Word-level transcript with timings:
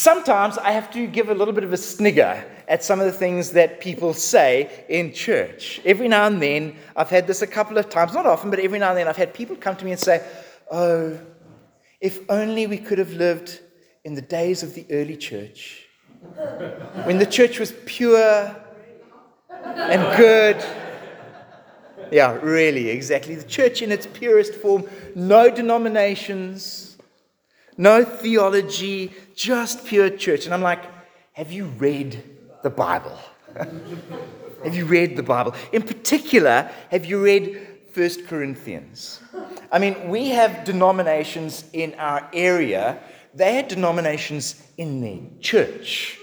sometimes 0.00 0.56
I 0.56 0.72
have 0.72 0.90
to 0.92 1.06
give 1.06 1.28
a 1.28 1.34
little 1.34 1.52
bit 1.52 1.62
of 1.62 1.72
a 1.74 1.76
snigger 1.76 2.42
at 2.68 2.82
some 2.82 3.00
of 3.00 3.06
the 3.06 3.12
things 3.12 3.50
that 3.50 3.80
people 3.80 4.14
say 4.14 4.84
in 4.88 5.12
church. 5.12 5.80
Every 5.84 6.08
now 6.08 6.26
and 6.26 6.40
then, 6.40 6.76
I've 6.96 7.10
had 7.10 7.26
this 7.26 7.42
a 7.42 7.46
couple 7.46 7.76
of 7.76 7.90
times, 7.90 8.14
not 8.14 8.24
often, 8.24 8.48
but 8.48 8.60
every 8.60 8.78
now 8.78 8.90
and 8.90 8.98
then, 8.98 9.08
I've 9.08 9.18
had 9.18 9.34
people 9.34 9.56
come 9.56 9.76
to 9.76 9.84
me 9.84 9.92
and 9.92 10.00
say, 10.00 10.24
Oh, 10.70 11.18
if 12.00 12.20
only 12.30 12.66
we 12.66 12.78
could 12.78 12.98
have 12.98 13.12
lived 13.12 13.60
in 14.04 14.14
the 14.14 14.22
days 14.22 14.62
of 14.62 14.74
the 14.74 14.86
early 14.90 15.16
church, 15.16 15.86
when 17.04 17.18
the 17.18 17.26
church 17.26 17.58
was 17.58 17.74
pure 17.84 18.56
and 19.50 20.16
good. 20.16 20.64
Yeah, 22.10 22.38
really, 22.40 22.88
exactly. 22.88 23.34
The 23.34 23.44
church 23.44 23.82
in 23.82 23.92
its 23.92 24.06
purest 24.06 24.54
form, 24.54 24.88
no 25.14 25.50
denominations, 25.50 26.89
no 27.80 28.04
theology, 28.04 29.10
just 29.34 29.86
pure 29.86 30.10
church. 30.10 30.44
And 30.44 30.52
I'm 30.52 30.60
like, 30.60 30.84
have 31.32 31.50
you 31.50 31.64
read 31.64 32.22
the 32.62 32.68
Bible? 32.68 33.18
have 33.56 34.74
you 34.74 34.84
read 34.84 35.16
the 35.16 35.22
Bible? 35.22 35.54
In 35.72 35.82
particular, 35.82 36.70
have 36.90 37.06
you 37.06 37.24
read 37.24 37.66
First 37.92 38.26
Corinthians? 38.26 39.20
I 39.72 39.78
mean, 39.78 40.10
we 40.10 40.28
have 40.28 40.64
denominations 40.64 41.64
in 41.72 41.94
our 41.94 42.28
area. 42.34 42.98
They 43.32 43.54
had 43.54 43.68
denominations 43.68 44.62
in 44.76 45.00
the 45.00 45.22
church. 45.40 46.18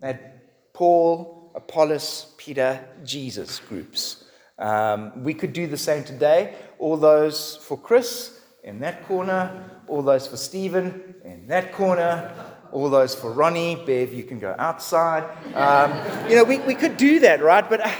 They 0.00 0.08
had 0.08 0.40
Paul, 0.72 1.52
Apollos, 1.54 2.34
Peter, 2.36 2.84
Jesus 3.04 3.60
groups. 3.60 4.24
Um, 4.58 5.22
we 5.22 5.34
could 5.34 5.52
do 5.52 5.68
the 5.68 5.76
same 5.76 6.02
today. 6.02 6.56
All 6.80 6.96
those 6.96 7.58
for 7.58 7.78
Chris 7.78 8.40
in 8.64 8.80
that 8.80 9.06
corner, 9.06 9.79
all 9.90 10.02
those 10.02 10.26
for 10.26 10.36
Stephen 10.36 11.14
in 11.24 11.48
that 11.48 11.72
corner, 11.72 12.32
all 12.72 12.88
those 12.88 13.14
for 13.14 13.32
Ronnie. 13.32 13.74
Bev, 13.74 14.14
you 14.14 14.22
can 14.22 14.38
go 14.38 14.54
outside. 14.58 15.24
Um, 15.54 16.30
you 16.30 16.36
know, 16.36 16.44
we, 16.44 16.58
we 16.60 16.74
could 16.74 16.96
do 16.96 17.18
that, 17.20 17.42
right? 17.42 17.68
But 17.68 17.80
uh, 17.80 17.90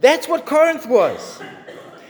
that's 0.00 0.28
what 0.28 0.44
Corinth 0.44 0.86
was. 0.86 1.40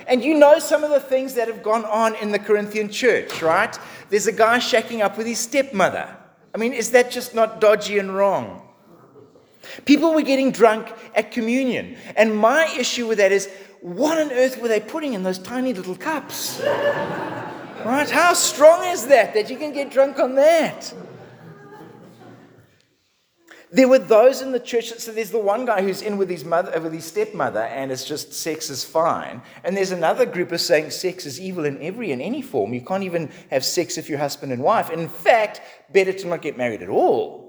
And 0.07 0.23
you 0.23 0.35
know 0.35 0.59
some 0.59 0.85
of 0.85 0.91
the 0.91 1.01
things 1.01 1.35
that 1.35 1.49
have 1.49 1.63
gone 1.63 1.85
on 1.85 2.15
in 2.17 2.33
the 2.33 2.39
Corinthian 2.39 2.91
church, 2.91 3.41
right? 3.41 3.79
There's 4.11 4.27
a 4.27 4.33
guy 4.33 4.59
shacking 4.59 5.01
up 5.01 5.17
with 5.17 5.27
his 5.27 5.39
stepmother. 5.39 6.15
I 6.55 6.59
mean, 6.59 6.73
is 6.73 6.91
that 6.91 7.11
just 7.11 7.35
not 7.35 7.61
dodgy 7.61 7.99
and 7.99 8.15
wrong? 8.15 8.63
People 9.87 10.13
were 10.13 10.23
getting 10.23 10.51
drunk 10.51 10.93
at 11.15 11.31
communion. 11.31 11.97
And 12.17 12.37
my 12.37 12.67
issue 12.77 13.07
with 13.07 13.19
that 13.19 13.33
is 13.33 13.49
what 13.81 14.19
on 14.19 14.31
earth 14.33 14.61
were 14.61 14.69
they 14.69 14.81
putting 14.81 15.15
in 15.15 15.23
those 15.23 15.39
tiny 15.39 15.73
little 15.73 15.97
cups? 15.97 16.61
Right? 17.85 18.11
How 18.11 18.33
strong 18.33 18.85
is 18.85 19.07
that 19.07 19.35
that 19.35 19.51
you 19.51 19.57
can 19.57 19.73
get 19.73 19.91
drunk 19.91 20.19
on 20.19 20.35
that? 20.37 20.93
There 23.75 23.89
were 23.89 23.99
those 23.99 24.41
in 24.41 24.53
the 24.53 24.61
church 24.61 24.91
that 24.91 25.01
said 25.01 25.17
there's 25.17 25.33
the 25.33 25.39
one 25.41 25.65
guy 25.65 25.83
who's 25.83 26.01
in 26.01 26.17
with 26.17 26.31
his 26.31 26.45
mother, 26.45 26.77
uh, 26.77 26.81
with 26.81 26.93
his 26.93 27.07
stepmother, 27.07 27.63
and 27.63 27.91
it's 27.91 28.05
just 28.05 28.33
sex 28.33 28.71
is 28.71 28.85
fine. 28.85 29.43
And 29.65 29.77
there's 29.77 29.91
another 29.91 30.25
group 30.27 30.53
of 30.53 30.61
saying 30.61 30.91
sex 30.91 31.27
is 31.27 31.41
evil 31.41 31.65
in 31.65 31.83
every 31.83 32.13
and 32.13 32.23
any 32.23 32.41
form. 32.41 32.73
You 32.73 32.83
can't 32.83 33.03
even 33.03 33.33
have 33.51 33.65
sex 33.65 33.99
if 33.99 34.09
you're 34.09 34.19
husband 34.19 34.53
and 34.53 34.63
wife. 34.63 34.91
In 34.91 35.09
fact, 35.09 35.61
better 35.93 36.13
to 36.13 36.27
not 36.29 36.41
get 36.41 36.57
married 36.57 36.83
at 36.83 36.89
all. 36.89 37.44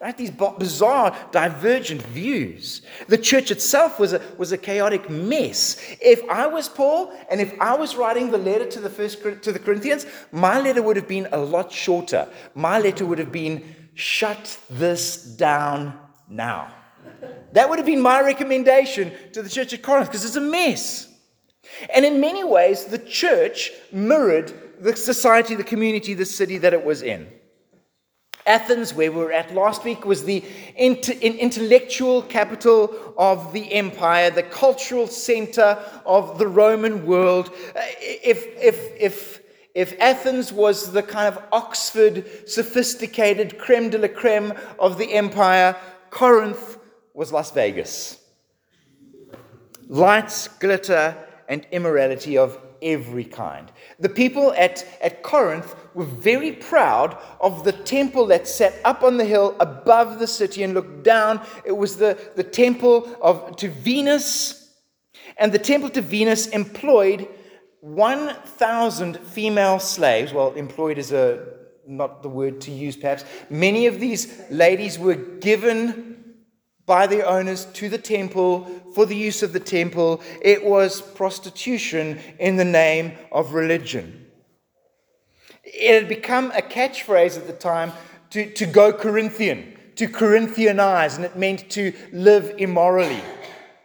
Right? 0.00 0.16
These 0.16 0.30
bizarre, 0.30 1.16
divergent 1.32 2.02
views. 2.02 2.82
The 3.08 3.18
church 3.18 3.50
itself 3.50 3.98
was 3.98 4.12
a, 4.12 4.22
was 4.36 4.52
a 4.52 4.58
chaotic 4.58 5.10
mess. 5.10 5.76
If 6.00 6.22
I 6.30 6.46
was 6.46 6.68
Paul 6.68 7.12
and 7.28 7.40
if 7.40 7.52
I 7.60 7.76
was 7.76 7.96
writing 7.96 8.30
the 8.30 8.38
letter 8.38 8.66
to 8.66 8.80
the, 8.80 8.90
first, 8.90 9.20
to 9.22 9.52
the 9.52 9.58
Corinthians, 9.58 10.06
my 10.30 10.60
letter 10.60 10.82
would 10.82 10.94
have 10.94 11.08
been 11.08 11.26
a 11.32 11.38
lot 11.38 11.72
shorter. 11.72 12.28
My 12.54 12.78
letter 12.78 13.04
would 13.06 13.18
have 13.18 13.32
been 13.32 13.74
shut 13.94 14.60
this 14.70 15.16
down 15.16 15.98
now. 16.28 16.72
That 17.52 17.68
would 17.68 17.80
have 17.80 17.86
been 17.86 18.00
my 18.00 18.20
recommendation 18.20 19.12
to 19.32 19.42
the 19.42 19.48
church 19.48 19.72
at 19.72 19.82
Corinth 19.82 20.08
because 20.08 20.24
it's 20.24 20.36
a 20.36 20.40
mess. 20.40 21.08
And 21.92 22.04
in 22.04 22.20
many 22.20 22.44
ways, 22.44 22.84
the 22.84 22.98
church 22.98 23.72
mirrored 23.90 24.52
the 24.80 24.94
society, 24.94 25.56
the 25.56 25.64
community, 25.64 26.14
the 26.14 26.24
city 26.24 26.58
that 26.58 26.72
it 26.72 26.84
was 26.84 27.02
in. 27.02 27.28
Athens, 28.48 28.94
where 28.94 29.12
we 29.12 29.18
were 29.18 29.32
at 29.32 29.54
last 29.54 29.84
week, 29.84 30.04
was 30.04 30.24
the 30.24 30.42
intellectual 30.76 32.22
capital 32.22 33.14
of 33.16 33.52
the 33.52 33.72
empire, 33.72 34.30
the 34.30 34.42
cultural 34.42 35.06
center 35.06 35.78
of 36.06 36.38
the 36.38 36.48
Roman 36.48 37.06
world. 37.06 37.50
Uh, 37.76 37.80
if, 38.00 38.44
if, 38.56 38.76
if 38.98 39.38
if 39.74 39.94
Athens 40.00 40.52
was 40.52 40.90
the 40.90 41.04
kind 41.04 41.32
of 41.32 41.40
Oxford, 41.52 42.48
sophisticated 42.48 43.58
creme 43.58 43.90
de 43.90 43.98
la 43.98 44.08
creme 44.08 44.52
of 44.76 44.98
the 44.98 45.12
empire, 45.12 45.76
Corinth 46.10 46.78
was 47.14 47.30
Las 47.30 47.52
Vegas. 47.52 48.20
Lights, 49.86 50.48
glitter, 50.48 51.16
and 51.48 51.64
immorality 51.70 52.36
of 52.36 52.58
every 52.82 53.24
kind. 53.24 53.70
The 54.00 54.08
people 54.08 54.52
at, 54.54 54.84
at 55.00 55.22
Corinth 55.22 55.74
were 55.94 56.04
very 56.04 56.52
proud 56.52 57.16
of 57.40 57.64
the 57.64 57.72
temple 57.72 58.26
that 58.26 58.46
sat 58.46 58.74
up 58.84 59.02
on 59.02 59.16
the 59.16 59.24
hill 59.24 59.56
above 59.60 60.18
the 60.18 60.26
city 60.26 60.62
and 60.62 60.74
looked 60.74 61.02
down. 61.02 61.40
It 61.64 61.76
was 61.76 61.96
the, 61.96 62.18
the 62.36 62.44
temple 62.44 63.16
of, 63.20 63.56
to 63.56 63.68
Venus, 63.68 64.72
and 65.36 65.52
the 65.52 65.58
temple 65.58 65.90
to 65.90 66.00
Venus 66.00 66.46
employed 66.48 67.28
1,000 67.80 69.18
female 69.18 69.78
slaves, 69.78 70.32
well, 70.32 70.52
employed 70.54 70.98
is 70.98 71.12
a, 71.12 71.46
not 71.86 72.22
the 72.22 72.28
word 72.28 72.60
to 72.62 72.70
use 72.70 72.96
perhaps, 72.96 73.24
many 73.48 73.86
of 73.86 74.00
these 74.00 74.40
ladies 74.50 74.98
were 74.98 75.14
given 75.14 76.18
by 76.86 77.06
their 77.06 77.26
owners 77.26 77.66
to 77.66 77.88
the 77.88 77.98
temple 77.98 78.64
for 78.94 79.06
the 79.06 79.14
use 79.14 79.42
of 79.42 79.52
the 79.52 79.60
temple. 79.60 80.22
It 80.42 80.64
was 80.64 81.00
prostitution 81.00 82.18
in 82.38 82.56
the 82.56 82.64
name 82.64 83.12
of 83.30 83.52
religion. 83.52 84.27
It 85.74 85.94
had 85.94 86.08
become 86.08 86.50
a 86.52 86.62
catchphrase 86.62 87.36
at 87.36 87.46
the 87.46 87.52
time 87.52 87.92
to, 88.30 88.50
to 88.54 88.66
go 88.66 88.92
Corinthian, 88.92 89.76
to 89.96 90.08
Corinthianize, 90.08 91.16
and 91.16 91.24
it 91.24 91.36
meant 91.36 91.68
to 91.70 91.92
live 92.12 92.54
immorally 92.58 93.20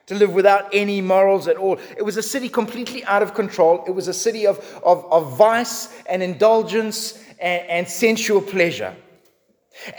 to 0.07 0.16
live 0.16 0.33
without 0.33 0.69
any 0.73 1.01
morals 1.01 1.47
at 1.47 1.57
all. 1.57 1.79
It 1.97 2.03
was 2.03 2.17
a 2.17 2.23
city 2.23 2.49
completely 2.49 3.03
out 3.05 3.23
of 3.23 3.33
control. 3.33 3.83
It 3.88 3.91
was 3.91 4.07
a 4.07 4.13
city 4.13 4.45
of, 4.45 4.57
of, 4.83 5.05
of 5.11 5.38
vice 5.38 5.94
and 6.07 6.21
indulgence 6.21 7.23
and, 7.39 7.67
and 7.69 7.88
sensual 7.88 8.41
pleasure. 8.41 8.95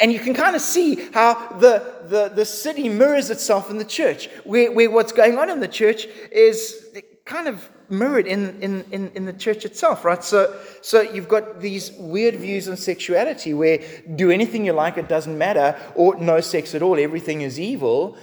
And 0.01 0.13
you 0.13 0.21
can 0.21 0.35
kind 0.35 0.55
of 0.55 0.63
see 0.63 1.11
how 1.13 1.35
the, 1.59 2.05
the, 2.05 2.29
the 2.29 2.45
city 2.45 2.89
mirrors 2.89 3.31
itself 3.31 3.71
in 3.71 3.79
the 3.79 3.85
church, 3.85 4.29
where, 4.45 4.71
where 4.71 4.91
what's 4.91 5.13
going 5.13 5.39
on 5.39 5.51
in 5.51 5.61
the 5.61 5.69
church 5.69 6.07
is 6.31 6.87
kind 7.25 7.49
of 7.49 7.71
mirrored 7.89 8.27
in, 8.27 8.61
in, 8.61 8.85
in, 8.91 9.11
in, 9.15 9.25
the 9.25 9.33
church 9.33 9.65
itself, 9.65 10.05
right? 10.05 10.23
So, 10.23 10.59
so 10.83 11.01
you've 11.01 11.29
got 11.29 11.61
these 11.61 11.93
weird 11.93 12.37
views 12.37 12.69
on 12.69 12.77
sexuality 12.77 13.55
where 13.55 13.79
do 14.15 14.31
anything 14.31 14.67
you 14.67 14.73
like, 14.73 14.99
it 14.99 15.09
doesn't 15.09 15.37
matter, 15.37 15.77
or 15.95 16.17
no 16.17 16.41
sex 16.41 16.75
at 16.75 16.83
all, 16.83 16.99
everything 16.99 17.41
is 17.41 17.59
evil. 17.59 18.19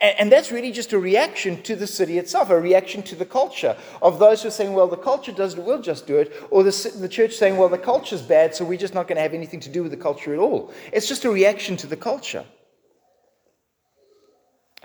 And 0.00 0.30
that's 0.30 0.52
really 0.52 0.72
just 0.72 0.92
a 0.92 0.98
reaction 0.98 1.62
to 1.62 1.74
the 1.74 1.86
city 1.86 2.18
itself, 2.18 2.50
a 2.50 2.60
reaction 2.60 3.02
to 3.04 3.14
the 3.14 3.24
culture 3.24 3.76
of 4.02 4.18
those 4.18 4.42
who 4.42 4.48
are 4.48 4.52
saying, 4.52 4.72
well, 4.72 4.88
the 4.88 4.96
culture 4.96 5.32
does 5.32 5.54
it, 5.54 5.64
we'll 5.64 5.80
just 5.80 6.06
do 6.06 6.16
it, 6.16 6.32
or 6.50 6.62
the, 6.62 6.92
the 6.98 7.08
church 7.08 7.34
saying, 7.34 7.56
well, 7.56 7.68
the 7.68 7.78
culture's 7.78 8.22
bad, 8.22 8.54
so 8.54 8.64
we're 8.64 8.78
just 8.78 8.94
not 8.94 9.08
going 9.08 9.16
to 9.16 9.22
have 9.22 9.34
anything 9.34 9.60
to 9.60 9.68
do 9.68 9.82
with 9.82 9.90
the 9.90 9.96
culture 9.96 10.32
at 10.32 10.40
all. 10.40 10.72
It's 10.92 11.08
just 11.08 11.24
a 11.24 11.30
reaction 11.30 11.76
to 11.78 11.86
the 11.86 11.96
culture. 11.96 12.44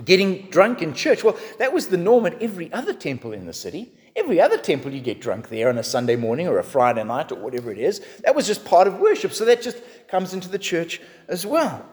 Getting 0.04 0.50
drunk 0.50 0.82
in 0.82 0.94
church, 0.94 1.24
well, 1.24 1.38
that 1.58 1.72
was 1.72 1.88
the 1.88 1.98
norm 1.98 2.26
at 2.26 2.42
every 2.42 2.72
other 2.74 2.94
temple 2.94 3.32
in 3.32 3.46
the 3.46 3.54
city. 3.54 3.94
Every 4.16 4.42
other 4.42 4.58
temple, 4.58 4.94
you 4.94 5.02
get 5.02 5.22
drunk 5.22 5.50
there 5.50 5.70
on 5.70 5.78
a 5.78 5.84
Sunday 5.84 6.16
morning 6.18 6.48
or 6.48 6.60
a 6.60 6.64
Friday 6.64 7.04
night 7.04 7.32
or 7.32 7.36
whatever 7.36 7.72
it 7.72 7.78
is. 7.78 8.02
That 8.24 8.36
was 8.36 8.46
just 8.46 8.66
part 8.66 8.88
of 8.88 9.00
worship. 9.00 9.32
So 9.32 9.46
that 9.46 9.62
just 9.62 9.78
comes 10.08 10.34
into 10.34 10.50
the 10.50 10.60
church 10.60 11.02
as 11.28 11.46
well. 11.46 11.86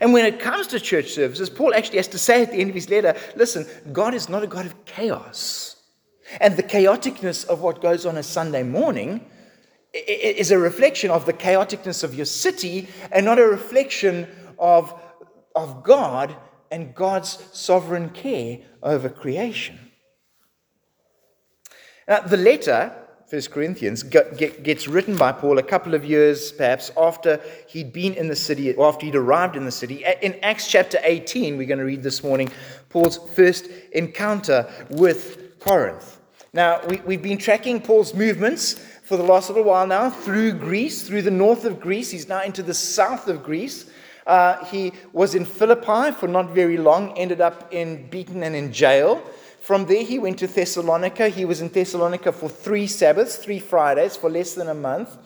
And 0.00 0.12
when 0.12 0.24
it 0.24 0.40
comes 0.40 0.66
to 0.68 0.80
church 0.80 1.10
services, 1.10 1.50
Paul 1.50 1.74
actually 1.74 1.98
has 1.98 2.08
to 2.08 2.18
say 2.18 2.42
at 2.42 2.50
the 2.50 2.58
end 2.58 2.70
of 2.70 2.74
his 2.74 2.90
letter 2.90 3.14
listen, 3.36 3.66
God 3.92 4.14
is 4.14 4.28
not 4.28 4.42
a 4.42 4.46
God 4.46 4.66
of 4.66 4.84
chaos. 4.84 5.76
And 6.40 6.56
the 6.56 6.62
chaoticness 6.62 7.46
of 7.46 7.60
what 7.60 7.80
goes 7.80 8.04
on 8.04 8.16
a 8.18 8.22
Sunday 8.22 8.62
morning 8.62 9.24
is 9.94 10.50
a 10.50 10.58
reflection 10.58 11.10
of 11.10 11.24
the 11.24 11.32
chaoticness 11.32 12.04
of 12.04 12.14
your 12.14 12.26
city 12.26 12.88
and 13.10 13.24
not 13.24 13.38
a 13.38 13.46
reflection 13.46 14.26
of, 14.58 14.92
of 15.54 15.82
God 15.82 16.36
and 16.70 16.94
God's 16.94 17.38
sovereign 17.52 18.10
care 18.10 18.58
over 18.82 19.08
creation. 19.08 19.78
Now, 22.06 22.20
the 22.20 22.36
letter 22.36 22.94
First 23.28 23.50
Corinthians 23.50 24.02
gets 24.04 24.88
written 24.88 25.14
by 25.14 25.32
Paul 25.32 25.58
a 25.58 25.62
couple 25.62 25.94
of 25.94 26.02
years, 26.02 26.50
perhaps, 26.50 26.90
after 26.96 27.38
he'd 27.66 27.92
been 27.92 28.14
in 28.14 28.26
the 28.26 28.36
city, 28.36 28.72
or 28.72 28.88
after 28.88 29.04
he'd 29.04 29.16
arrived 29.16 29.54
in 29.54 29.66
the 29.66 29.70
city. 29.70 30.02
In 30.22 30.34
Acts 30.42 30.66
chapter 30.66 30.98
18, 31.02 31.58
we're 31.58 31.66
going 31.66 31.78
to 31.78 31.84
read 31.84 32.02
this 32.02 32.24
morning 32.24 32.50
Paul's 32.88 33.18
first 33.34 33.66
encounter 33.92 34.66
with 34.88 35.58
Corinth. 35.60 36.22
Now, 36.54 36.80
we, 36.86 37.14
have 37.14 37.22
been 37.22 37.36
tracking 37.36 37.82
Paul's 37.82 38.14
movements 38.14 38.74
for 39.02 39.18
the 39.18 39.22
last 39.22 39.50
little 39.50 39.64
while 39.64 39.86
now 39.86 40.08
through 40.08 40.52
Greece, 40.52 41.06
through 41.06 41.22
the 41.22 41.30
north 41.30 41.66
of 41.66 41.80
Greece. 41.80 42.10
He's 42.10 42.28
now 42.28 42.42
into 42.42 42.62
the 42.62 42.72
south 42.72 43.28
of 43.28 43.42
Greece. 43.42 43.90
Uh, 44.28 44.62
he 44.66 44.92
was 45.14 45.34
in 45.34 45.46
Philippi 45.46 46.12
for 46.12 46.28
not 46.28 46.50
very 46.50 46.76
long, 46.76 47.16
ended 47.16 47.40
up 47.40 47.72
in 47.72 48.06
beaten 48.10 48.42
and 48.42 48.54
in 48.54 48.70
jail. 48.70 49.22
From 49.60 49.86
there, 49.86 50.02
he 50.04 50.18
went 50.18 50.38
to 50.38 50.46
Thessalonica. 50.46 51.28
He 51.28 51.46
was 51.46 51.62
in 51.62 51.68
Thessalonica 51.68 52.32
for 52.32 52.48
three 52.48 52.86
Sabbaths, 52.86 53.36
three 53.36 53.58
Fridays, 53.58 54.16
for 54.16 54.30
less 54.30 54.54
than 54.54 54.68
a 54.68 54.74
month. 54.74 55.16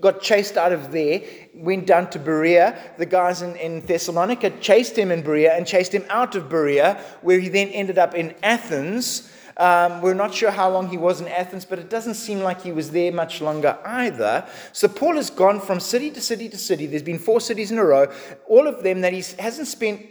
Got 0.00 0.22
chased 0.22 0.56
out 0.56 0.72
of 0.72 0.92
there, 0.92 1.22
went 1.54 1.86
down 1.86 2.08
to 2.10 2.18
Berea. 2.18 2.94
The 2.98 3.06
guys 3.06 3.42
in, 3.42 3.56
in 3.56 3.80
Thessalonica 3.80 4.50
chased 4.60 4.96
him 4.96 5.10
in 5.10 5.22
Berea 5.22 5.54
and 5.54 5.66
chased 5.66 5.92
him 5.92 6.04
out 6.08 6.34
of 6.36 6.48
Berea, 6.48 7.00
where 7.20 7.40
he 7.40 7.48
then 7.48 7.68
ended 7.68 7.98
up 7.98 8.14
in 8.14 8.34
Athens. 8.44 9.30
Um, 9.56 10.00
we're 10.00 10.14
not 10.14 10.34
sure 10.34 10.50
how 10.50 10.70
long 10.70 10.88
he 10.88 10.96
was 10.96 11.20
in 11.20 11.28
Athens, 11.28 11.64
but 11.64 11.78
it 11.78 11.90
doesn't 11.90 12.14
seem 12.14 12.40
like 12.40 12.62
he 12.62 12.72
was 12.72 12.90
there 12.90 13.12
much 13.12 13.40
longer 13.40 13.78
either. 13.84 14.46
So 14.72 14.88
Paul 14.88 15.16
has 15.16 15.30
gone 15.30 15.60
from 15.60 15.80
city 15.80 16.10
to 16.10 16.20
city 16.20 16.48
to 16.48 16.58
city. 16.58 16.86
There's 16.86 17.02
been 17.02 17.18
four 17.18 17.40
cities 17.40 17.70
in 17.70 17.78
a 17.78 17.84
row, 17.84 18.12
all 18.46 18.66
of 18.66 18.82
them 18.82 19.00
that 19.02 19.12
he 19.12 19.22
hasn't 19.38 19.68
spent, 19.68 20.06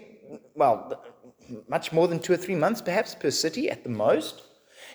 well, 0.55 1.03
much 1.67 1.91
more 1.91 2.07
than 2.07 2.19
two 2.19 2.33
or 2.33 2.37
three 2.37 2.55
months, 2.55 2.81
perhaps, 2.81 3.15
per 3.15 3.31
city 3.31 3.69
at 3.69 3.83
the 3.83 3.89
most. 3.89 4.43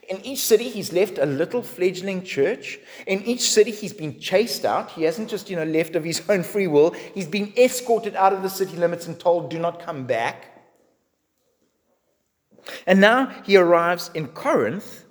In 0.08 0.24
each 0.24 0.40
city, 0.40 0.68
he's 0.68 0.92
left 0.92 1.18
a 1.18 1.26
little 1.26 1.62
fledgling 1.62 2.22
church. 2.22 2.78
In 3.06 3.22
each 3.24 3.50
city, 3.50 3.72
he's 3.72 3.92
been 3.92 4.20
chased 4.20 4.64
out. 4.64 4.92
He 4.92 5.02
hasn't 5.02 5.28
just, 5.28 5.50
you 5.50 5.56
know, 5.56 5.64
left 5.64 5.96
of 5.96 6.04
his 6.04 6.22
own 6.28 6.42
free 6.42 6.68
will. 6.68 6.92
He's 6.92 7.26
been 7.26 7.52
escorted 7.56 8.14
out 8.14 8.32
of 8.32 8.42
the 8.42 8.50
city 8.50 8.76
limits 8.76 9.06
and 9.06 9.18
told, 9.18 9.50
do 9.50 9.58
not 9.58 9.80
come 9.80 10.06
back. 10.06 10.55
And 12.86 13.00
now 13.00 13.26
he 13.44 13.56
arrives 13.56 14.10
in 14.14 14.28
Corinth, 14.28 15.04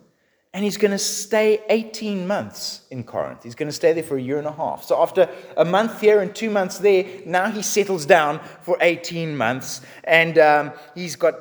and 0.54 0.64
he's 0.64 0.78
going 0.78 0.92
to 0.92 0.98
stay 0.98 1.62
18 1.70 2.26
months 2.26 2.82
in 2.90 3.04
Corinth. 3.04 3.44
He's 3.44 3.56
going 3.56 3.68
to 3.68 3.76
stay 3.76 3.92
there 3.92 4.04
for 4.04 4.18
a 4.18 4.22
year 4.22 4.38
and 4.38 4.48
a 4.48 4.54
half. 4.54 4.86
So 4.86 5.02
after 5.02 5.30
a 5.58 5.66
month 5.66 6.00
here 6.00 6.22
and 6.22 6.34
two 6.34 6.50
months 6.50 6.78
there, 6.78 7.06
now 7.26 7.52
he 7.52 7.62
settles 7.62 8.06
down 8.06 8.40
for 8.62 8.78
18 8.80 9.36
months. 9.36 9.82
And 10.06 10.38
um, 10.38 10.72
he's 10.94 11.18
got 11.18 11.36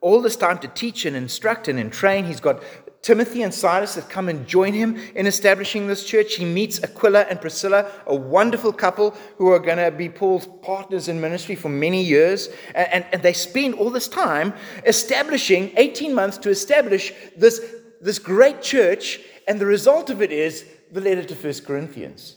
all 0.00 0.20
this 0.20 0.36
time 0.36 0.58
to 0.58 0.68
teach 0.68 1.04
and 1.06 1.14
instruct 1.16 1.68
and 1.68 1.92
train. 1.92 2.24
He's 2.24 2.40
got 2.40 2.62
Timothy 3.02 3.42
and 3.42 3.52
Silas 3.52 3.94
have 3.94 4.08
come 4.08 4.28
and 4.28 4.46
join 4.46 4.74
him 4.74 4.96
in 5.14 5.26
establishing 5.26 5.86
this 5.86 6.04
church. 6.04 6.34
He 6.34 6.44
meets 6.44 6.82
Aquila 6.82 7.22
and 7.22 7.40
Priscilla, 7.40 7.90
a 8.06 8.14
wonderful 8.14 8.72
couple 8.72 9.16
who 9.38 9.48
are 9.48 9.58
going 9.58 9.78
to 9.78 9.90
be 9.90 10.10
Paul's 10.10 10.46
partners 10.62 11.08
in 11.08 11.18
ministry 11.20 11.54
for 11.54 11.70
many 11.70 12.02
years. 12.02 12.48
And, 12.74 12.92
and, 12.92 13.06
and, 13.12 13.22
they 13.22 13.32
spend 13.32 13.74
all 13.74 13.88
this 13.88 14.06
time 14.06 14.52
establishing, 14.84 15.72
18 15.76 16.14
months 16.14 16.36
to 16.38 16.50
establish 16.50 17.12
this 17.36 17.60
this 18.00 18.18
great 18.18 18.62
church, 18.62 19.20
and 19.46 19.60
the 19.60 19.66
result 19.66 20.10
of 20.10 20.22
it 20.22 20.32
is 20.32 20.64
the 20.90 21.00
letter 21.00 21.22
to 21.22 21.36
First 21.36 21.66
Corinthians. 21.66 22.36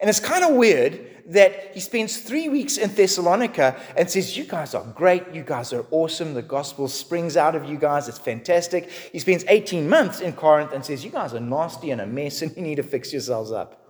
And 0.00 0.10
it's 0.10 0.20
kind 0.20 0.44
of 0.44 0.54
weird 0.54 1.17
that 1.28 1.74
he 1.74 1.80
spends 1.80 2.16
three 2.16 2.48
weeks 2.48 2.78
in 2.78 2.92
Thessalonica 2.94 3.76
and 3.96 4.10
says, 4.10 4.36
You 4.36 4.44
guys 4.44 4.74
are 4.74 4.84
great. 4.94 5.24
You 5.32 5.42
guys 5.42 5.72
are 5.72 5.84
awesome. 5.90 6.34
The 6.34 6.42
gospel 6.42 6.88
springs 6.88 7.36
out 7.36 7.54
of 7.54 7.66
you 7.66 7.76
guys. 7.76 8.08
It's 8.08 8.18
fantastic. 8.18 8.90
He 9.12 9.18
spends 9.18 9.44
18 9.46 9.88
months 9.88 10.20
in 10.20 10.32
Corinth 10.32 10.72
and 10.72 10.84
says, 10.84 11.04
You 11.04 11.10
guys 11.10 11.34
are 11.34 11.40
nasty 11.40 11.90
and 11.90 12.00
a 12.00 12.06
mess 12.06 12.42
and 12.42 12.56
you 12.56 12.62
need 12.62 12.76
to 12.76 12.82
fix 12.82 13.12
yourselves 13.12 13.52
up. 13.52 13.84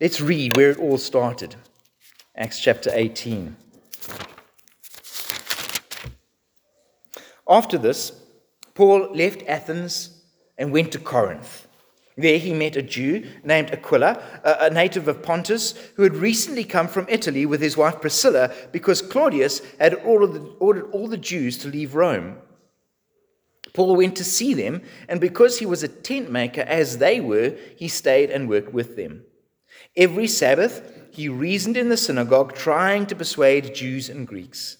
Let's 0.00 0.20
read 0.20 0.56
where 0.56 0.72
it 0.72 0.78
all 0.78 0.98
started 0.98 1.56
Acts 2.36 2.60
chapter 2.60 2.90
18. 2.92 3.56
After 7.48 7.78
this, 7.78 8.20
Paul 8.74 9.14
left 9.14 9.42
Athens 9.46 10.22
and 10.58 10.72
went 10.72 10.92
to 10.92 10.98
Corinth. 10.98 11.65
There 12.16 12.38
he 12.38 12.54
met 12.54 12.76
a 12.76 12.82
Jew 12.82 13.26
named 13.44 13.70
Aquila, 13.70 14.40
a 14.42 14.70
native 14.70 15.06
of 15.06 15.22
Pontus, 15.22 15.74
who 15.96 16.02
had 16.02 16.16
recently 16.16 16.64
come 16.64 16.88
from 16.88 17.06
Italy 17.10 17.44
with 17.44 17.60
his 17.60 17.76
wife 17.76 18.00
Priscilla 18.00 18.54
because 18.72 19.02
Claudius 19.02 19.60
had 19.78 19.94
ordered 19.96 20.46
all 20.60 21.08
the 21.08 21.18
Jews 21.18 21.58
to 21.58 21.68
leave 21.68 21.94
Rome. 21.94 22.38
Paul 23.74 23.96
went 23.96 24.16
to 24.16 24.24
see 24.24 24.54
them, 24.54 24.80
and 25.06 25.20
because 25.20 25.58
he 25.58 25.66
was 25.66 25.82
a 25.82 25.88
tent 25.88 26.30
maker 26.30 26.62
as 26.62 26.96
they 26.96 27.20
were, 27.20 27.54
he 27.76 27.88
stayed 27.88 28.30
and 28.30 28.48
worked 28.48 28.72
with 28.72 28.96
them. 28.96 29.24
Every 29.94 30.26
Sabbath, 30.26 31.08
he 31.10 31.28
reasoned 31.28 31.76
in 31.76 31.90
the 31.90 31.98
synagogue, 31.98 32.54
trying 32.54 33.04
to 33.06 33.14
persuade 33.14 33.74
Jews 33.74 34.08
and 34.08 34.26
Greeks. 34.26 34.78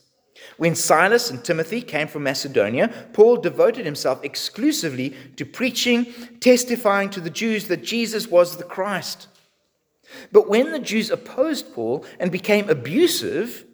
When 0.57 0.75
Silas 0.75 1.31
and 1.31 1.45
Timothy 1.45 1.83
came 1.83 2.09
from 2.09 2.23
Macedonia, 2.23 2.89
Paul 3.13 3.37
devoted 3.37 3.85
himself 3.85 4.25
exclusively 4.25 5.15
to 5.37 5.45
preaching, 5.45 6.07
testifying 6.41 7.11
to 7.11 7.21
the 7.21 7.31
Jews 7.31 7.69
that 7.69 7.85
Jesus 7.85 8.27
was 8.27 8.57
the 8.57 8.65
Christ. 8.65 9.29
But 10.33 10.49
when 10.49 10.73
the 10.73 10.79
Jews 10.79 11.11
opposed 11.11 11.75
Paul 11.75 12.05
and 12.19 12.31
became 12.31 12.71
abusive, 12.71 13.65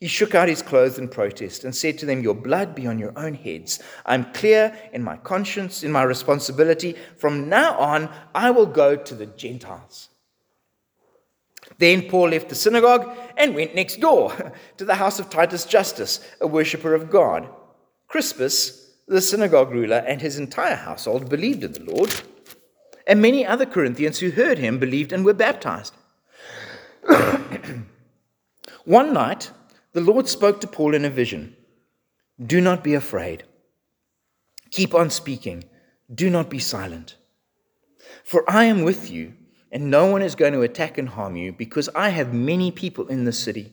he 0.00 0.08
shook 0.08 0.34
out 0.34 0.48
his 0.48 0.62
clothes 0.62 0.98
in 0.98 1.08
protest 1.08 1.64
and 1.64 1.74
said 1.74 1.98
to 1.98 2.06
them, 2.06 2.22
Your 2.22 2.34
blood 2.34 2.74
be 2.74 2.86
on 2.86 2.98
your 2.98 3.16
own 3.16 3.34
heads. 3.34 3.80
I'm 4.04 4.32
clear 4.32 4.76
in 4.92 5.02
my 5.02 5.16
conscience, 5.16 5.82
in 5.82 5.92
my 5.92 6.02
responsibility. 6.02 6.96
From 7.16 7.48
now 7.48 7.78
on, 7.78 8.10
I 8.34 8.50
will 8.50 8.66
go 8.66 8.96
to 8.96 9.14
the 9.14 9.26
Gentiles. 9.26 10.10
Then 11.78 12.02
Paul 12.02 12.30
left 12.30 12.48
the 12.48 12.54
synagogue 12.54 13.10
and 13.36 13.54
went 13.54 13.74
next 13.74 14.00
door 14.00 14.52
to 14.76 14.84
the 14.84 14.94
house 14.94 15.18
of 15.18 15.30
Titus 15.30 15.64
Justus, 15.64 16.20
a 16.40 16.46
worshipper 16.46 16.94
of 16.94 17.10
God. 17.10 17.48
Crispus, 18.08 18.92
the 19.08 19.20
synagogue 19.20 19.70
ruler, 19.70 20.04
and 20.06 20.20
his 20.20 20.38
entire 20.38 20.76
household 20.76 21.28
believed 21.28 21.64
in 21.64 21.72
the 21.72 21.84
Lord. 21.84 22.14
And 23.06 23.20
many 23.20 23.44
other 23.44 23.66
Corinthians 23.66 24.18
who 24.18 24.30
heard 24.30 24.58
him 24.58 24.78
believed 24.78 25.12
and 25.12 25.24
were 25.24 25.34
baptized. 25.34 25.94
One 28.84 29.12
night, 29.12 29.50
the 29.92 30.00
Lord 30.00 30.28
spoke 30.28 30.60
to 30.60 30.66
Paul 30.66 30.94
in 30.94 31.04
a 31.04 31.10
vision 31.10 31.56
Do 32.44 32.60
not 32.60 32.82
be 32.84 32.94
afraid. 32.94 33.44
Keep 34.70 34.94
on 34.94 35.10
speaking. 35.10 35.64
Do 36.12 36.30
not 36.30 36.50
be 36.50 36.58
silent. 36.58 37.16
For 38.24 38.48
I 38.48 38.64
am 38.64 38.82
with 38.82 39.10
you 39.10 39.34
and 39.74 39.90
no 39.90 40.06
one 40.06 40.22
is 40.22 40.36
going 40.36 40.52
to 40.52 40.62
attack 40.62 40.98
and 40.98 41.08
harm 41.08 41.34
you 41.34 41.52
because 41.52 41.88
I 41.96 42.10
have 42.10 42.32
many 42.32 42.70
people 42.70 43.08
in 43.08 43.24
the 43.24 43.32
city. 43.32 43.72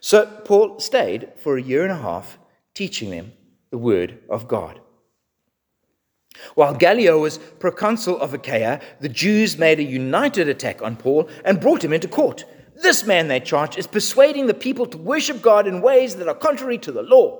So 0.00 0.24
Paul 0.44 0.78
stayed 0.78 1.32
for 1.36 1.56
a 1.58 1.62
year 1.62 1.82
and 1.82 1.90
a 1.90 1.96
half 1.96 2.38
teaching 2.74 3.10
them 3.10 3.32
the 3.70 3.78
word 3.78 4.20
of 4.30 4.46
God. 4.46 4.80
While 6.54 6.74
Gallio 6.74 7.18
was 7.18 7.38
proconsul 7.38 8.20
of 8.20 8.34
Achaia, 8.34 8.80
the 9.00 9.08
Jews 9.08 9.58
made 9.58 9.80
a 9.80 9.84
united 9.84 10.48
attack 10.48 10.80
on 10.80 10.96
Paul 10.96 11.28
and 11.44 11.60
brought 11.60 11.82
him 11.82 11.92
into 11.92 12.06
court. 12.06 12.44
This 12.80 13.04
man, 13.04 13.26
they 13.26 13.40
charged, 13.40 13.78
is 13.78 13.88
persuading 13.88 14.46
the 14.46 14.54
people 14.54 14.86
to 14.86 14.98
worship 14.98 15.42
God 15.42 15.66
in 15.66 15.80
ways 15.80 16.16
that 16.16 16.28
are 16.28 16.34
contrary 16.34 16.78
to 16.78 16.92
the 16.92 17.02
law. 17.02 17.38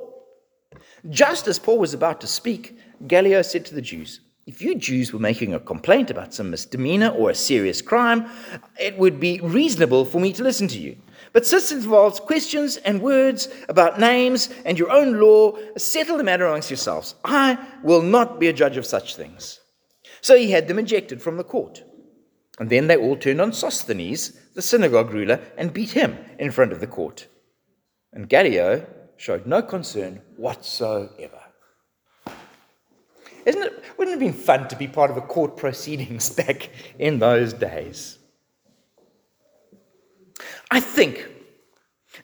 Just 1.08 1.46
as 1.46 1.61
Paul 1.61 1.78
was 1.78 1.94
about 1.94 2.20
to 2.23 2.26
speak, 2.26 2.78
Gallio 3.06 3.42
said 3.42 3.64
to 3.66 3.75
the 3.75 3.82
Jews, 3.82 4.20
if 4.46 4.60
you 4.60 4.74
Jews 4.74 5.12
were 5.12 5.18
making 5.18 5.54
a 5.54 5.60
complaint 5.60 6.10
about 6.10 6.34
some 6.34 6.50
misdemeanor 6.50 7.08
or 7.08 7.30
a 7.30 7.34
serious 7.34 7.80
crime, 7.80 8.26
it 8.78 8.98
would 8.98 9.18
be 9.18 9.40
reasonable 9.40 10.04
for 10.04 10.20
me 10.20 10.32
to 10.34 10.42
listen 10.42 10.68
to 10.68 10.78
you. 10.78 10.96
But 11.32 11.46
since 11.46 11.72
it 11.72 11.76
involves 11.76 12.20
questions 12.20 12.76
and 12.76 13.00
words 13.00 13.48
about 13.68 13.98
names 13.98 14.50
and 14.66 14.78
your 14.78 14.90
own 14.90 15.18
law, 15.18 15.56
settle 15.78 16.18
the 16.18 16.24
matter 16.24 16.46
amongst 16.46 16.70
yourselves. 16.70 17.14
I 17.24 17.58
will 17.82 18.02
not 18.02 18.38
be 18.38 18.48
a 18.48 18.52
judge 18.52 18.76
of 18.76 18.84
such 18.86 19.16
things. 19.16 19.60
So 20.20 20.36
he 20.36 20.50
had 20.50 20.68
them 20.68 20.78
ejected 20.78 21.22
from 21.22 21.38
the 21.38 21.44
court. 21.44 21.82
And 22.58 22.68
then 22.68 22.86
they 22.86 22.96
all 22.96 23.16
turned 23.16 23.40
on 23.40 23.52
Sosthenes, 23.52 24.38
the 24.54 24.62
synagogue 24.62 25.10
ruler, 25.10 25.40
and 25.56 25.72
beat 25.72 25.90
him 25.90 26.18
in 26.38 26.50
front 26.50 26.72
of 26.72 26.80
the 26.80 26.86
court. 26.86 27.26
And 28.12 28.28
Gallio 28.28 28.86
showed 29.16 29.46
no 29.46 29.62
concern 29.62 30.20
whatsoever. 30.36 31.43
Isn't 33.46 33.62
it, 33.62 33.84
wouldn't 33.98 34.16
it 34.16 34.24
have 34.24 34.34
been 34.34 34.42
fun 34.44 34.68
to 34.68 34.76
be 34.76 34.88
part 34.88 35.10
of 35.10 35.16
a 35.16 35.20
court 35.20 35.56
proceedings 35.56 36.30
back 36.30 36.70
in 36.98 37.18
those 37.18 37.52
days? 37.52 38.18
I 40.70 40.80
think 40.80 41.28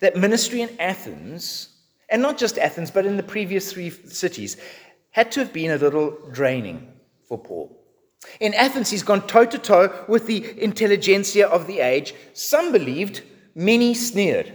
that 0.00 0.16
ministry 0.16 0.62
in 0.62 0.80
Athens, 0.80 1.68
and 2.08 2.22
not 2.22 2.38
just 2.38 2.58
Athens, 2.58 2.90
but 2.90 3.06
in 3.06 3.16
the 3.16 3.22
previous 3.22 3.72
three 3.72 3.90
cities, 3.90 4.56
had 5.10 5.30
to 5.32 5.40
have 5.40 5.52
been 5.52 5.70
a 5.70 5.76
little 5.76 6.16
draining 6.32 6.92
for 7.28 7.38
Paul. 7.38 7.76
In 8.38 8.54
Athens, 8.54 8.90
he's 8.90 9.02
gone 9.02 9.26
toe 9.26 9.46
to 9.46 9.58
toe 9.58 10.04
with 10.08 10.26
the 10.26 10.62
intelligentsia 10.62 11.46
of 11.46 11.66
the 11.66 11.80
age. 11.80 12.14
Some 12.32 12.72
believed, 12.72 13.22
many 13.54 13.94
sneered. 13.94 14.52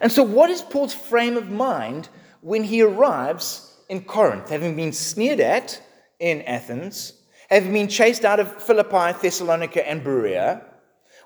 And 0.00 0.12
so, 0.12 0.22
what 0.22 0.50
is 0.50 0.62
Paul's 0.62 0.94
frame 0.94 1.36
of 1.36 1.50
mind 1.50 2.08
when 2.40 2.64
he 2.64 2.82
arrives 2.82 3.71
in 3.92 4.00
Corinth, 4.00 4.48
having 4.48 4.74
been 4.74 4.90
sneered 4.90 5.38
at 5.38 5.78
in 6.18 6.40
Athens, 6.42 7.12
having 7.50 7.74
been 7.74 7.88
chased 7.88 8.24
out 8.24 8.40
of 8.40 8.62
Philippi, 8.62 9.12
Thessalonica, 9.20 9.86
and 9.86 10.02
Berea, 10.02 10.62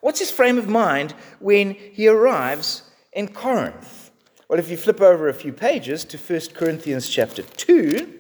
what's 0.00 0.18
his 0.18 0.32
frame 0.32 0.58
of 0.58 0.68
mind 0.68 1.14
when 1.38 1.75
he 1.75 2.08
arrives 2.08 2.82
in 3.12 3.28
Corinth? 3.28 4.11
Well, 4.49 4.58
if 4.58 4.68
you 4.68 4.76
flip 4.76 5.00
over 5.00 5.28
a 5.28 5.32
few 5.42 5.52
pages 5.52 6.04
to 6.06 6.18
1 6.18 6.40
Corinthians 6.54 7.08
chapter 7.08 7.42
2, 7.42 8.12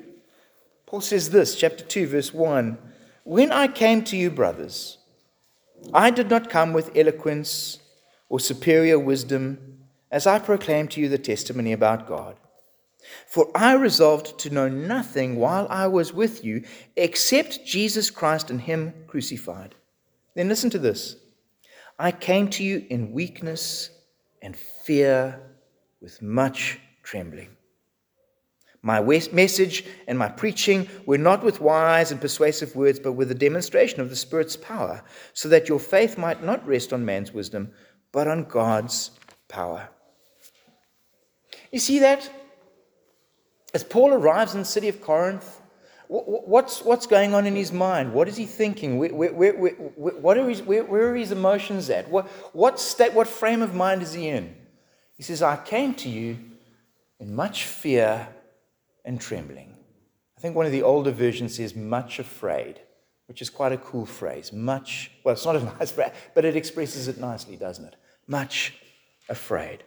Paul 0.86 1.00
says 1.00 1.30
this, 1.30 1.56
chapter 1.56 1.82
2, 1.82 2.06
verse 2.06 2.32
1 2.32 2.78
When 3.24 3.50
I 3.50 3.66
came 3.66 4.04
to 4.04 4.16
you, 4.16 4.30
brothers, 4.30 4.98
I 5.92 6.10
did 6.10 6.30
not 6.30 6.50
come 6.50 6.72
with 6.72 6.96
eloquence 6.96 7.80
or 8.28 8.38
superior 8.38 9.00
wisdom 9.00 9.80
as 10.12 10.24
I 10.24 10.38
proclaimed 10.38 10.92
to 10.92 11.00
you 11.00 11.08
the 11.08 11.18
testimony 11.18 11.72
about 11.72 12.06
God. 12.06 12.36
For 13.26 13.50
I 13.54 13.74
resolved 13.74 14.38
to 14.40 14.50
know 14.50 14.68
nothing 14.68 15.36
while 15.36 15.66
I 15.68 15.86
was 15.86 16.12
with 16.12 16.44
you 16.44 16.64
except 16.96 17.64
Jesus 17.64 18.10
Christ 18.10 18.50
and 18.50 18.60
Him 18.60 18.94
crucified. 19.06 19.74
Then 20.34 20.48
listen 20.48 20.70
to 20.70 20.78
this 20.78 21.16
I 21.98 22.12
came 22.12 22.48
to 22.50 22.64
you 22.64 22.86
in 22.90 23.12
weakness 23.12 23.90
and 24.42 24.56
fear 24.56 25.40
with 26.00 26.20
much 26.22 26.78
trembling. 27.02 27.56
My 28.82 29.00
message 29.00 29.84
and 30.06 30.16
my 30.16 30.28
preaching 30.28 30.88
were 31.06 31.18
not 31.18 31.42
with 31.42 31.60
wise 31.60 32.12
and 32.12 32.20
persuasive 32.20 32.76
words, 32.76 33.00
but 33.00 33.14
with 33.14 33.30
a 33.32 33.34
demonstration 33.34 34.00
of 34.00 34.10
the 34.10 34.14
Spirit's 34.16 34.56
power, 34.56 35.02
so 35.32 35.48
that 35.48 35.68
your 35.68 35.80
faith 35.80 36.16
might 36.16 36.44
not 36.44 36.64
rest 36.64 36.92
on 36.92 37.04
man's 37.04 37.32
wisdom, 37.32 37.72
but 38.12 38.28
on 38.28 38.44
God's 38.44 39.10
power. 39.48 39.88
You 41.72 41.80
see 41.80 41.98
that? 41.98 42.30
As 43.76 43.84
Paul 43.84 44.14
arrives 44.14 44.54
in 44.54 44.60
the 44.60 44.64
city 44.64 44.88
of 44.88 45.02
Corinth, 45.02 45.60
what's, 46.08 46.82
what's 46.82 47.06
going 47.06 47.34
on 47.34 47.46
in 47.46 47.54
his 47.54 47.72
mind? 47.72 48.14
What 48.14 48.26
is 48.26 48.34
he 48.34 48.46
thinking? 48.46 48.96
Where, 48.96 49.12
where, 49.12 49.52
where, 49.52 49.72
what 49.74 50.38
are 50.38 50.48
his, 50.48 50.62
where, 50.62 51.10
are 51.10 51.14
his 51.14 51.30
emotions 51.30 51.90
at? 51.90 52.08
What, 52.08 52.26
what, 52.54 52.80
state, 52.80 53.12
what 53.12 53.28
frame 53.28 53.60
of 53.60 53.74
mind 53.74 54.00
is 54.00 54.14
he 54.14 54.28
in? 54.28 54.56
He 55.18 55.22
says, 55.22 55.42
I 55.42 55.58
came 55.58 55.92
to 55.96 56.08
you 56.08 56.38
in 57.20 57.34
much 57.34 57.66
fear 57.66 58.26
and 59.04 59.20
trembling. 59.20 59.76
I 60.38 60.40
think 60.40 60.56
one 60.56 60.64
of 60.64 60.72
the 60.72 60.82
older 60.82 61.10
versions 61.10 61.56
says 61.56 61.76
much 61.76 62.18
afraid, 62.18 62.80
which 63.26 63.42
is 63.42 63.50
quite 63.50 63.72
a 63.72 63.76
cool 63.76 64.06
phrase. 64.06 64.54
Much, 64.54 65.10
well, 65.22 65.34
it's 65.34 65.44
not 65.44 65.56
a 65.56 65.62
nice 65.78 65.92
phrase, 65.92 66.12
but 66.34 66.46
it 66.46 66.56
expresses 66.56 67.08
it 67.08 67.18
nicely, 67.18 67.56
doesn't 67.56 67.84
it? 67.84 67.96
Much 68.26 68.72
afraid. 69.28 69.84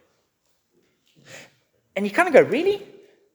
And 1.96 2.06
you 2.06 2.12
kind 2.12 2.28
of 2.28 2.34
go, 2.34 2.42
really? 2.42 2.86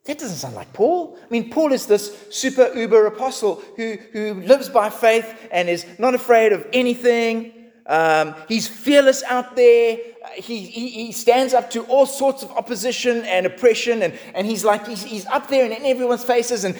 That 0.05 0.19
doesn't 0.19 0.37
sound 0.37 0.55
like 0.55 0.71
Paul. 0.71 1.17
I 1.21 1.27
mean, 1.29 1.49
Paul 1.49 1.71
is 1.71 1.87
this 1.87 2.15
super 2.29 2.71
uber 2.73 3.07
apostle 3.07 3.61
who, 3.75 3.97
who 4.11 4.35
lives 4.35 4.69
by 4.69 4.89
faith 4.89 5.47
and 5.51 5.67
is 5.67 5.85
not 5.97 6.13
afraid 6.13 6.53
of 6.53 6.67
anything. 6.73 7.53
Um, 7.87 8.35
he's 8.47 8.67
fearless 8.67 9.23
out 9.23 9.55
there 9.55 9.97
he, 10.33 10.65
he, 10.65 10.89
he, 10.89 11.11
stands 11.11 11.53
up 11.53 11.69
to 11.71 11.83
all 11.83 12.05
sorts 12.05 12.43
of 12.43 12.51
opposition 12.51 13.23
and 13.25 13.45
oppression, 13.45 14.01
and, 14.01 14.17
and 14.33 14.47
he's 14.47 14.63
like, 14.63 14.87
he's, 14.87 15.03
he's 15.03 15.25
up 15.27 15.47
there 15.47 15.65
in 15.65 15.85
everyone's 15.85 16.23
faces. 16.23 16.63
And 16.63 16.77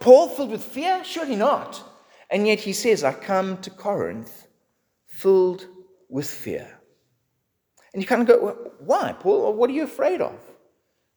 Paul 0.00 0.28
filled 0.28 0.50
with 0.50 0.64
fear? 0.64 1.02
Surely 1.04 1.36
not. 1.36 1.82
And 2.30 2.46
yet 2.46 2.60
he 2.60 2.72
says, 2.72 3.04
I 3.04 3.12
come 3.12 3.58
to 3.58 3.70
Corinth 3.70 4.46
filled 5.06 5.66
with 6.08 6.28
fear. 6.28 6.80
And 7.92 8.02
you 8.02 8.06
kind 8.06 8.22
of 8.22 8.28
go, 8.28 8.42
well, 8.42 8.72
why, 8.80 9.12
Paul? 9.12 9.52
What 9.54 9.68
are 9.70 9.74
you 9.74 9.84
afraid 9.84 10.20
of? 10.20 10.38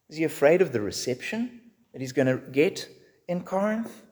Is 0.08 0.16
he 0.16 0.24
afraid 0.24 0.62
of 0.62 0.72
the 0.72 0.80
reception 0.80 1.60
that 1.92 2.00
he's 2.00 2.12
going 2.12 2.26
to 2.26 2.38
get 2.50 2.88
in 3.28 3.42
Corinth? 3.42 4.02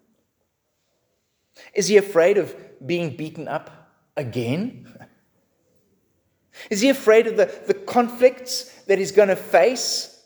Is 1.74 1.86
he 1.86 1.96
afraid 1.96 2.36
of 2.36 2.54
being 2.84 3.16
beaten 3.16 3.46
up 3.46 3.70
again? 4.16 4.88
Is 6.70 6.80
he 6.80 6.88
afraid 6.88 7.26
of 7.26 7.36
the, 7.36 7.52
the 7.66 7.74
conflicts 7.74 8.64
that 8.86 8.98
he's 8.98 9.12
going 9.12 9.28
to 9.28 9.36
face 9.36 10.22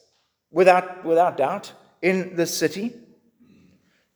without, 0.51 1.05
without 1.05 1.37
doubt 1.37 1.73
in 2.03 2.37
the 2.37 2.47
city? 2.47 2.95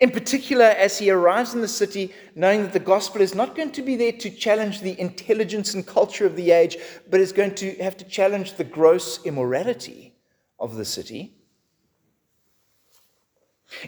In 0.01 0.11
particular, 0.11 0.65
as 0.65 0.99
he 0.99 1.11
arrives 1.11 1.55
in 1.55 1.61
the 1.61 1.69
city, 1.69 2.13
knowing 2.35 2.63
that 2.63 2.73
the 2.73 2.81
gospel 2.81 3.21
is 3.21 3.35
not 3.35 3.55
going 3.55 3.71
to 3.73 3.83
be 3.83 3.95
there 3.95 4.13
to 4.13 4.31
challenge 4.31 4.81
the 4.81 4.99
intelligence 5.01 5.75
and 5.75 5.87
culture 5.87 6.27
of 6.27 6.35
the 6.35 6.51
age, 6.51 6.77
but 7.09 7.21
is 7.21 7.33
going 7.33 7.55
to 7.57 7.75
have 7.77 7.97
to 7.99 8.05
challenge 8.05 8.55
the 8.55 8.65
gross 8.65 9.25
immorality 9.25 10.15
of 10.59 10.75
the 10.77 10.85
city. 10.85 11.35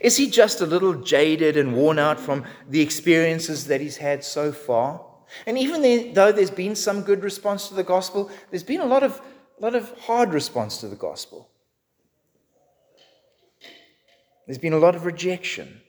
Is 0.01 0.17
he 0.17 0.29
just 0.29 0.61
a 0.61 0.67
little 0.67 0.95
jaded 0.95 1.57
and 1.57 1.75
worn 1.75 1.99
out 1.99 2.19
from 2.19 2.45
the 2.69 2.81
experiences 2.81 3.67
that 3.67 3.81
he's 3.81 3.97
had 3.97 4.25
so 4.25 4.53
far? 4.53 5.05
And 5.47 5.59
even 5.59 6.13
though 6.15 6.33
there's 6.33 6.51
been 6.51 6.77
some 6.77 7.03
good 7.03 7.23
response 7.23 7.69
to 7.69 7.75
the 7.75 7.85
gospel, 7.85 8.31
there's 8.51 8.63
been 8.63 8.81
a 8.81 8.87
lot 8.87 9.03
of, 9.03 9.21
lot 9.61 9.75
of 9.75 9.97
hard 10.01 10.33
response 10.33 10.79
to 10.79 10.89
the 10.89 10.97
gospel. 10.97 11.51
There's 14.47 14.59
been 14.59 14.75
a 14.75 14.79
lot 14.79 14.95
of 14.95 15.07
rejection. 15.07 15.81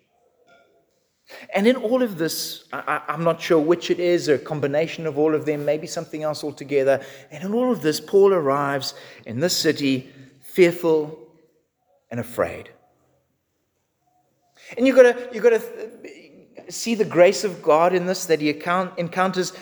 And 1.54 1.66
in 1.66 1.76
all 1.76 2.04
of 2.04 2.18
this, 2.18 2.66
I, 2.72 3.02
am 3.08 3.24
not 3.24 3.42
sure 3.42 3.60
which 3.60 3.90
it 3.90 4.00
is, 4.00 4.28
a 4.28 4.38
combination 4.38 5.08
of 5.08 5.18
all 5.18 5.34
of 5.34 5.46
them, 5.46 5.66
maybe 5.66 5.88
something 5.88 6.24
else 6.24 6.44
altogether. 6.44 7.04
And 7.32 7.44
in 7.44 7.54
all 7.54 7.72
of 7.72 7.82
this, 7.82 8.00
Paul 8.00 8.34
arrives 8.34 8.94
in 9.26 9.40
this 9.40 9.58
city 9.58 10.12
fearful 10.42 11.20
and 12.12 12.20
afraid. 12.20 12.70
And 14.78 14.86
you've 14.86 14.96
got 14.96 15.04
to, 15.04 15.30
you've 15.32 15.44
got 15.44 15.52
to 15.52 16.72
see 16.72 16.96
the 16.96 17.06
grace 17.06 17.44
of 17.44 17.62
God 17.62 17.94
in 17.94 18.06
this, 18.06 18.26
that 18.26 18.42
he 18.42 18.50
encounters 18.50 19.54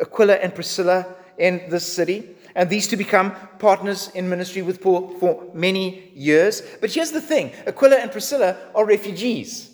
Aquila 0.00 0.34
and 0.34 0.54
Priscilla 0.54 1.06
in 1.38 1.68
this 1.68 1.90
city. 1.90 2.30
And 2.54 2.70
these 2.70 2.88
two 2.88 2.96
become 2.96 3.32
partners 3.58 4.10
in 4.14 4.28
ministry 4.28 4.62
with 4.62 4.80
Paul 4.80 5.14
for 5.20 5.44
many 5.52 6.10
years. 6.14 6.62
But 6.80 6.90
here's 6.90 7.10
the 7.10 7.20
thing 7.20 7.52
Aquila 7.66 7.96
and 7.96 8.10
Priscilla 8.10 8.56
are 8.74 8.86
refugees. 8.86 9.70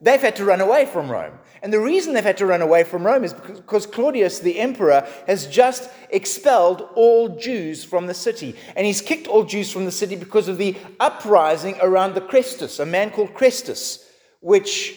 They've 0.00 0.20
had 0.20 0.36
to 0.36 0.44
run 0.46 0.62
away 0.62 0.86
from 0.86 1.10
Rome. 1.10 1.38
And 1.62 1.72
the 1.72 1.80
reason 1.80 2.14
they've 2.14 2.24
had 2.24 2.38
to 2.38 2.46
run 2.46 2.62
away 2.62 2.84
from 2.84 3.04
Rome 3.04 3.22
is 3.22 3.34
because 3.34 3.86
Claudius, 3.86 4.38
the 4.38 4.58
emperor, 4.58 5.06
has 5.26 5.46
just 5.46 5.90
expelled 6.08 6.88
all 6.94 7.36
Jews 7.36 7.84
from 7.84 8.06
the 8.06 8.14
city. 8.14 8.56
And 8.76 8.86
he's 8.86 9.02
kicked 9.02 9.26
all 9.26 9.44
Jews 9.44 9.70
from 9.70 9.84
the 9.84 9.92
city 9.92 10.16
because 10.16 10.48
of 10.48 10.56
the 10.56 10.74
uprising 10.98 11.76
around 11.82 12.14
the 12.14 12.22
Chrestus, 12.22 12.80
a 12.80 12.86
man 12.86 13.10
called 13.10 13.34
Chrestus, 13.34 14.06
which 14.40 14.94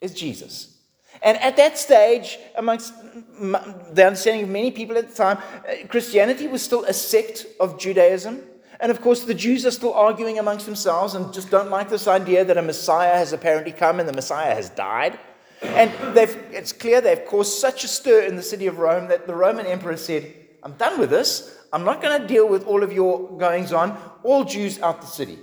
is 0.00 0.14
Jesus. 0.14 0.78
And 1.20 1.36
at 1.38 1.56
that 1.58 1.78
stage, 1.78 2.38
amongst 2.56 2.94
the 3.04 4.06
understanding 4.06 4.44
of 4.44 4.48
many 4.48 4.70
people 4.70 4.96
at 4.96 5.10
the 5.10 5.14
time, 5.14 5.38
uh, 5.38 5.86
Christianity 5.88 6.48
was 6.48 6.62
still 6.62 6.84
a 6.84 6.92
sect 6.92 7.46
of 7.60 7.78
Judaism. 7.78 8.42
And 8.80 8.90
of 8.90 9.00
course, 9.00 9.22
the 9.22 9.34
Jews 9.34 9.64
are 9.64 9.70
still 9.70 9.94
arguing 9.94 10.40
amongst 10.40 10.66
themselves 10.66 11.14
and 11.14 11.32
just 11.32 11.50
don't 11.50 11.70
like 11.70 11.88
this 11.88 12.08
idea 12.08 12.44
that 12.44 12.56
a 12.56 12.62
Messiah 12.62 13.14
has 13.14 13.32
apparently 13.32 13.70
come 13.70 14.00
and 14.00 14.08
the 14.08 14.12
Messiah 14.12 14.54
has 14.54 14.70
died. 14.70 15.18
And 15.62 15.92
it's 16.16 16.72
clear 16.72 17.00
they've 17.00 17.24
caused 17.24 17.58
such 17.58 17.84
a 17.84 17.88
stir 17.88 18.22
in 18.22 18.36
the 18.36 18.42
city 18.42 18.66
of 18.66 18.78
Rome 18.78 19.08
that 19.08 19.26
the 19.26 19.34
Roman 19.34 19.66
emperor 19.66 19.96
said, 19.96 20.34
I'm 20.62 20.72
done 20.72 20.98
with 20.98 21.10
this. 21.10 21.58
I'm 21.72 21.84
not 21.84 22.02
going 22.02 22.20
to 22.20 22.26
deal 22.26 22.48
with 22.48 22.66
all 22.66 22.82
of 22.82 22.92
your 22.92 23.36
goings 23.38 23.72
on. 23.72 23.96
All 24.22 24.44
Jews 24.44 24.80
out 24.80 25.00
the 25.00 25.06
city. 25.06 25.38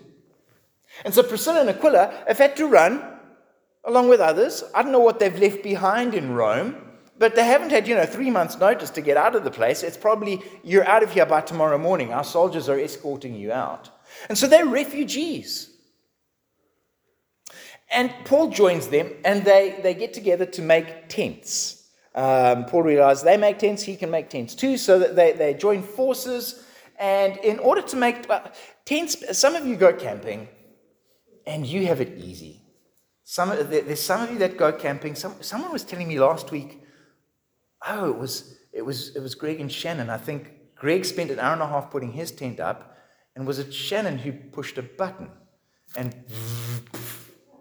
And 1.06 1.14
so 1.14 1.24
Priscilla 1.24 1.62
and 1.62 1.70
Aquila 1.70 2.24
have 2.28 2.38
had 2.38 2.56
to 2.58 2.68
run 2.68 3.02
along 3.86 4.10
with 4.10 4.20
others. 4.20 4.64
I 4.76 4.84
don't 4.84 4.92
know 4.92 5.00
what 5.00 5.20
they've 5.20 5.40
left 5.40 5.64
behind 5.64 6.14
in 6.14 6.34
Rome, 6.34 6.76
but 7.18 7.36
they 7.36 7.46
haven't 7.46 7.72
had, 7.72 7.88
you 7.88 7.96
know, 7.96 8.06
three 8.06 8.30
months' 8.30 8.58
notice 8.58 8.90
to 8.92 9.02
get 9.02 9.18
out 9.18 9.36
of 9.36 9.44
the 9.44 9.52
place. 9.52 9.84
It's 9.84 9.98
probably, 9.98 10.42
you're 10.64 10.88
out 10.88 11.04
of 11.04 11.12
here 11.12 11.26
by 11.26 11.42
tomorrow 11.42 11.78
morning. 11.78 12.14
Our 12.14 12.24
soldiers 12.24 12.70
are 12.70 12.80
escorting 12.80 13.36
you 13.36 13.52
out. 13.52 13.90
And 14.28 14.38
so 14.38 14.48
they're 14.48 14.66
refugees. 14.66 15.70
And 17.92 18.14
Paul 18.26 18.50
joins 18.50 18.88
them, 18.88 19.12
and 19.26 19.44
they, 19.44 19.80
they 19.82 19.94
get 19.94 20.14
together 20.14 20.46
to 20.46 20.62
make 20.62 21.10
tents. 21.10 21.88
Um, 22.14 22.66
Paul 22.66 22.84
realizes 22.84 23.24
they 23.24 23.38
make 23.38 23.60
tents, 23.60 23.84
he 23.84 23.96
can 23.96 24.12
make 24.12 24.30
tents 24.30 24.56
too, 24.56 24.78
so 24.78 25.00
that 25.00 25.16
they, 25.16 25.34
they 25.34 25.54
join 25.54 25.82
forces. 25.82 26.64
And 27.00 27.38
in 27.38 27.60
order 27.60 27.82
to 27.82 27.96
make 27.96 28.30
uh, 28.30 28.42
tents, 28.86 29.38
some 29.38 29.56
of 29.56 29.66
you 29.66 29.76
go 29.76 29.94
camping 29.94 30.50
and 31.48 31.66
you 31.66 31.88
have 31.88 32.02
it 32.02 32.18
easy. 32.18 32.62
Some, 33.24 33.50
there's 33.50 34.02
some 34.02 34.22
of 34.22 34.32
you 34.32 34.40
that 34.40 34.58
go 34.58 34.72
camping. 34.72 35.16
Some, 35.16 35.36
someone 35.42 35.72
was 35.72 35.84
telling 35.84 36.08
me 36.08 36.20
last 36.20 36.52
week, 36.52 36.84
oh, 37.88 38.10
it 38.10 38.18
was, 38.18 38.58
it, 38.74 38.84
was, 38.84 39.16
it 39.16 39.22
was 39.22 39.36
Greg 39.36 39.62
and 39.62 39.72
Shannon. 39.72 40.10
I 40.10 40.18
think 40.18 40.52
Greg 40.76 41.06
spent 41.06 41.32
an 41.32 41.40
hour 41.40 41.54
and 41.54 41.62
a 41.62 41.68
half 41.68 41.92
putting 41.92 42.12
his 42.12 42.32
tent 42.32 42.60
up, 42.60 42.98
and 43.36 43.48
was 43.48 43.60
it 43.60 43.74
Shannon 43.74 44.18
who 44.18 44.32
pushed 44.32 44.78
a 44.78 44.84
button? 44.84 45.30
And, 45.96 46.16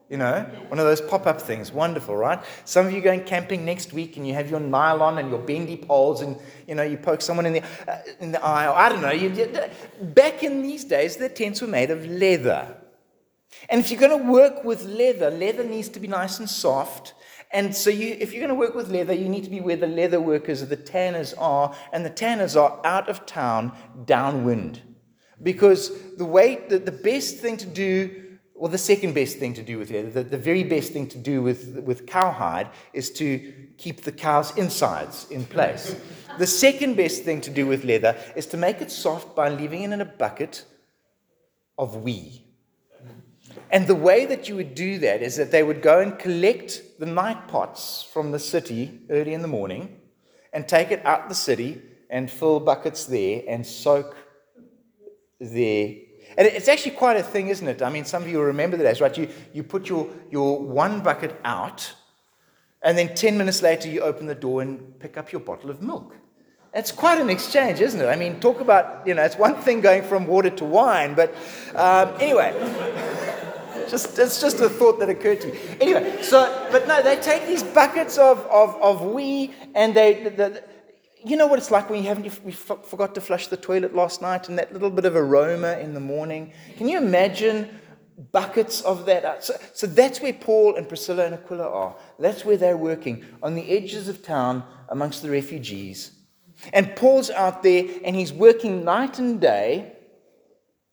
you 0.09 0.17
know, 0.17 0.43
one 0.69 0.79
of 0.79 0.87
those 0.87 1.03
pop 1.03 1.27
up 1.27 1.41
things. 1.41 1.71
Wonderful, 1.71 2.17
right? 2.17 2.43
Some 2.65 2.87
of 2.87 2.93
you 2.93 3.03
going 3.03 3.25
camping 3.25 3.65
next 3.65 3.93
week, 3.93 4.17
and 4.17 4.27
you 4.27 4.33
have 4.35 4.51
your 4.51 4.61
nylon 4.61 5.19
and 5.19 5.29
your 5.29 5.39
bendy 5.39 5.77
poles, 5.77 6.23
and, 6.23 6.39
you 6.67 6.75
know, 6.75 6.83
you 6.83 6.97
poke 6.97 7.21
someone 7.21 7.45
in 7.45 7.53
the, 7.53 7.63
uh, 7.87 7.99
in 8.21 8.33
the 8.33 8.43
eye. 8.43 8.67
Or 8.67 8.75
I 8.75 8.89
don't 8.89 9.03
know. 9.03 9.11
You, 9.11 9.47
back 10.01 10.43
in 10.43 10.63
these 10.63 10.85
days, 10.85 11.17
the 11.17 11.29
tents 11.29 11.61
were 11.61 11.69
made 11.69 11.91
of 11.91 12.07
leather. 12.07 12.75
And 13.69 13.81
if 13.81 13.91
you're 13.91 14.01
going 14.01 14.19
to 14.19 14.31
work 14.31 14.65
with 14.65 14.85
leather, 14.85 15.31
leather 15.31 15.65
needs 15.65 15.89
to 15.91 16.01
be 16.01 16.09
nice 16.09 16.39
and 16.39 16.49
soft. 16.49 17.15
And 17.51 17.75
so, 17.75 17.91
you, 17.91 18.17
if 18.19 18.33
you're 18.33 18.47
going 18.47 18.49
to 18.49 18.55
work 18.55 18.75
with 18.75 18.89
leather, 18.89 19.13
you 19.13 19.29
need 19.29 19.45
to 19.45 19.51
be 19.51 19.61
where 19.61 19.77
the 19.77 19.87
leather 19.87 20.21
workers, 20.21 20.63
or 20.63 20.67
the 20.67 20.77
tanners 20.77 21.35
are, 21.35 21.75
and 21.93 22.05
the 22.05 22.11
tanners 22.11 22.57
are 22.57 22.81
out 22.85 23.09
of 23.09 23.27
town, 23.27 23.73
downwind. 24.07 24.81
Because 25.43 25.93
the 26.17 26.25
way, 26.25 26.63
the, 26.69 26.79
the 26.79 26.93
best 26.93 27.39
thing 27.39 27.57
to 27.59 27.67
do, 27.67 28.25
well, 28.59 28.71
the 28.71 28.79
second 28.79 29.15
best 29.15 29.39
thing 29.39 29.55
to 29.55 29.63
do 29.63 29.79
with 29.79 29.91
leather, 29.91 30.11
the, 30.11 30.23
the 30.23 30.39
very 30.39 30.65
best 30.65 30.93
thing 30.93 31.07
to 31.09 31.19
do 31.19 31.43
with, 31.43 31.79
with 31.85 32.07
cowhide 32.07 32.69
is 32.93 33.11
to 33.13 33.53
keep 33.77 34.03
the 34.03 34.13
cow's 34.13 34.57
insides 34.57 35.31
in 35.31 35.45
place. 35.45 35.95
the 36.39 36.47
second 36.47 36.97
best 36.97 37.23
thing 37.23 37.41
to 37.43 37.51
do 37.51 37.67
with 37.67 37.85
leather 37.85 38.17
is 38.35 38.47
to 38.47 38.57
make 38.57 38.81
it 38.81 38.91
soft 38.91 39.37
by 39.37 39.49
leaving 39.49 39.83
it 39.83 39.93
in 39.93 40.01
a 40.01 40.05
bucket 40.05 40.65
of 41.79 41.97
wee. 41.97 42.45
And 43.71 43.87
the 43.87 43.95
way 43.95 44.27
that 44.27 44.49
you 44.49 44.57
would 44.57 44.75
do 44.75 44.99
that 44.99 45.23
is 45.23 45.37
that 45.37 45.51
they 45.51 45.63
would 45.63 45.83
go 45.83 46.01
and 46.01 46.19
collect 46.19 46.83
the 46.99 47.07
night 47.07 47.49
pots 47.49 48.07
from 48.13 48.33
the 48.33 48.39
city 48.39 49.01
early 49.11 49.35
in 49.35 49.43
the 49.43 49.49
morning 49.49 50.01
and 50.53 50.67
take 50.67 50.91
it 50.91 51.05
out 51.05 51.29
the 51.29 51.35
city 51.35 51.81
and 52.11 52.31
fill 52.31 52.61
buckets 52.61 53.05
there 53.05 53.43
and 53.47 53.67
soak 53.67 54.17
there. 55.39 55.95
And 56.39 56.47
it's 56.47 56.69
actually 56.69 56.93
quite 56.93 57.17
a 57.17 57.23
thing, 57.23 57.49
isn't 57.49 57.67
it? 57.67 57.83
I 57.83 57.91
mean, 57.91 58.05
some 58.05 58.23
of 58.23 58.29
you 58.29 58.41
remember 58.41 58.77
the 58.77 58.85
days, 58.85 59.01
right? 59.01 59.19
You, 59.19 59.29
you 59.53 59.65
put 59.65 59.89
your, 59.89 60.09
your 60.31 60.61
one 60.61 61.01
bucket 61.01 61.39
out, 61.45 61.93
and 62.81 62.97
then 62.97 63.13
10 63.17 63.37
minutes 63.37 63.61
later, 63.61 63.89
you 63.89 64.03
open 64.03 64.27
the 64.27 64.37
door 64.37 64.63
and 64.63 64.97
pick 65.01 65.19
up 65.19 65.33
your 65.33 65.41
bottle 65.41 65.69
of 65.69 65.83
milk. 65.83 66.15
It's 66.73 66.93
quite 66.93 67.21
an 67.21 67.29
exchange, 67.29 67.81
isn't 67.81 68.01
it? 68.01 68.07
I 68.07 68.15
mean, 68.15 68.39
talk 68.39 68.61
about, 68.61 69.05
you 69.05 69.15
know, 69.15 69.23
it's 69.25 69.37
one 69.37 69.57
thing 69.57 69.81
going 69.81 70.05
from 70.05 70.29
water 70.29 70.51
to 70.51 70.65
wine, 70.65 71.15
but 71.15 71.35
um, 71.75 72.15
anyway. 72.21 72.55
just, 73.91 74.17
it's 74.19 74.41
just 74.41 74.61
a 74.61 74.69
thought 74.69 75.01
that 75.01 75.09
occurred 75.09 75.41
to 75.41 75.49
me. 75.49 75.59
Anyway, 75.81 76.23
so, 76.23 76.69
but 76.71 76.87
no, 76.87 77.03
they 77.03 77.17
take 77.17 77.49
these 77.49 77.65
buckets 77.65 78.17
of, 78.17 78.39
of, 78.47 78.81
of 78.81 79.03
wee 79.03 79.53
and 79.75 79.93
they, 79.93 80.23
the, 80.23 80.31
the, 80.31 80.65
you 81.29 81.37
know 81.37 81.47
what 81.47 81.59
it's 81.59 81.71
like 81.71 81.91
when 81.91 82.03
you 82.03 82.09
haven't, 82.09 82.25
you 82.25 82.53
forgot 82.53 83.15
to 83.15 83.21
flush 83.21 83.49
the 83.49 83.57
toilet 83.57 83.95
last 83.95 84.23
night 84.23 84.49
and 84.49 84.59
that 84.59 84.73
little 84.73 84.91
bit 84.91 85.05
of 85.05 85.17
aroma 85.17 85.79
in 85.79 85.95
the 85.95 86.01
morning. 86.01 86.53
Can 86.77 86.89
you 86.89 86.99
imagine 86.99 87.69
buckets 88.33 88.81
of 88.83 89.07
that? 89.07 89.45
So, 89.45 89.55
so 89.75 89.87
that's 89.87 90.21
where 90.21 90.33
Paul 90.33 90.77
and 90.77 90.89
Priscilla 90.89 91.27
and 91.27 91.35
Aquila 91.35 91.69
are. 91.69 91.97
That's 92.19 92.45
where 92.45 92.57
they're 92.57 92.77
working, 92.77 93.25
on 93.43 93.55
the 93.55 93.71
edges 93.71 94.09
of 94.09 94.23
town 94.23 94.65
amongst 94.89 95.23
the 95.23 95.31
refugees. 95.31 96.13
And 96.73 96.95
Paul's 96.97 97.31
out 97.31 97.63
there 97.63 97.85
and 98.05 98.17
he's 98.17 98.33
working 98.33 98.85
night 98.85 99.19
and 99.19 99.41
day 99.41 99.93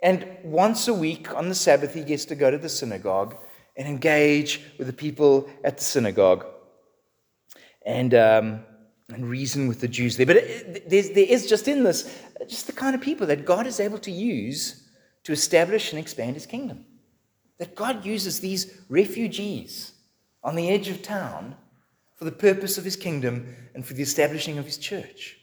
and 0.02 0.28
once 0.44 0.88
a 0.88 0.94
week 0.94 1.34
on 1.34 1.50
the 1.50 1.56
Sabbath, 1.56 1.94
he 1.96 2.04
gets 2.04 2.26
to 2.26 2.36
go 2.36 2.52
to 2.52 2.60
the 2.60 2.70
synagogue 2.70 3.38
and 3.76 3.88
engage 3.88 4.62
with 4.78 4.86
the 4.88 4.94
people 4.94 5.50
at 5.64 5.78
the 5.78 5.84
synagogue 5.84 6.46
and, 7.86 8.14
um, 8.14 8.66
and 9.14 9.30
reason 9.30 9.68
with 9.68 9.82
the 9.82 9.88
Jews 9.88 10.18
there. 10.18 10.26
But 10.26 10.38
it, 10.38 10.90
there's, 10.90 11.12
there 11.12 11.26
is 11.28 11.48
just 11.48 11.68
in 11.68 11.84
this, 11.84 12.22
just 12.48 12.68
the 12.68 12.74
kind 12.74 12.96
of 12.96 13.02
people 13.02 13.28
that 13.28 13.46
God 13.46 13.68
is 13.68 13.80
able 13.80 14.00
to 14.00 14.12
use 14.12 14.88
to 15.24 15.32
establish 15.32 15.92
and 15.92 16.00
expand 16.00 16.36
his 16.36 16.46
kingdom. 16.46 16.86
That 17.58 17.76
God 17.76 18.06
uses 18.06 18.40
these 18.40 18.82
refugees 18.90 19.94
on 20.44 20.56
the 20.56 20.70
edge 20.70 20.90
of 20.90 21.02
town 21.02 21.56
for 22.16 22.26
the 22.26 22.32
purpose 22.32 22.78
of 22.78 22.84
his 22.84 22.96
kingdom 22.96 23.56
and 23.74 23.86
for 23.86 23.94
the 23.94 24.04
establishing 24.04 24.58
of 24.58 24.66
his 24.66 24.78
church. 24.78 25.38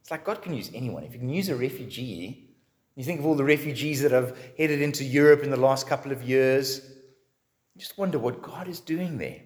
It's 0.00 0.10
like 0.10 0.24
God 0.24 0.42
can 0.42 0.54
use 0.54 0.70
anyone. 0.74 1.04
If 1.04 1.12
you 1.12 1.20
can 1.20 1.28
use 1.28 1.48
a 1.48 1.56
refugee, 1.56 2.48
you 2.96 3.04
think 3.04 3.20
of 3.20 3.26
all 3.26 3.34
the 3.34 3.44
refugees 3.44 4.02
that 4.02 4.12
have 4.12 4.36
headed 4.58 4.82
into 4.82 5.04
Europe 5.04 5.42
in 5.42 5.50
the 5.50 5.56
last 5.56 5.86
couple 5.86 6.12
of 6.12 6.22
years. 6.22 6.80
You 7.74 7.80
just 7.80 7.96
wonder 7.96 8.18
what 8.18 8.42
God 8.42 8.68
is 8.68 8.80
doing 8.80 9.16
there. 9.16 9.42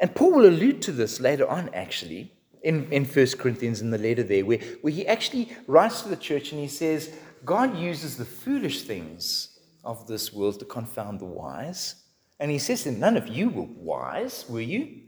And 0.00 0.14
Paul 0.14 0.32
will 0.32 0.46
allude 0.46 0.80
to 0.82 0.92
this 0.92 1.20
later 1.20 1.46
on, 1.46 1.68
actually, 1.74 2.32
in, 2.62 2.90
in 2.90 3.04
1 3.04 3.26
Corinthians 3.38 3.80
in 3.80 3.90
the 3.90 3.98
letter 3.98 4.22
there, 4.22 4.44
where, 4.44 4.58
where 4.80 4.92
he 4.92 5.06
actually 5.06 5.54
writes 5.66 6.02
to 6.02 6.08
the 6.08 6.16
church 6.16 6.52
and 6.52 6.60
he 6.60 6.68
says, 6.68 7.12
God 7.44 7.76
uses 7.76 8.16
the 8.16 8.24
foolish 8.24 8.82
things 8.82 9.58
of 9.84 10.06
this 10.06 10.32
world 10.32 10.58
to 10.58 10.64
confound 10.64 11.20
the 11.20 11.26
wise. 11.26 11.96
And 12.38 12.50
he 12.50 12.58
says 12.58 12.84
that 12.84 12.92
none 12.92 13.16
of 13.16 13.28
you 13.28 13.50
were 13.50 13.68
wise, 13.76 14.46
were 14.48 14.60
you? 14.60 15.02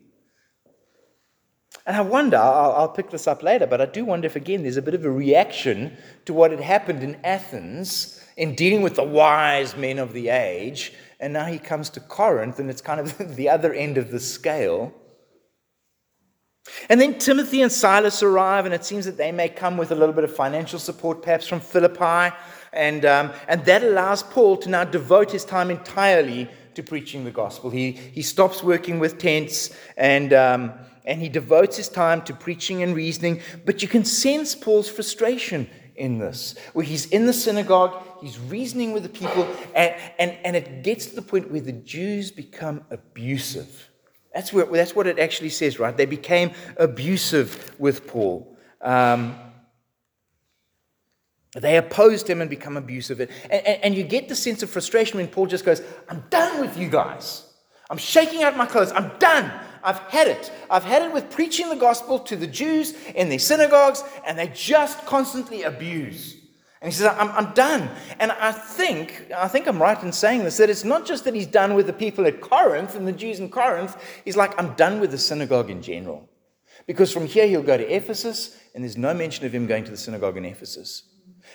And 1.86 1.96
I 1.96 2.02
wonder, 2.02 2.36
I'll, 2.36 2.72
I'll, 2.72 2.88
pick 2.88 3.10
this 3.10 3.26
up 3.26 3.42
later, 3.42 3.66
but 3.66 3.80
I 3.80 3.86
do 3.86 4.04
wonder 4.04 4.26
if 4.26 4.36
again 4.36 4.62
there's 4.62 4.76
a 4.76 4.82
bit 4.82 4.94
of 4.94 5.04
a 5.04 5.10
reaction 5.10 5.96
to 6.26 6.34
what 6.34 6.50
had 6.50 6.60
happened 6.60 7.02
in 7.02 7.18
Athens 7.24 8.22
in 8.36 8.54
dealing 8.54 8.82
with 8.82 8.96
the 8.96 9.02
wise 9.02 9.76
men 9.76 9.98
of 9.98 10.12
the 10.12 10.28
age. 10.28 10.92
And 11.22 11.32
now 11.32 11.44
he 11.44 11.60
comes 11.60 11.88
to 11.90 12.00
Corinth, 12.00 12.58
and 12.58 12.68
it's 12.68 12.82
kind 12.82 12.98
of 12.98 13.16
the 13.36 13.48
other 13.48 13.72
end 13.72 13.96
of 13.96 14.10
the 14.10 14.18
scale. 14.18 14.92
And 16.88 17.00
then 17.00 17.18
Timothy 17.18 17.62
and 17.62 17.70
Silas 17.70 18.24
arrive, 18.24 18.66
and 18.66 18.74
it 18.74 18.84
seems 18.84 19.04
that 19.04 19.16
they 19.16 19.30
may 19.30 19.48
come 19.48 19.76
with 19.76 19.92
a 19.92 19.94
little 19.94 20.14
bit 20.14 20.24
of 20.24 20.34
financial 20.34 20.80
support, 20.80 21.22
perhaps 21.22 21.46
from 21.46 21.60
Philippi. 21.60 22.34
And, 22.72 23.04
um, 23.04 23.32
and 23.46 23.64
that 23.66 23.84
allows 23.84 24.24
Paul 24.24 24.56
to 24.58 24.68
now 24.68 24.82
devote 24.82 25.30
his 25.30 25.44
time 25.44 25.70
entirely 25.70 26.48
to 26.74 26.82
preaching 26.82 27.24
the 27.24 27.30
gospel. 27.30 27.70
He, 27.70 27.92
he 27.92 28.22
stops 28.22 28.62
working 28.62 28.98
with 28.98 29.18
tents 29.18 29.74
and. 29.96 30.32
Um, 30.32 30.72
and 31.04 31.20
he 31.20 31.28
devotes 31.28 31.76
his 31.76 31.88
time 31.88 32.22
to 32.22 32.32
preaching 32.32 32.84
and 32.84 32.94
reasoning. 32.94 33.40
But 33.66 33.82
you 33.82 33.88
can 33.88 34.04
sense 34.04 34.54
Paul's 34.54 34.88
frustration 34.88 35.68
in 35.96 36.18
this, 36.18 36.54
where 36.72 36.84
he's 36.84 37.06
in 37.06 37.26
the 37.26 37.32
synagogue, 37.32 38.02
he's 38.20 38.38
reasoning 38.38 38.92
with 38.92 39.02
the 39.02 39.08
people, 39.08 39.46
and, 39.74 39.94
and, 40.18 40.36
and 40.44 40.56
it 40.56 40.82
gets 40.82 41.06
to 41.06 41.14
the 41.14 41.22
point 41.22 41.50
where 41.50 41.60
the 41.60 41.72
Jews 41.72 42.30
become 42.30 42.84
abusive. 42.90 43.90
That's, 44.34 44.52
where, 44.52 44.64
that's 44.66 44.96
what 44.96 45.06
it 45.06 45.18
actually 45.18 45.50
says, 45.50 45.78
right? 45.78 45.96
They 45.96 46.06
became 46.06 46.52
abusive 46.76 47.74
with 47.78 48.06
Paul. 48.06 48.56
Um, 48.80 49.38
they 51.54 51.76
opposed 51.76 52.28
him 52.28 52.40
and 52.40 52.48
become 52.48 52.76
abusive. 52.78 53.20
And, 53.20 53.30
and, 53.50 53.84
and 53.84 53.94
you 53.94 54.04
get 54.04 54.28
the 54.28 54.34
sense 54.34 54.62
of 54.62 54.70
frustration 54.70 55.18
when 55.18 55.28
Paul 55.28 55.46
just 55.46 55.64
goes, 55.64 55.82
I'm 56.08 56.24
done 56.30 56.60
with 56.60 56.78
you 56.78 56.88
guys. 56.88 57.46
I'm 57.90 57.98
shaking 57.98 58.42
out 58.42 58.56
my 58.56 58.64
clothes. 58.64 58.90
I'm 58.92 59.12
done. 59.18 59.52
I've 59.84 59.98
had 59.98 60.28
it. 60.28 60.52
I've 60.70 60.84
had 60.84 61.02
it 61.02 61.12
with 61.12 61.30
preaching 61.30 61.68
the 61.68 61.76
gospel 61.76 62.18
to 62.20 62.36
the 62.36 62.46
Jews 62.46 62.94
in 63.14 63.28
their 63.28 63.38
synagogues, 63.38 64.02
and 64.26 64.38
they 64.38 64.48
just 64.48 65.04
constantly 65.06 65.62
abuse. 65.62 66.36
And 66.80 66.92
he 66.92 66.96
says, 66.96 67.14
I'm, 67.16 67.30
I'm 67.30 67.54
done. 67.54 67.90
And 68.18 68.32
I 68.32 68.50
think, 68.50 69.26
I 69.36 69.46
think 69.46 69.68
I'm 69.68 69.80
right 69.80 70.02
in 70.02 70.10
saying 70.12 70.42
this, 70.44 70.56
that 70.56 70.68
it's 70.68 70.84
not 70.84 71.06
just 71.06 71.24
that 71.24 71.34
he's 71.34 71.46
done 71.46 71.74
with 71.74 71.86
the 71.86 71.92
people 71.92 72.26
at 72.26 72.40
Corinth 72.40 72.96
and 72.96 73.06
the 73.06 73.12
Jews 73.12 73.38
in 73.38 73.50
Corinth. 73.50 73.96
He's 74.24 74.36
like, 74.36 74.58
I'm 74.58 74.74
done 74.74 74.98
with 74.98 75.12
the 75.12 75.18
synagogue 75.18 75.70
in 75.70 75.80
general. 75.80 76.28
Because 76.86 77.12
from 77.12 77.26
here 77.26 77.46
he'll 77.46 77.62
go 77.62 77.76
to 77.76 77.94
Ephesus, 77.94 78.58
and 78.74 78.82
there's 78.82 78.96
no 78.96 79.14
mention 79.14 79.46
of 79.46 79.54
him 79.54 79.66
going 79.66 79.84
to 79.84 79.90
the 79.90 79.96
synagogue 79.96 80.36
in 80.36 80.44
Ephesus 80.44 81.04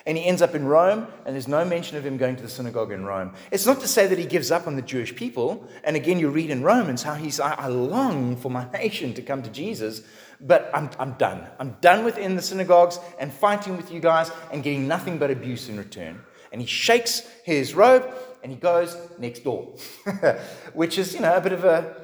and 0.06 0.18
he 0.18 0.26
ends 0.26 0.42
up 0.42 0.56
in 0.56 0.66
Rome, 0.66 1.08
and 1.26 1.36
there's 1.36 1.48
no 1.48 1.66
mention 1.66 1.98
of 1.98 2.06
him 2.06 2.18
going 2.18 2.36
to 2.36 2.44
the 2.44 2.50
synagogue 2.50 2.92
in 2.92 3.06
Rome. 3.06 3.34
It's 3.52 3.66
not 3.66 3.80
to 3.82 3.88
say 3.88 4.08
that 4.08 4.18
he 4.18 4.26
gives 4.26 4.52
up 4.52 4.68
on 4.68 4.76
the 4.76 4.82
Jewish 4.82 5.16
people. 5.16 5.68
And 5.84 5.96
again, 5.96 6.20
you 6.20 6.30
read 6.30 6.50
in 6.50 6.64
Romans 6.64 7.04
how 7.04 7.16
he's, 7.16 7.40
I, 7.40 7.68
long 7.68 8.38
for 8.38 8.50
my 8.50 8.70
nation 8.72 9.14
to 9.16 9.22
come 9.22 9.44
to 9.44 9.50
Jesus, 9.50 10.04
but 10.40 10.70
I'm, 10.74 10.90
I'm 11.00 11.14
done. 11.14 11.48
I'm 11.60 11.78
done 11.82 12.06
within 12.06 12.36
the 12.36 12.42
synagogues 12.42 13.00
and 13.20 13.34
fighting 13.34 13.76
with 13.76 13.92
you 13.92 14.00
guys 14.00 14.32
and 14.52 14.64
getting 14.64 14.88
nothing 14.88 15.18
but 15.18 15.32
abuse 15.32 15.70
in 15.70 15.78
return. 15.78 16.22
And 16.52 16.62
he 16.62 16.68
shakes 16.68 17.28
his 17.44 17.74
robe 17.74 18.14
and 18.44 18.52
he 18.52 18.58
goes 18.58 18.96
next 19.18 19.44
door, 19.44 19.76
which 20.74 20.98
is, 20.98 21.14
you 21.14 21.22
know, 21.22 21.36
a 21.36 21.42
bit 21.42 21.54
of 21.54 21.66
a, 21.66 21.96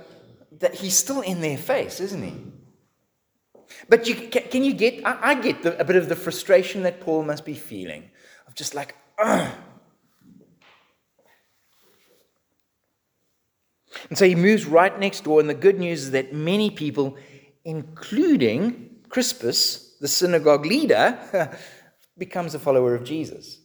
that 0.60 0.74
he's 0.74 0.98
still 0.98 1.22
in 1.22 1.42
their 1.42 1.58
face, 1.58 2.00
isn't 2.00 2.22
he? 2.22 2.53
But 3.90 4.08
you, 4.08 4.16
can, 4.16 4.64
you 4.64 4.74
get, 4.74 5.06
I, 5.06 5.32
I 5.32 5.36
get 5.36 5.64
the, 5.64 5.80
a 5.80 5.84
bit 5.84 5.96
of 5.96 6.10
the 6.10 6.16
frustration 6.16 6.84
that 6.84 7.02
Paul 7.02 7.24
must 7.24 7.46
be 7.46 7.54
feeling 7.54 8.10
of 8.48 8.56
just 8.56 8.74
like, 8.74 8.96
Ugh. 9.18 9.54
And 14.10 14.18
so 14.18 14.26
he 14.26 14.36
moves 14.36 14.66
right 14.66 14.98
next 15.00 15.24
door, 15.24 15.40
and 15.40 15.50
the 15.50 15.54
good 15.54 15.80
news 15.80 16.04
is 16.04 16.12
that 16.12 16.34
many 16.34 16.70
people, 16.70 17.16
including 17.64 18.98
Crispus, 19.10 19.98
the 20.00 20.08
synagogue 20.08 20.66
leader, 20.66 21.58
becomes 22.18 22.56
a 22.56 22.60
follower 22.60 22.96
of 22.96 23.04
Jesus. 23.04 23.60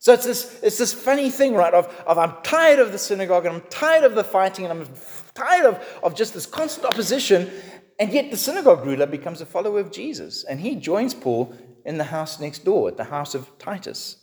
So 0.00 0.12
it's 0.12 0.24
this, 0.24 0.60
it's 0.62 0.78
this 0.78 0.92
funny 0.92 1.30
thing, 1.30 1.54
right, 1.54 1.74
of, 1.74 1.86
of 2.06 2.18
I'm 2.18 2.34
tired 2.42 2.78
of 2.78 2.92
the 2.92 2.98
synagogue, 2.98 3.46
and 3.46 3.56
I'm 3.56 3.62
tired 3.68 4.04
of 4.04 4.14
the 4.14 4.24
fighting, 4.24 4.66
and 4.66 4.80
I'm 4.80 4.88
tired 5.34 5.66
of, 5.66 6.00
of 6.02 6.14
just 6.14 6.34
this 6.34 6.46
constant 6.46 6.86
opposition, 6.86 7.50
and 7.98 8.12
yet 8.12 8.30
the 8.30 8.36
synagogue 8.36 8.84
ruler 8.86 9.06
becomes 9.06 9.40
a 9.40 9.46
follower 9.46 9.80
of 9.80 9.90
Jesus, 9.90 10.44
and 10.44 10.60
he 10.60 10.76
joins 10.76 11.14
Paul 11.14 11.54
in 11.84 11.98
the 11.98 12.04
house 12.04 12.38
next 12.38 12.64
door, 12.64 12.88
at 12.88 12.96
the 12.96 13.04
house 13.04 13.34
of 13.34 13.58
Titus. 13.58 14.16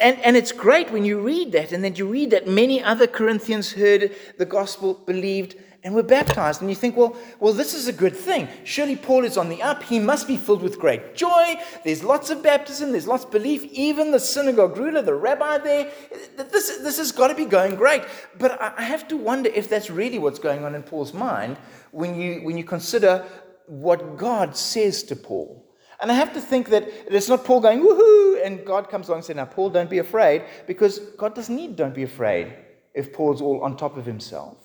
And, 0.00 0.18
and 0.20 0.36
it's 0.36 0.52
great 0.52 0.90
when 0.90 1.04
you 1.04 1.20
read 1.20 1.52
that, 1.52 1.72
and 1.72 1.84
then 1.84 1.94
you 1.96 2.06
read 2.08 2.30
that 2.30 2.46
many 2.46 2.82
other 2.82 3.06
Corinthians 3.06 3.72
heard 3.72 4.14
the 4.38 4.46
gospel, 4.46 4.94
believed, 4.94 5.56
and 5.86 5.94
were 5.94 6.02
baptized. 6.02 6.60
And 6.60 6.68
you 6.68 6.74
think, 6.74 6.96
well, 6.96 7.16
well, 7.38 7.52
this 7.52 7.72
is 7.72 7.86
a 7.86 7.92
good 7.92 8.16
thing. 8.16 8.48
Surely 8.64 8.96
Paul 8.96 9.24
is 9.24 9.36
on 9.36 9.48
the 9.48 9.62
up. 9.62 9.84
He 9.84 10.00
must 10.00 10.26
be 10.26 10.36
filled 10.36 10.62
with 10.62 10.80
great 10.80 11.14
joy. 11.14 11.60
There's 11.84 12.02
lots 12.02 12.28
of 12.28 12.42
baptism, 12.42 12.90
there's 12.90 13.06
lots 13.06 13.24
of 13.24 13.30
belief. 13.30 13.62
Even 13.64 14.10
the 14.10 14.18
synagogue 14.18 14.76
ruler, 14.76 15.00
the 15.00 15.14
rabbi 15.14 15.58
there, 15.58 15.92
this, 16.36 16.78
this 16.78 16.98
has 16.98 17.12
got 17.12 17.28
to 17.28 17.34
be 17.34 17.44
going 17.44 17.76
great. 17.76 18.02
But 18.36 18.60
I 18.60 18.82
have 18.82 19.06
to 19.08 19.16
wonder 19.16 19.48
if 19.54 19.68
that's 19.68 19.88
really 19.88 20.18
what's 20.18 20.40
going 20.40 20.64
on 20.64 20.74
in 20.74 20.82
Paul's 20.82 21.14
mind 21.14 21.56
when 21.92 22.20
you, 22.20 22.40
when 22.42 22.56
you 22.56 22.64
consider 22.64 23.24
what 23.66 24.16
God 24.16 24.56
says 24.56 25.02
to 25.04 25.16
Paul. 25.16 25.64
And 26.00 26.10
I 26.10 26.14
have 26.14 26.34
to 26.34 26.40
think 26.40 26.68
that 26.68 26.88
it's 27.06 27.28
not 27.28 27.44
Paul 27.44 27.60
going, 27.60 27.80
woohoo, 27.80 28.44
and 28.44 28.64
God 28.64 28.90
comes 28.90 29.08
along 29.08 29.18
and 29.18 29.24
says, 29.24 29.36
now, 29.36 29.46
Paul, 29.46 29.70
don't 29.70 29.88
be 29.88 29.98
afraid, 29.98 30.44
because 30.66 30.98
God 31.16 31.34
doesn't 31.34 31.54
need 31.54 31.76
don't 31.76 31.94
be 31.94 32.02
afraid 32.02 32.54
if 32.94 33.12
Paul's 33.12 33.40
all 33.40 33.62
on 33.62 33.76
top 33.76 33.96
of 33.96 34.04
himself. 34.04 34.58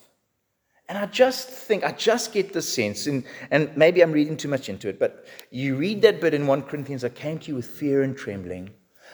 And 0.88 0.98
I 0.98 1.06
just 1.06 1.48
think, 1.48 1.84
I 1.84 1.92
just 1.92 2.32
get 2.32 2.52
the 2.52 2.60
sense, 2.60 3.06
and, 3.06 3.24
and 3.50 3.74
maybe 3.76 4.02
I'm 4.02 4.12
reading 4.12 4.36
too 4.36 4.48
much 4.48 4.68
into 4.68 4.88
it, 4.88 4.98
but 4.98 5.24
you 5.50 5.76
read 5.76 6.02
that 6.02 6.20
bit 6.20 6.34
in 6.34 6.46
1 6.46 6.62
Corinthians 6.62 7.02
I 7.02 7.08
came 7.08 7.38
to 7.38 7.48
you 7.48 7.54
with 7.54 7.66
fear 7.66 8.02
and 8.02 8.16
trembling. 8.16 8.70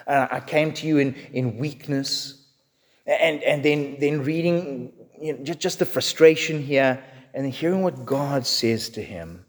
Uh, 0.06 0.26
I 0.30 0.40
came 0.40 0.72
to 0.72 0.86
you 0.86 0.98
in, 0.98 1.14
in 1.32 1.58
weakness. 1.58 2.46
And, 3.06 3.42
and 3.42 3.64
then, 3.64 3.96
then 4.00 4.22
reading 4.22 4.92
you 5.20 5.32
know, 5.32 5.44
just, 5.44 5.60
just 5.60 5.78
the 5.78 5.86
frustration 5.86 6.62
here, 6.62 7.02
and 7.38 7.52
hearing 7.52 7.82
what 7.82 8.04
God 8.04 8.44
says 8.44 8.88
to 8.90 9.00
him. 9.00 9.44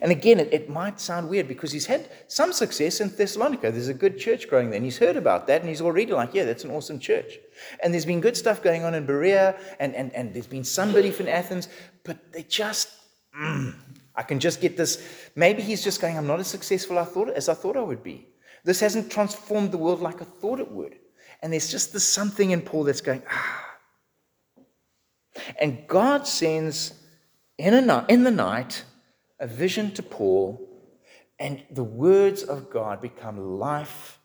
And 0.00 0.12
again, 0.12 0.38
it, 0.38 0.52
it, 0.52 0.70
might 0.70 1.00
sound 1.00 1.28
weird 1.28 1.48
because 1.48 1.72
he's 1.72 1.86
had 1.86 2.08
some 2.28 2.52
success 2.52 3.00
in 3.00 3.08
Thessalonica. 3.08 3.72
There's 3.72 3.88
a 3.88 3.94
good 3.94 4.18
church 4.18 4.48
growing 4.48 4.70
there, 4.70 4.76
and 4.76 4.84
he's 4.84 4.98
heard 4.98 5.16
about 5.16 5.48
that, 5.48 5.62
and 5.62 5.68
he's 5.68 5.80
already 5.80 6.12
like, 6.12 6.32
yeah, 6.32 6.44
that's 6.44 6.62
an 6.62 6.70
awesome 6.70 7.00
church. 7.00 7.38
And 7.82 7.92
there's 7.92 8.04
been 8.04 8.20
good 8.20 8.36
stuff 8.36 8.62
going 8.62 8.84
on 8.84 8.94
in 8.94 9.04
Berea, 9.04 9.58
and, 9.80 9.96
and, 9.96 10.14
and 10.14 10.32
there's 10.32 10.46
been 10.46 10.62
some 10.62 10.92
belief 10.92 11.20
in 11.20 11.26
Athens, 11.26 11.66
but 12.04 12.32
they 12.32 12.44
just, 12.44 12.88
mm, 13.36 13.74
I 14.14 14.22
can 14.22 14.38
just 14.38 14.60
get 14.60 14.76
this. 14.76 15.02
Maybe 15.34 15.62
he's 15.62 15.82
just 15.82 16.00
going, 16.00 16.16
I'm 16.16 16.28
not 16.28 16.38
as 16.38 16.46
successful 16.46 17.00
I 17.00 17.04
thought, 17.04 17.30
as 17.30 17.48
I 17.48 17.54
thought 17.54 17.76
I 17.76 17.82
would 17.82 18.04
be. 18.04 18.28
This 18.62 18.78
hasn't 18.78 19.10
transformed 19.10 19.72
the 19.72 19.78
world 19.78 20.00
like 20.00 20.22
I 20.22 20.24
thought 20.24 20.60
it 20.60 20.70
would. 20.70 20.94
And 21.42 21.52
there's 21.52 21.68
just 21.68 21.92
this 21.92 22.06
something 22.06 22.52
in 22.52 22.62
Paul 22.62 22.84
that's 22.84 23.00
going, 23.00 23.24
ah. 23.28 23.69
And 25.60 25.86
God 25.86 26.26
sends 26.26 26.94
in, 27.58 27.90
a, 27.90 28.06
in 28.08 28.24
the 28.24 28.30
night, 28.30 28.84
a 29.38 29.46
vision 29.46 29.92
to 29.92 30.02
Paul, 30.02 30.66
and 31.38 31.62
the 31.70 31.84
words 31.84 32.42
of 32.42 32.70
God 32.70 33.00
become 33.00 33.58
life 33.58 34.18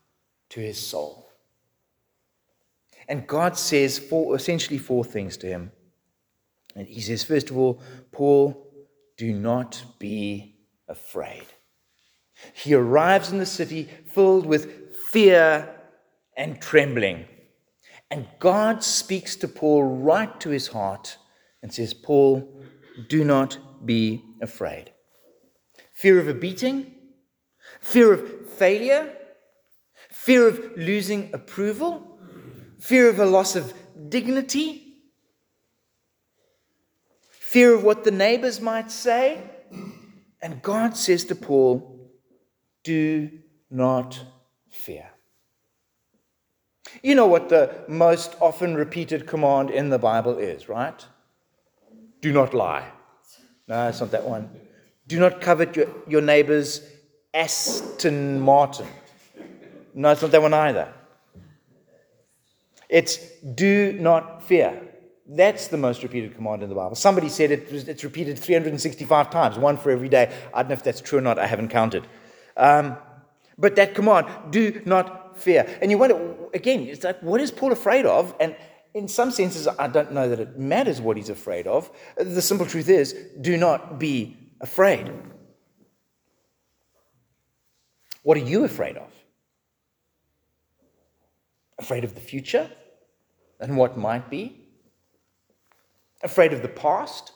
to 0.50 0.60
his 0.60 0.78
soul. 0.78 1.30
And 3.08 3.28
God 3.28 3.58
says 3.58 4.00
four, 4.00 4.36
essentially 4.36 4.80
four 4.80 5.04
things 5.04 5.38
to 5.38 5.48
him. 5.48 5.72
And 6.76 6.88
he 6.88 7.02
says, 7.02 7.24
first 7.24 7.50
of 7.50 7.58
all, 7.58 7.82
Paul, 8.12 8.68
do 9.16 9.32
not 9.32 9.84
be 10.00 10.56
afraid. 10.88 11.46
He 12.54 12.74
arrives 12.74 13.32
in 13.32 13.38
the 13.38 13.46
city 13.46 13.90
filled 14.08 14.46
with 14.46 14.96
fear 14.96 15.74
and 16.36 16.62
trembling. 16.62 17.26
And 18.12 18.28
God 18.40 18.84
speaks 18.84 19.36
to 19.38 19.48
Paul 19.48 19.84
right 19.84 20.40
to 20.40 20.50
his 20.50 20.68
heart 20.68 21.18
and 21.62 21.74
says, 21.74 21.94
Paul, 21.94 22.62
do 23.10 23.24
not 23.24 23.86
be 23.86 24.24
afraid 24.42 24.92
fear 25.92 26.20
of 26.20 26.28
a 26.28 26.34
beating, 26.34 26.94
fear 27.80 28.14
of 28.14 28.50
failure, 28.50 29.14
fear 30.12 30.48
of 30.48 30.60
losing 30.76 31.30
approval, 31.34 32.20
fear 32.80 33.10
of 33.10 33.18
a 33.18 33.26
loss 33.26 33.56
of 33.56 33.74
dignity, 34.10 34.98
fear 37.30 37.74
of 37.74 37.84
what 37.84 38.04
the 38.04 38.12
neighbors 38.12 38.60
might 38.60 38.92
say. 38.92 39.42
And 40.42 40.62
God 40.62 40.98
says 40.98 41.24
to 41.26 41.36
Paul, 41.36 42.12
Do 42.84 43.32
not 43.72 44.20
fear. 44.70 45.15
You 47.04 47.16
know 47.16 47.28
what 47.28 47.50
the 47.50 47.84
most 47.88 48.36
often 48.40 48.76
repeated 48.76 49.28
command 49.28 49.70
in 49.70 49.90
the 49.90 50.00
Bible 50.00 50.38
is, 50.38 50.70
right? 50.70 51.06
Do 52.22 52.32
not 52.32 52.54
lie. 52.54 52.92
No, 53.68 53.88
it's 53.88 54.00
not 54.00 54.12
that 54.12 54.24
one. 54.24 54.50
Do 55.08 55.20
not 55.20 55.42
covet 55.42 55.76
your, 55.76 55.88
your 56.08 56.22
neighbor's 56.22 56.82
Aston 57.34 58.40
Martin. 58.40 58.88
No, 59.94 60.12
it's 60.12 60.22
not 60.22 60.32
that 60.32 60.42
one 60.42 60.54
either. 60.54 60.94
It's 62.90 63.18
do 63.42 63.94
not 63.94 64.44
fear. 64.44 64.82
That's 65.28 65.70
the 65.70 65.78
most 65.78 66.04
repeated 66.04 66.36
command 66.36 66.62
in 66.62 66.70
the 66.70 66.76
Bible. 66.76 66.96
Somebody 66.96 67.30
said 67.30 67.50
it 67.50 67.72
was, 67.72 67.88
it's 67.88 68.04
repeated 68.04 68.38
365 68.38 69.30
times, 69.32 69.58
one 69.58 69.78
for 69.78 69.90
every 69.90 70.10
day. 70.10 70.32
I 70.54 70.62
don't 70.62 70.70
know 70.70 70.74
if 70.74 70.84
that's 70.84 71.02
true 71.02 71.18
or 71.18 71.22
not, 71.22 71.40
I 71.40 71.48
haven't 71.48 71.70
counted. 71.70 72.08
Um, 72.56 72.98
but 73.58 73.76
that 73.78 73.96
command, 73.96 74.28
do 74.52 74.82
not 74.86 75.25
fear. 75.38 75.68
And 75.82 75.92
you 75.92 75.98
wonder, 75.98 76.36
again, 76.54 76.82
it's 76.82 77.04
like, 77.04 77.22
what 77.22 77.42
is 77.42 77.52
Paul 77.52 77.72
afraid 77.72 78.06
of? 78.06 78.34
And 78.40 78.56
in 78.94 79.08
some 79.08 79.32
senses, 79.32 79.68
I 79.68 79.88
don't 79.88 80.14
know 80.14 80.30
that 80.30 80.40
it 80.40 80.58
matters 80.58 81.02
what 81.02 81.18
he's 81.18 81.30
afraid 81.30 81.68
of. 81.68 81.92
The 82.18 82.42
simple 82.42 82.66
truth 82.66 82.90
is, 82.90 83.14
do 83.42 83.58
not 83.58 84.00
be 84.00 84.38
afraid. 84.62 85.12
What 88.24 88.38
are 88.38 88.42
you 88.42 88.64
afraid 88.64 88.98
of? 88.98 89.12
Afraid 91.78 92.04
of 92.04 92.16
the 92.16 92.22
future 92.22 92.70
and 93.60 93.78
what 93.78 93.98
might 93.98 94.30
be? 94.30 94.62
Afraid 96.24 96.54
of 96.54 96.62
the 96.62 96.70
past 96.70 97.34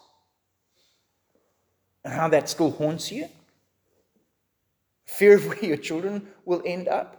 and 2.03 2.13
how 2.13 2.29
that 2.29 2.49
still 2.49 2.71
haunts 2.71 3.11
you? 3.11 3.27
Fear 5.05 5.35
of 5.35 5.45
where 5.47 5.65
your 5.65 5.77
children 5.77 6.27
will 6.45 6.61
end 6.65 6.87
up? 6.87 7.18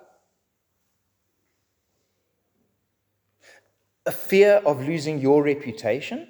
A 4.07 4.13
fear 4.13 4.63
of 4.65 4.87
losing 4.87 5.19
your 5.19 5.43
reputation? 5.43 6.27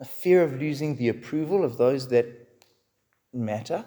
a 0.00 0.04
fear 0.04 0.42
of 0.42 0.58
losing 0.58 0.96
the 0.96 1.08
approval 1.08 1.62
of 1.62 1.76
those 1.76 2.08
that 2.08 2.26
matter, 3.32 3.84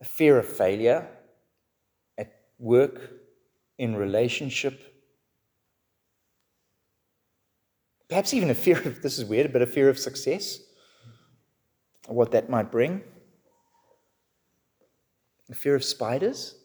a 0.00 0.04
fear 0.04 0.38
of 0.38 0.46
failure 0.46 1.06
at 2.18 2.32
work, 2.58 3.12
in 3.78 3.96
relationship, 3.96 4.78
perhaps 8.10 8.34
even 8.34 8.50
a 8.50 8.54
fear 8.54 8.76
of 8.76 9.00
this 9.00 9.18
is 9.18 9.24
weird, 9.24 9.54
but 9.54 9.62
a 9.62 9.66
fear 9.66 9.88
of 9.88 9.98
success, 9.98 10.58
what 12.08 12.32
that 12.32 12.50
might 12.50 12.70
bring, 12.70 13.00
a 15.48 15.54
fear 15.54 15.74
of 15.74 15.82
spiders. 15.82 16.59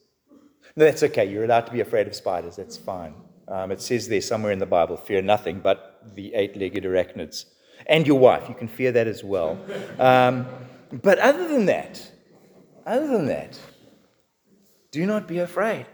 That's 0.75 1.03
okay. 1.03 1.25
You're 1.31 1.45
allowed 1.45 1.67
to 1.67 1.71
be 1.71 1.79
afraid 1.79 2.07
of 2.07 2.15
spiders. 2.15 2.57
That's 2.57 2.75
fine. 2.77 3.15
Um, 3.47 3.71
it 3.71 3.81
says 3.81 4.07
there 4.07 4.21
somewhere 4.21 4.51
in 4.51 4.59
the 4.59 4.65
Bible, 4.65 4.97
fear 4.97 5.21
nothing 5.21 5.59
but 5.59 6.01
the 6.15 6.33
eight 6.33 6.57
legged 6.57 6.83
arachnids. 6.83 7.45
And 7.85 8.07
your 8.07 8.19
wife, 8.19 8.49
you 8.49 8.55
can 8.55 8.67
fear 8.67 8.91
that 8.91 9.07
as 9.07 9.23
well. 9.23 9.57
Um, 9.99 10.47
but 10.91 11.19
other 11.19 11.47
than 11.47 11.65
that, 11.67 12.11
other 12.85 13.07
than 13.07 13.27
that, 13.27 13.57
do 14.91 15.05
not 15.05 15.27
be 15.27 15.39
afraid. 15.39 15.85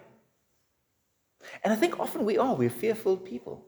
And 1.63 1.73
I 1.73 1.75
think 1.75 1.99
often 1.99 2.23
we 2.23 2.37
are, 2.37 2.55
we're 2.55 2.69
fearful 2.69 3.17
people. 3.17 3.65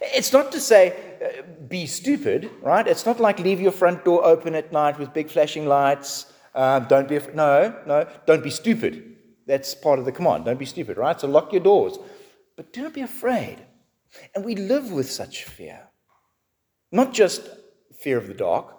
It's 0.00 0.32
not 0.32 0.52
to 0.52 0.60
say 0.60 0.96
uh, 1.24 1.42
be 1.68 1.86
stupid, 1.86 2.50
right? 2.62 2.86
It's 2.86 3.06
not 3.06 3.20
like 3.20 3.38
leave 3.38 3.60
your 3.60 3.72
front 3.72 4.04
door 4.04 4.24
open 4.24 4.54
at 4.54 4.72
night 4.72 4.98
with 4.98 5.12
big 5.12 5.30
flashing 5.30 5.66
lights. 5.66 6.32
Uh, 6.54 6.80
don't 6.80 7.08
be, 7.08 7.16
af- 7.16 7.34
no, 7.34 7.74
no, 7.86 8.08
don't 8.26 8.42
be 8.42 8.50
stupid. 8.50 9.15
That's 9.46 9.74
part 9.74 9.98
of 9.98 10.04
the 10.04 10.12
command. 10.12 10.44
Don't 10.44 10.58
be 10.58 10.66
stupid, 10.66 10.96
right? 10.96 11.20
So 11.20 11.28
lock 11.28 11.52
your 11.52 11.62
doors. 11.62 11.98
But 12.56 12.72
do 12.72 12.82
not 12.82 12.94
be 12.94 13.02
afraid. 13.02 13.58
And 14.34 14.44
we 14.44 14.56
live 14.56 14.90
with 14.90 15.10
such 15.10 15.44
fear. 15.44 15.80
Not 16.90 17.12
just 17.12 17.48
fear 18.00 18.18
of 18.18 18.26
the 18.26 18.34
dark, 18.34 18.74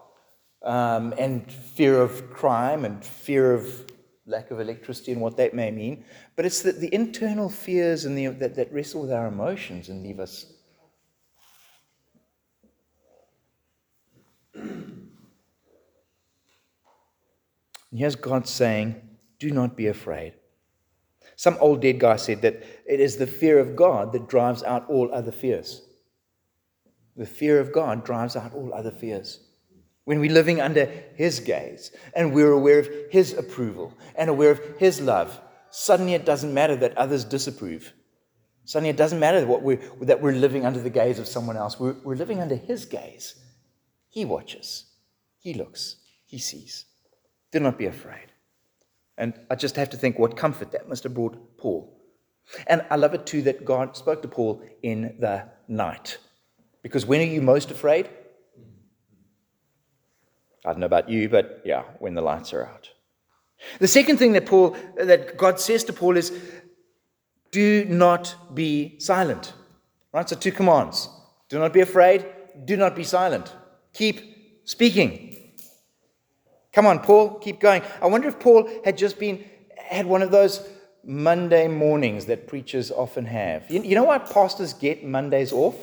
um, 0.63 1.13
and 1.17 1.49
fear 1.51 2.01
of 2.01 2.31
crime, 2.31 2.85
and 2.85 3.03
fear 3.03 3.53
of 3.53 3.85
lack 4.27 4.51
of 4.51 4.59
electricity 4.59 5.13
and 5.13 5.21
what 5.21 5.37
that 5.37 5.53
may 5.53 5.71
mean, 5.71 6.03
but 6.35 6.45
it's 6.45 6.61
the, 6.61 6.73
the 6.73 6.93
internal 6.93 7.49
fears 7.49 8.03
and 8.05 8.17
the, 8.17 8.27
that, 8.27 8.55
that 8.55 8.71
wrestle 8.73 9.01
with 9.01 9.11
our 9.11 9.27
emotions 9.27 9.89
and 9.89 10.03
leave 10.03 10.19
us. 10.19 10.45
And 17.89 18.01
here's 18.01 18.17
God 18.17 18.45
saying, 18.45 19.01
Do 19.39 19.49
not 19.49 19.77
be 19.77 19.87
afraid. 19.87 20.33
Some 21.37 21.55
old 21.61 21.83
dead 21.83 21.99
guy 21.99 22.15
said 22.15 22.41
that 22.41 22.63
it 22.87 22.99
is 22.99 23.15
the 23.15 23.27
fear 23.27 23.59
of 23.59 23.75
God 23.75 24.11
that 24.11 24.27
drives 24.27 24.63
out 24.63 24.89
all 24.89 25.13
other 25.13 25.31
fears. 25.31 25.83
The 27.15 27.27
fear 27.27 27.59
of 27.59 27.71
God 27.71 28.03
drives 28.03 28.35
out 28.35 28.55
all 28.55 28.73
other 28.73 28.89
fears. 28.89 29.39
When 30.05 30.19
we're 30.19 30.31
living 30.31 30.59
under 30.59 30.85
His 31.15 31.39
gaze 31.39 31.91
and 32.15 32.33
we're 32.33 32.51
aware 32.51 32.79
of 32.79 32.89
His 33.11 33.33
approval 33.33 33.93
and 34.15 34.31
aware 34.31 34.49
of 34.49 34.61
His 34.79 34.99
love, 34.99 35.39
suddenly 35.69 36.15
it 36.15 36.25
doesn't 36.25 36.55
matter 36.55 36.75
that 36.77 36.97
others 36.97 37.23
disapprove. 37.23 37.93
Suddenly 38.65 38.89
it 38.89 38.97
doesn't 38.97 39.19
matter 39.19 39.45
what 39.45 39.61
we're, 39.61 39.79
that 40.01 40.21
we're 40.21 40.33
living 40.33 40.65
under 40.65 40.81
the 40.81 40.89
gaze 40.89 41.19
of 41.19 41.27
someone 41.27 41.55
else. 41.55 41.79
We're, 41.79 41.97
we're 42.03 42.15
living 42.15 42.41
under 42.41 42.55
His 42.55 42.85
gaze. 42.85 43.35
He 44.09 44.25
watches, 44.25 44.87
He 45.37 45.53
looks, 45.53 45.97
He 46.25 46.39
sees. 46.39 46.85
Do 47.51 47.59
not 47.59 47.77
be 47.77 47.85
afraid. 47.85 48.31
And 49.17 49.33
I 49.49 49.55
just 49.55 49.75
have 49.75 49.89
to 49.91 49.97
think 49.97 50.19
what 50.19 50.37
comfort 50.37 50.71
that 50.71 50.87
must 50.87 51.03
have 51.03 51.13
brought 51.13 51.57
Paul. 51.57 51.93
And 52.67 52.85
I 52.89 52.95
love 52.95 53.13
it 53.13 53.25
too 53.25 53.41
that 53.43 53.65
God 53.65 53.97
spoke 53.97 54.21
to 54.21 54.27
Paul 54.27 54.61
in 54.81 55.15
the 55.19 55.49
night. 55.67 56.17
Because 56.81 57.05
when 57.05 57.21
are 57.21 57.25
you 57.25 57.41
most 57.41 57.71
afraid? 57.71 58.09
I 60.65 60.71
don't 60.71 60.79
know 60.79 60.85
about 60.85 61.09
you, 61.09 61.29
but 61.29 61.61
yeah, 61.65 61.83
when 61.99 62.13
the 62.13 62.21
lights 62.21 62.53
are 62.53 62.65
out. 62.65 62.89
The 63.79 63.87
second 63.87 64.17
thing 64.17 64.33
that 64.33 64.45
Paul 64.45 64.77
that 64.97 65.37
God 65.37 65.59
says 65.59 65.83
to 65.85 65.93
Paul 65.93 66.17
is 66.17 66.31
do 67.51 67.85
not 67.85 68.53
be 68.53 68.99
silent. 68.99 69.53
Right? 70.13 70.27
So 70.27 70.35
two 70.35 70.51
commands. 70.51 71.09
Do 71.49 71.59
not 71.59 71.73
be 71.73 71.81
afraid, 71.81 72.25
do 72.65 72.77
not 72.77 72.95
be 72.95 73.03
silent. 73.03 73.53
Keep 73.93 74.61
speaking. 74.65 75.36
Come 76.73 76.85
on, 76.85 76.99
Paul, 76.99 77.35
keep 77.39 77.59
going. 77.59 77.81
I 78.01 78.07
wonder 78.07 78.27
if 78.27 78.39
Paul 78.39 78.69
had 78.83 78.97
just 78.97 79.19
been 79.19 79.43
had 79.77 80.05
one 80.05 80.21
of 80.21 80.31
those 80.31 80.67
Monday 81.03 81.67
mornings 81.67 82.25
that 82.25 82.47
preachers 82.47 82.91
often 82.91 83.25
have. 83.25 83.69
You, 83.71 83.81
you 83.81 83.95
know 83.95 84.03
why 84.03 84.17
pastors 84.17 84.73
get 84.73 85.03
Mondays 85.05 85.53
off? 85.53 85.75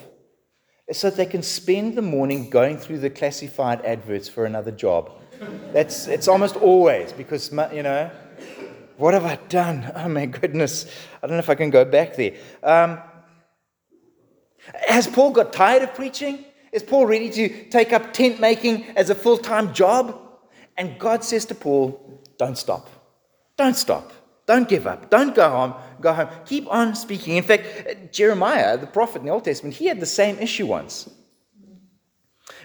It's 0.87 0.99
so 0.99 1.09
that 1.09 1.17
they 1.17 1.27
can 1.27 1.43
spend 1.43 1.97
the 1.97 2.03
morning 2.03 2.51
going 2.51 2.77
through 2.77 2.99
the 2.99 3.09
classified 3.09 3.83
adverts 3.87 4.29
for 4.29 4.45
another 4.45 4.71
job. 4.71 5.11
That's 5.73 6.07
it's 6.07 6.29
almost 6.29 6.57
always 6.57 7.13
because 7.13 7.51
you 7.73 7.83
know, 7.83 8.11
what 8.99 9.15
have 9.15 9.25
I 9.25 9.37
done? 9.49 9.91
Oh 9.95 10.09
my 10.09 10.27
goodness, 10.27 10.87
I 11.23 11.27
don't 11.27 11.37
know 11.37 11.41
if 11.41 11.51
I 11.51 11.55
can 11.55 11.71
go 11.71 11.85
back 11.85 12.17
there. 12.17 12.35
Um, 12.63 12.99
has 14.87 15.07
Paul 15.07 15.31
got 15.31 15.53
tired 15.53 15.83
of 15.83 15.95
preaching? 15.95 16.45
Is 16.71 16.83
Paul 16.83 17.07
ready 17.07 17.31
to 17.31 17.69
take 17.71 17.93
up 17.93 18.13
tent 18.13 18.41
making 18.41 18.85
as 18.97 19.09
a 19.11 19.15
full 19.15 19.39
time 19.39 19.73
job? 19.73 20.21
And 20.77 20.99
God 20.99 21.25
says 21.25 21.45
to 21.47 21.55
Paul, 21.55 22.23
Don't 22.39 22.59
stop. 22.59 22.89
Don't 23.57 23.77
stop. 23.77 24.13
Don't 24.47 24.69
give 24.69 24.87
up. 24.87 25.09
Don't 25.09 25.35
go 25.35 25.49
home. 25.49 25.75
Go 26.01 26.13
home. 26.13 26.29
Keep 26.45 26.67
on 26.69 26.95
speaking. 26.95 27.37
In 27.37 27.45
fact, 27.45 28.13
Jeremiah, 28.13 28.77
the 28.77 28.87
prophet 28.87 29.21
in 29.21 29.27
the 29.27 29.33
Old 29.33 29.45
Testament, 29.45 29.75
he 29.75 29.87
had 29.87 30.01
the 30.01 30.07
same 30.07 30.39
issue 30.39 30.67
once. 30.67 31.09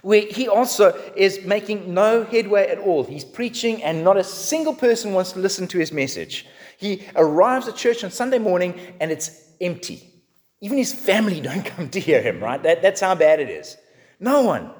Where 0.02 0.22
he 0.22 0.48
also 0.48 0.94
is 1.16 1.46
making 1.46 1.94
no 1.94 2.26
headway 2.26 2.68
at 2.68 2.80
all. 2.80 3.04
He's 3.04 3.24
preaching, 3.24 3.82
and 3.82 4.04
not 4.04 4.18
a 4.18 4.24
single 4.24 4.74
person 4.74 5.14
wants 5.14 5.32
to 5.34 5.40
listen 5.40 5.68
to 5.68 5.80
his 5.80 5.92
message. 5.94 6.46
He 6.78 7.06
arrives 7.16 7.68
at 7.68 7.76
church 7.76 8.04
on 8.04 8.12
Sunday 8.12 8.40
morning, 8.40 8.78
and 9.00 9.12
it's 9.12 9.50
empty. 9.62 10.10
Even 10.62 10.78
his 10.78 10.94
family 10.94 11.40
don't 11.50 11.66
come 11.66 11.90
to 11.90 12.00
hear 12.00 12.22
him, 12.22 12.42
right? 12.42 12.62
That, 12.62 12.82
that's 12.82 13.02
how 13.02 13.16
bad 13.16 13.40
it 13.40 13.50
is. 13.50 13.78
No 14.20 14.44
one. 14.44 14.72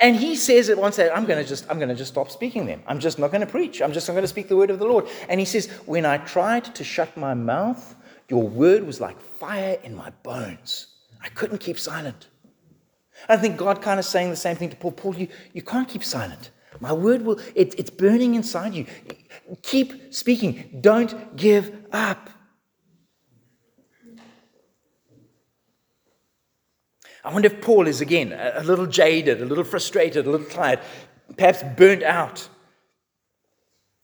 And 0.00 0.16
he 0.16 0.36
says 0.36 0.68
at 0.68 0.78
one 0.78 0.92
stage, 0.92 1.10
I'm 1.14 1.24
going 1.24 1.42
to 1.42 1.48
just, 1.48 1.68
I'm 1.70 1.78
going 1.78 1.88
to 1.88 1.94
just 1.94 2.12
stop 2.12 2.30
speaking 2.30 2.66
them. 2.66 2.82
I'm 2.86 2.98
just 2.98 3.18
not 3.18 3.30
going 3.30 3.40
to 3.40 3.46
preach. 3.46 3.80
I'm 3.80 3.92
just 3.92 4.08
not 4.08 4.14
going 4.14 4.24
to 4.24 4.28
speak 4.28 4.48
the 4.48 4.56
word 4.56 4.70
of 4.70 4.78
the 4.78 4.84
Lord. 4.84 5.06
And 5.28 5.40
he 5.40 5.46
says, 5.46 5.68
when 5.86 6.04
I 6.04 6.18
tried 6.18 6.74
to 6.74 6.84
shut 6.84 7.16
my 7.16 7.34
mouth, 7.34 7.96
your 8.28 8.46
word 8.46 8.84
was 8.86 9.00
like 9.00 9.20
fire 9.20 9.78
in 9.82 9.94
my 9.94 10.10
bones. 10.22 10.88
I 11.22 11.28
couldn't 11.28 11.58
keep 11.58 11.78
silent. 11.78 12.28
I 13.28 13.36
think 13.36 13.56
God 13.56 13.82
kind 13.82 13.98
of 13.98 14.04
saying 14.04 14.30
the 14.30 14.36
same 14.36 14.56
thing 14.56 14.70
to 14.70 14.76
Paul. 14.76 14.92
Paul, 14.92 15.14
you, 15.16 15.28
you 15.52 15.62
can't 15.62 15.88
keep 15.88 16.04
silent. 16.04 16.50
My 16.80 16.92
word 16.92 17.22
will, 17.22 17.40
it, 17.54 17.74
it's 17.78 17.90
burning 17.90 18.34
inside 18.34 18.74
you. 18.74 18.86
Keep 19.62 20.14
speaking. 20.14 20.78
Don't 20.80 21.36
give 21.36 21.84
up. 21.92 22.30
I 27.28 27.32
wonder 27.34 27.48
if 27.48 27.60
Paul 27.60 27.86
is 27.86 28.00
again 28.00 28.32
a 28.32 28.62
little 28.62 28.86
jaded, 28.86 29.42
a 29.42 29.44
little 29.44 29.62
frustrated, 29.62 30.26
a 30.26 30.30
little 30.30 30.46
tired, 30.46 30.80
perhaps 31.36 31.62
burnt 31.76 32.02
out. 32.02 32.48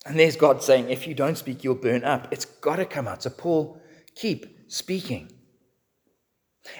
And 0.04 0.20
there's 0.20 0.36
God 0.36 0.62
saying, 0.62 0.90
if 0.90 1.06
you 1.06 1.14
don't 1.14 1.38
speak, 1.38 1.64
you'll 1.64 1.74
burn 1.74 2.04
up. 2.04 2.28
It's 2.30 2.44
got 2.44 2.76
to 2.76 2.84
come 2.84 3.08
out. 3.08 3.22
So, 3.22 3.30
Paul, 3.30 3.80
keep 4.14 4.70
speaking. 4.70 5.32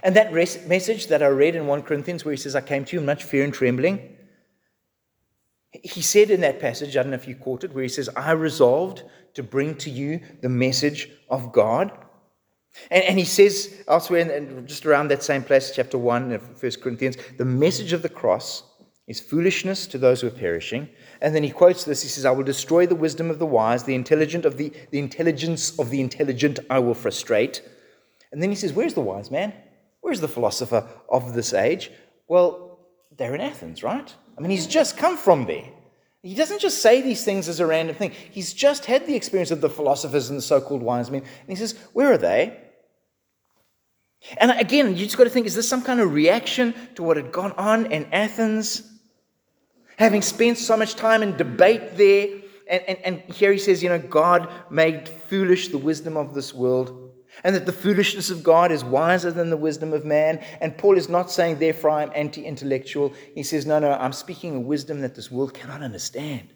And 0.03 0.15
that 0.17 0.35
res- 0.35 0.67
message 0.67 1.07
that 1.07 1.23
I 1.23 1.29
read 1.29 1.57
in 1.57 1.67
1 1.67 1.81
Corinthians, 1.81 2.27
where 2.27 2.35
he 2.35 2.37
says, 2.37 2.55
I 2.55 2.61
came 2.61 2.85
to 2.85 2.97
you 2.97 3.01
in 3.01 3.07
much 3.07 3.25
fear 3.25 3.43
and 3.43 3.55
trembling, 3.55 4.15
he 5.83 6.03
said 6.03 6.31
in 6.31 6.43
that 6.43 6.61
passage, 6.61 6.95
I 6.95 7.03
don't 7.03 7.13
know 7.13 7.17
if 7.17 7.27
you 7.27 7.37
caught 7.37 7.65
it, 7.65 7.73
where 7.73 7.85
he 7.85 7.89
says, 7.89 8.11
I 8.15 8.33
resolved 8.33 9.03
to 9.33 9.43
bring 9.43 9.77
to 9.77 9.89
you 9.89 10.21
the 10.43 10.51
message 10.51 11.11
of 11.31 11.53
God. 11.53 11.91
And, 12.91 13.05
and 13.05 13.19
he 13.19 13.25
says 13.25 13.83
elsewhere, 13.89 14.31
and 14.31 14.67
just 14.67 14.87
around 14.87 15.09
that 15.09 15.23
same 15.23 15.43
place, 15.43 15.73
chapter 15.75 15.99
1 15.99 16.33
of 16.33 16.63
1 16.63 16.73
Corinthians, 16.83 17.17
the 17.39 17.45
message 17.45 17.93
of 17.93 18.03
the 18.03 18.09
cross 18.09 18.63
is 19.07 19.21
foolishness 19.21 19.87
to 19.87 19.99
those 19.99 20.21
who 20.21 20.29
are 20.29 20.31
perishing. 20.31 20.89
And 21.21 21.35
then 21.35 21.43
he 21.43 21.51
quotes 21.51 21.85
this. 21.85 22.03
He 22.03 22.09
says, 22.09 22.25
I 22.25 22.31
will 22.31 22.45
destroy 22.45 22.87
the 22.87 22.95
wisdom 22.95 23.31
of 23.31 23.39
the 23.39 23.47
wise, 23.47 23.85
the 23.85 23.95
intelligent 23.95 24.45
of 24.45 24.57
the, 24.57 24.73
the 24.91 24.99
intelligence 24.99 25.79
of 25.79 25.91
the 25.91 26.01
intelligent 26.01 26.59
I 26.71 26.79
will 26.79 26.95
frustrate. 26.95 27.63
And 28.33 28.43
then 28.43 28.51
he 28.51 28.57
says, 28.57 28.73
Where's 28.73 28.95
the 28.95 29.01
wise 29.01 29.31
man? 29.31 29.53
Where's 30.01 30.21
the 30.21 30.29
philosopher 30.29 30.89
of 31.09 31.35
this 31.35 31.53
age? 31.53 31.91
Well, 32.29 32.79
they're 33.17 33.35
in 33.35 33.41
Athens, 33.41 33.83
right? 33.83 34.13
I 34.37 34.41
mean, 34.41 34.51
he's 34.51 34.67
just 34.67 34.97
come 34.97 35.17
from 35.17 35.47
there. 35.47 35.69
He 36.23 36.35
doesn't 36.35 36.61
just 36.61 36.81
say 36.81 37.03
these 37.03 37.23
things 37.23 37.49
as 37.49 37.61
a 37.61 37.67
random 37.67 37.95
thing. 37.95 38.13
He's 38.31 38.55
just 38.55 38.87
had 38.87 39.07
the 39.07 39.15
experience 39.15 39.51
of 39.51 39.61
the 39.61 39.69
philosophers 39.69 40.31
and 40.31 40.39
the 40.39 40.43
so 40.43 40.61
called 40.61 40.83
wise 40.83 41.11
men. 41.11 41.21
And 41.21 41.49
he 41.49 41.57
says, 41.57 41.79
Where 41.93 42.11
are 42.11 42.19
they? 42.19 42.59
And 44.39 44.51
again, 44.53 44.97
you 44.97 45.05
just 45.05 45.19
got 45.19 45.25
to 45.25 45.31
think 45.31 45.47
is 45.47 45.55
this 45.55 45.69
some 45.69 45.83
kind 45.83 46.01
of 46.01 46.13
reaction 46.13 46.75
to 46.95 47.03
what 47.03 47.17
had 47.17 47.33
gone 47.33 47.53
on 47.53 47.87
in 47.87 48.07
Athens? 48.13 48.91
Having 49.97 50.23
spent 50.23 50.59
so 50.59 50.77
much 50.77 50.97
time 50.97 51.23
in 51.23 51.37
debate 51.37 51.97
there, 51.97 52.29
and, 52.69 52.83
and, 52.89 52.99
and 53.05 53.35
here 53.35 53.53
he 53.53 53.59
says, 53.59 53.83
you 53.83 53.89
know, 53.89 53.99
God 53.99 54.49
made 54.71 55.09
foolish 55.09 55.69
the 55.69 55.79
wisdom 55.79 56.17
of 56.17 56.35
this 56.35 56.53
world, 56.53 57.13
and 57.45 57.55
that 57.55 57.67
the 57.67 57.73
foolishness 57.73 58.31
of 58.31 58.43
God 58.43 58.73
is 58.73 58.83
wiser 58.83 59.31
than 59.31 59.51
the 59.51 59.57
wisdom 59.57 59.93
of 59.93 60.05
man. 60.05 60.43
And 60.61 60.77
Paul 60.77 60.97
is 60.97 61.09
not 61.09 61.31
saying, 61.31 61.59
therefore, 61.59 61.91
I'm 61.91 62.11
anti 62.15 62.45
intellectual. 62.45 63.13
He 63.35 63.43
says, 63.43 63.67
no, 63.67 63.79
no, 63.79 63.93
I'm 63.93 64.13
speaking 64.13 64.57
a 64.57 64.61
wisdom 64.61 65.01
that 65.03 65.15
this 65.15 65.31
world 65.31 65.55
cannot 65.55 65.83
understand. 65.83 66.49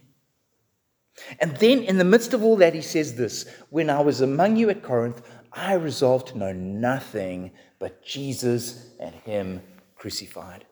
And 1.40 1.56
then, 1.56 1.82
in 1.82 1.98
the 1.98 2.04
midst 2.04 2.32
of 2.32 2.42
all 2.42 2.56
that, 2.56 2.74
he 2.74 2.80
says 2.80 3.14
this 3.14 3.46
When 3.70 3.90
I 3.90 4.00
was 4.00 4.20
among 4.20 4.56
you 4.56 4.70
at 4.70 4.82
Corinth, 4.82 5.22
I 5.58 5.74
resolved 5.74 6.28
to 6.28 6.38
know 6.38 6.52
nothing 6.52 7.52
but 7.78 8.04
Jesus 8.04 8.90
and 9.00 9.14
Him 9.14 9.62
crucified. 9.96 10.64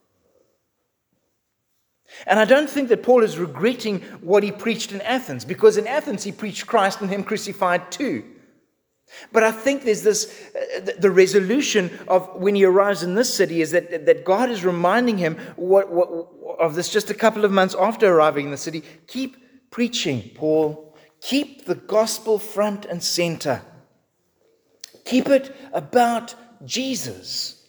And 2.27 2.39
I 2.39 2.45
don't 2.45 2.71
think 2.71 2.89
that 2.89 3.03
Paul 3.03 3.25
is 3.25 3.39
regretting 3.39 4.01
what 4.21 4.45
he 4.45 4.53
preached 4.53 4.93
in 4.93 5.01
Athens, 5.01 5.45
because 5.45 5.77
in 5.77 5.87
Athens 5.87 6.23
he 6.23 6.33
preached 6.33 6.67
Christ 6.67 7.01
and 7.01 7.11
Him 7.11 7.25
crucified 7.25 7.91
too. 7.91 8.25
But 9.33 9.45
I 9.45 9.53
think 9.53 9.85
there's 9.85 10.03
this 10.03 10.51
uh, 10.55 10.93
the 10.99 11.11
resolution 11.11 11.97
of 12.09 12.35
when 12.35 12.55
he 12.57 12.65
arrives 12.65 13.05
in 13.05 13.15
this 13.15 13.33
city 13.33 13.61
is 13.61 13.71
that, 13.71 14.07
that 14.07 14.25
God 14.25 14.51
is 14.51 14.65
reminding 14.65 15.19
him 15.19 15.37
what, 15.55 15.93
what, 15.93 16.09
of 16.59 16.75
this 16.75 16.89
just 16.89 17.09
a 17.09 17.15
couple 17.15 17.45
of 17.45 17.53
months 17.53 17.77
after 17.79 18.13
arriving 18.13 18.47
in 18.47 18.51
the 18.51 18.57
city. 18.57 18.83
Keep 19.07 19.71
preaching, 19.71 20.31
Paul. 20.35 20.97
Keep 21.21 21.67
the 21.67 21.77
gospel 21.77 22.39
front 22.41 22.85
and 22.85 23.03
center. 23.03 23.63
Keep 25.07 25.29
it 25.29 25.57
about 25.73 26.35
Jesus. 26.65 27.65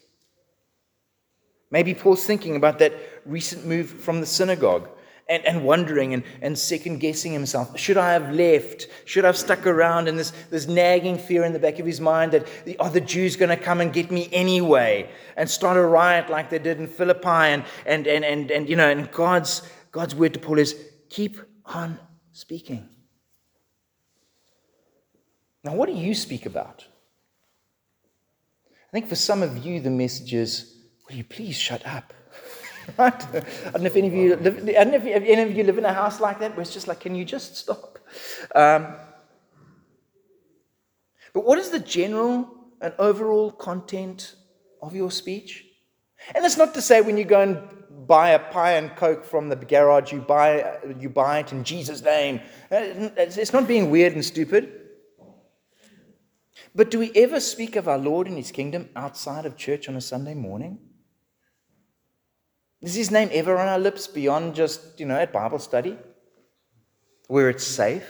Maybe 1.70 1.94
Paul's 1.94 2.26
thinking 2.26 2.56
about 2.56 2.80
that 2.80 2.94
recent 3.26 3.66
move 3.66 3.90
from 3.90 4.22
the 4.22 4.26
synagogue 4.26 4.90
and, 5.30 5.46
and 5.46 5.64
wondering 5.64 6.16
and, 6.16 6.24
and 6.42 6.58
second 6.58 6.98
guessing 6.98 7.34
himself. 7.34 7.78
Should 7.78 7.98
I 7.98 8.14
have 8.14 8.34
left? 8.34 8.88
Should 9.06 9.24
I 9.24 9.28
have 9.28 9.38
stuck 9.38 9.68
around? 9.68 10.08
And 10.08 10.18
this, 10.18 10.32
this 10.50 10.68
nagging 10.68 11.20
fear 11.20 11.44
in 11.44 11.54
the 11.54 11.60
back 11.60 11.78
of 11.78 11.86
his 11.86 12.02
mind 12.02 12.32
that 12.32 12.48
the 12.66 12.80
other 12.80 13.00
Jews 13.00 13.36
are 13.36 13.40
going 13.40 13.56
to 13.56 13.64
come 13.64 13.82
and 13.82 13.94
get 13.94 14.10
me 14.10 14.30
anyway 14.32 15.08
and 15.36 15.48
start 15.48 15.78
a 15.78 15.82
riot 15.82 16.32
like 16.32 16.50
they 16.50 16.60
did 16.60 16.80
in 16.80 16.88
Philippi. 16.88 17.28
And, 17.28 17.66
and, 17.86 18.08
and, 18.08 18.26
and, 18.26 18.50
and 18.50 18.68
you 18.68 18.76
know, 18.76 18.90
and 18.90 19.12
God's, 19.12 19.62
God's 19.92 20.16
word 20.16 20.34
to 20.34 20.40
Paul 20.40 20.58
is 20.58 20.76
keep 21.10 21.38
on 21.66 22.00
speaking. 22.32 22.90
Now, 25.64 25.76
what 25.76 25.88
do 25.88 25.94
you 25.94 26.16
speak 26.16 26.48
about? 26.48 26.88
I 28.90 28.92
think 28.92 29.08
for 29.08 29.16
some 29.16 29.44
of 29.44 29.66
you, 29.66 29.82
the 29.82 29.90
message 29.90 30.34
is, 30.34 30.78
will 31.08 31.16
you 31.16 31.24
please 31.24 31.58
shut 31.58 31.86
up? 31.86 32.14
right? 32.98 33.36
I 33.36 33.72
don't 33.72 33.82
know 33.82 33.88
if 33.88 33.96
any 33.98 34.08
of 34.08 34.14
you 34.14 34.36
live, 34.38 34.58
I 34.60 34.84
don't 34.84 34.92
know 34.92 34.98
if 34.98 35.06
any 35.06 35.42
of 35.42 35.52
you 35.52 35.64
live 35.64 35.78
in 35.78 35.86
a 35.86 35.94
house 35.94 36.22
like 36.22 36.40
that 36.40 36.52
where 36.52 36.62
it's 36.62 36.74
just 36.74 36.88
like, 36.88 37.02
can 37.02 37.14
you 37.14 37.26
just 37.26 37.58
stop? 37.58 38.00
Um, 38.56 38.96
but 41.34 41.46
what 41.46 41.60
is 41.60 41.70
the 41.70 41.80
general 41.80 42.50
and 42.80 42.94
overall 42.98 43.52
content 43.52 44.36
of 44.82 44.96
your 44.96 45.12
speech? 45.12 45.66
And 46.34 46.46
it's 46.46 46.58
not 46.58 46.74
to 46.76 46.82
say 46.82 47.02
when 47.02 47.18
you 47.18 47.26
go 47.26 47.42
and 47.42 48.08
buy 48.08 48.30
a 48.30 48.40
pie 48.40 48.74
and 48.74 48.96
coke 48.96 49.26
from 49.26 49.50
the 49.50 49.56
garage, 49.58 50.14
you 50.14 50.22
buy, 50.22 50.80
you 50.98 51.10
buy 51.10 51.40
it 51.40 51.52
in 51.52 51.66
Jesus' 51.66 52.02
name. 52.02 52.40
Uh, 52.72 53.10
it's 53.18 53.52
not 53.52 53.68
being 53.68 53.90
weird 53.90 54.14
and 54.14 54.24
stupid. 54.24 54.77
But 56.78 56.92
do 56.92 57.00
we 57.00 57.12
ever 57.16 57.40
speak 57.40 57.76
of 57.76 57.88
our 57.88 57.98
Lord 57.98 58.28
and 58.28 58.38
his 58.38 58.52
kingdom 58.52 58.90
outside 58.96 59.48
of 59.48 59.58
church 59.58 59.90
on 59.90 59.96
a 59.96 60.02
Sunday 60.02 60.36
morning? 60.36 60.78
Is 62.82 62.94
his 62.94 63.10
name 63.10 63.30
ever 63.32 63.58
on 63.58 63.68
our 63.68 63.80
lips 63.80 64.06
beyond 64.06 64.54
just, 64.54 65.00
you 65.00 65.08
know, 65.08 65.16
at 65.16 65.34
Bible 65.34 65.58
study 65.58 65.98
where 67.30 67.50
it's 67.50 67.66
safe? 67.66 68.08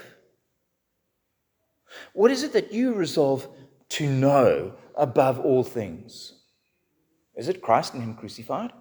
What 2.12 2.30
is 2.30 2.44
it 2.44 2.52
that 2.52 2.74
you 2.74 2.94
resolve 2.94 3.48
to 3.92 4.06
know 4.06 4.74
above 4.96 5.40
all 5.40 5.64
things? 5.64 6.34
Is 7.38 7.48
it 7.48 7.62
Christ 7.62 7.94
and 7.94 8.04
Him 8.04 8.16
crucified? 8.16 8.74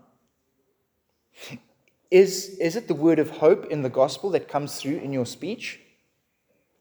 is, 2.11 2.59
is 2.59 2.75
it 2.75 2.89
the 2.89 2.95
word 2.95 3.21
of 3.21 3.31
hope 3.31 3.67
in 3.67 3.83
the 3.83 3.89
gospel 3.89 4.31
that 4.31 4.49
comes 4.49 4.81
through 4.81 4.97
in 4.97 5.13
your 5.13 5.27
speech? 5.27 5.81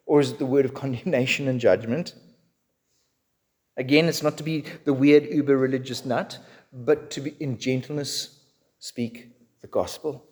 Or 0.08 0.20
is 0.20 0.32
it 0.32 0.40
the 0.40 0.46
word 0.48 0.66
of 0.66 0.74
condemnation 0.74 1.48
and 1.48 1.60
judgment? 1.60 2.16
Again, 3.78 4.08
it's 4.08 4.24
not 4.24 4.38
to 4.38 4.44
be 4.44 4.64
the 4.86 4.94
weird 4.94 5.26
uber 5.32 5.58
religious 5.58 6.06
nut, 6.06 6.40
but 6.72 7.10
to 7.12 7.22
be 7.22 7.36
in 7.40 7.58
gentleness 7.58 8.40
speak 8.80 9.32
the 9.62 9.68
gospel. 9.68 10.24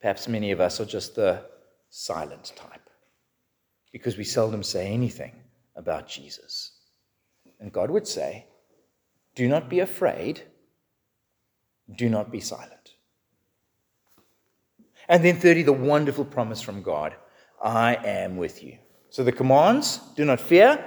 Perhaps 0.00 0.28
many 0.28 0.50
of 0.50 0.60
us 0.60 0.80
are 0.80 0.84
just 0.84 1.14
the 1.14 1.44
silent 1.88 2.52
type 2.56 2.90
because 3.92 4.16
we 4.16 4.24
seldom 4.24 4.62
say 4.62 4.88
anything 4.88 5.32
about 5.76 6.08
Jesus. 6.08 6.72
And 7.60 7.72
God 7.72 7.90
would 7.90 8.08
say, 8.08 8.46
Do 9.36 9.48
not 9.48 9.70
be 9.70 9.80
afraid, 9.80 10.42
do 11.96 12.08
not 12.08 12.32
be 12.32 12.40
silent. 12.40 12.94
And 15.08 15.24
then, 15.24 15.36
30, 15.36 15.62
the 15.62 15.72
wonderful 15.72 16.24
promise 16.24 16.60
from 16.60 16.82
God 16.82 17.14
I 17.62 17.94
am 17.94 18.36
with 18.36 18.62
you. 18.62 18.78
So 19.12 19.22
the 19.22 19.30
commands 19.30 20.00
do 20.16 20.24
not 20.24 20.40
fear, 20.40 20.82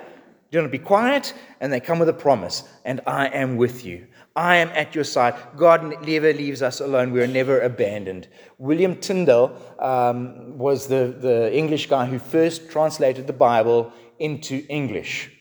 do 0.49 0.59
not 0.59 0.71
be 0.71 0.79
quiet, 0.79 1.35
and 1.61 1.71
they 1.71 1.79
come 1.79 1.99
with 1.99 2.09
a 2.09 2.13
promise, 2.13 2.63
and 2.83 2.99
I 3.05 3.27
am 3.27 3.55
with 3.55 3.85
you. 3.85 4.07
I 4.35 4.55
am 4.55 4.69
at 4.69 4.95
your 4.95 5.03
side. 5.03 5.35
God 5.55 6.03
never 6.03 6.33
leaves 6.33 6.63
us 6.63 6.79
alone. 6.79 7.11
We 7.11 7.21
are 7.21 7.27
never 7.27 7.59
abandoned. 7.59 8.27
William 8.57 8.95
Tyndale 8.95 9.55
um, 9.77 10.57
was 10.57 10.87
the, 10.87 11.15
the 11.19 11.55
English 11.55 11.85
guy 11.85 12.07
who 12.07 12.17
first 12.17 12.71
translated 12.71 13.27
the 13.27 13.33
Bible 13.33 13.93
into 14.17 14.65
English. 14.69 15.31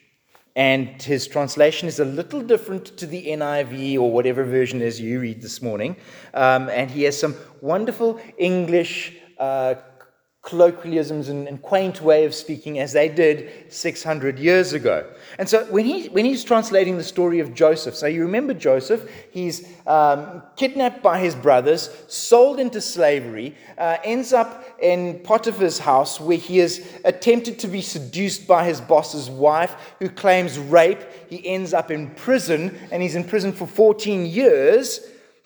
And 0.55 1.01
his 1.01 1.27
translation 1.27 1.89
is 1.89 2.01
a 2.01 2.05
little 2.05 2.43
different 2.43 2.99
to 2.99 3.07
the 3.07 3.29
NIV 3.29 3.99
or 3.99 4.13
whatever 4.13 4.45
version 4.45 4.83
is 4.83 5.01
you 5.01 5.21
read 5.21 5.41
this 5.41 5.63
morning. 5.63 5.97
Um, 6.35 6.69
and 6.69 6.91
he 6.91 7.05
has 7.05 7.19
some 7.19 7.35
wonderful 7.63 8.21
English 8.37 9.17
uh, 9.39 9.77
colloquialisms 10.45 11.31
and, 11.31 11.49
and, 11.49 11.63
quaint 11.63 12.03
way 12.03 12.27
of 12.27 12.35
speaking 12.35 12.79
as 12.79 12.93
they 12.93 13.09
did 13.09 13.51
600 13.73 14.39
years 14.39 14.75
ago. 14.75 15.11
And 15.39 15.49
so 15.49 15.65
when, 15.67 15.87
he, 15.87 16.09
when 16.09 16.27
he's 16.27 16.45
translating 16.45 16.99
the 16.99 17.03
story 17.03 17.41
of 17.41 17.55
Joseph, 17.55 17.97
so 17.97 18.07
you 18.07 18.21
remember 18.21 18.53
Joseph, 18.53 19.11
he's 19.31 19.67
um, 19.87 20.43
kidnapped 20.57 21.03
by 21.03 21.19
his 21.19 21.35
brothers, 21.35 21.89
sold 22.09 22.61
into 22.61 22.83
slavery, 22.83 23.57
uh, 23.79 23.97
ends 24.05 24.35
up 24.35 24.65
in 24.83 25.19
Potiphar's 25.21 25.79
house 25.79 26.21
where 26.21 26.37
he 26.37 26.61
is 26.61 26.87
attempted 27.07 27.59
to 27.61 27.67
be 27.67 27.81
seduced 27.81 28.47
by 28.47 28.67
his 28.67 28.83
boss's 28.83 29.31
wife 29.31 29.75
who 29.99 30.11
claims 30.11 30.59
rape. 30.59 31.01
He 31.31 31.47
ends 31.49 31.73
up 31.73 31.91
in 31.91 32.11
prison 32.11 32.79
and 32.93 33.03
he's 33.03 33.15
in 33.15 33.25
prison 33.25 33.53
for 33.55 33.67
14 33.67 34.27
years. 34.27 35.01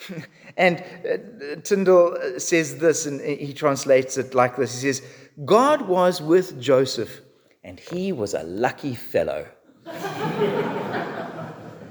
And 0.58 0.84
uh, 1.08 1.60
Tyndale 1.62 2.38
says 2.38 2.76
this, 2.78 3.06
and 3.06 3.20
he 3.20 3.54
translates 3.54 4.18
it 4.18 4.34
like 4.34 4.56
this 4.56 4.82
He 4.82 4.92
says, 4.92 5.06
God 5.44 5.82
was 5.82 6.20
with 6.20 6.60
Joseph, 6.60 7.20
and 7.62 7.78
he 7.78 8.10
was 8.12 8.34
a 8.34 8.42
lucky 8.42 8.96
fellow. 8.96 9.46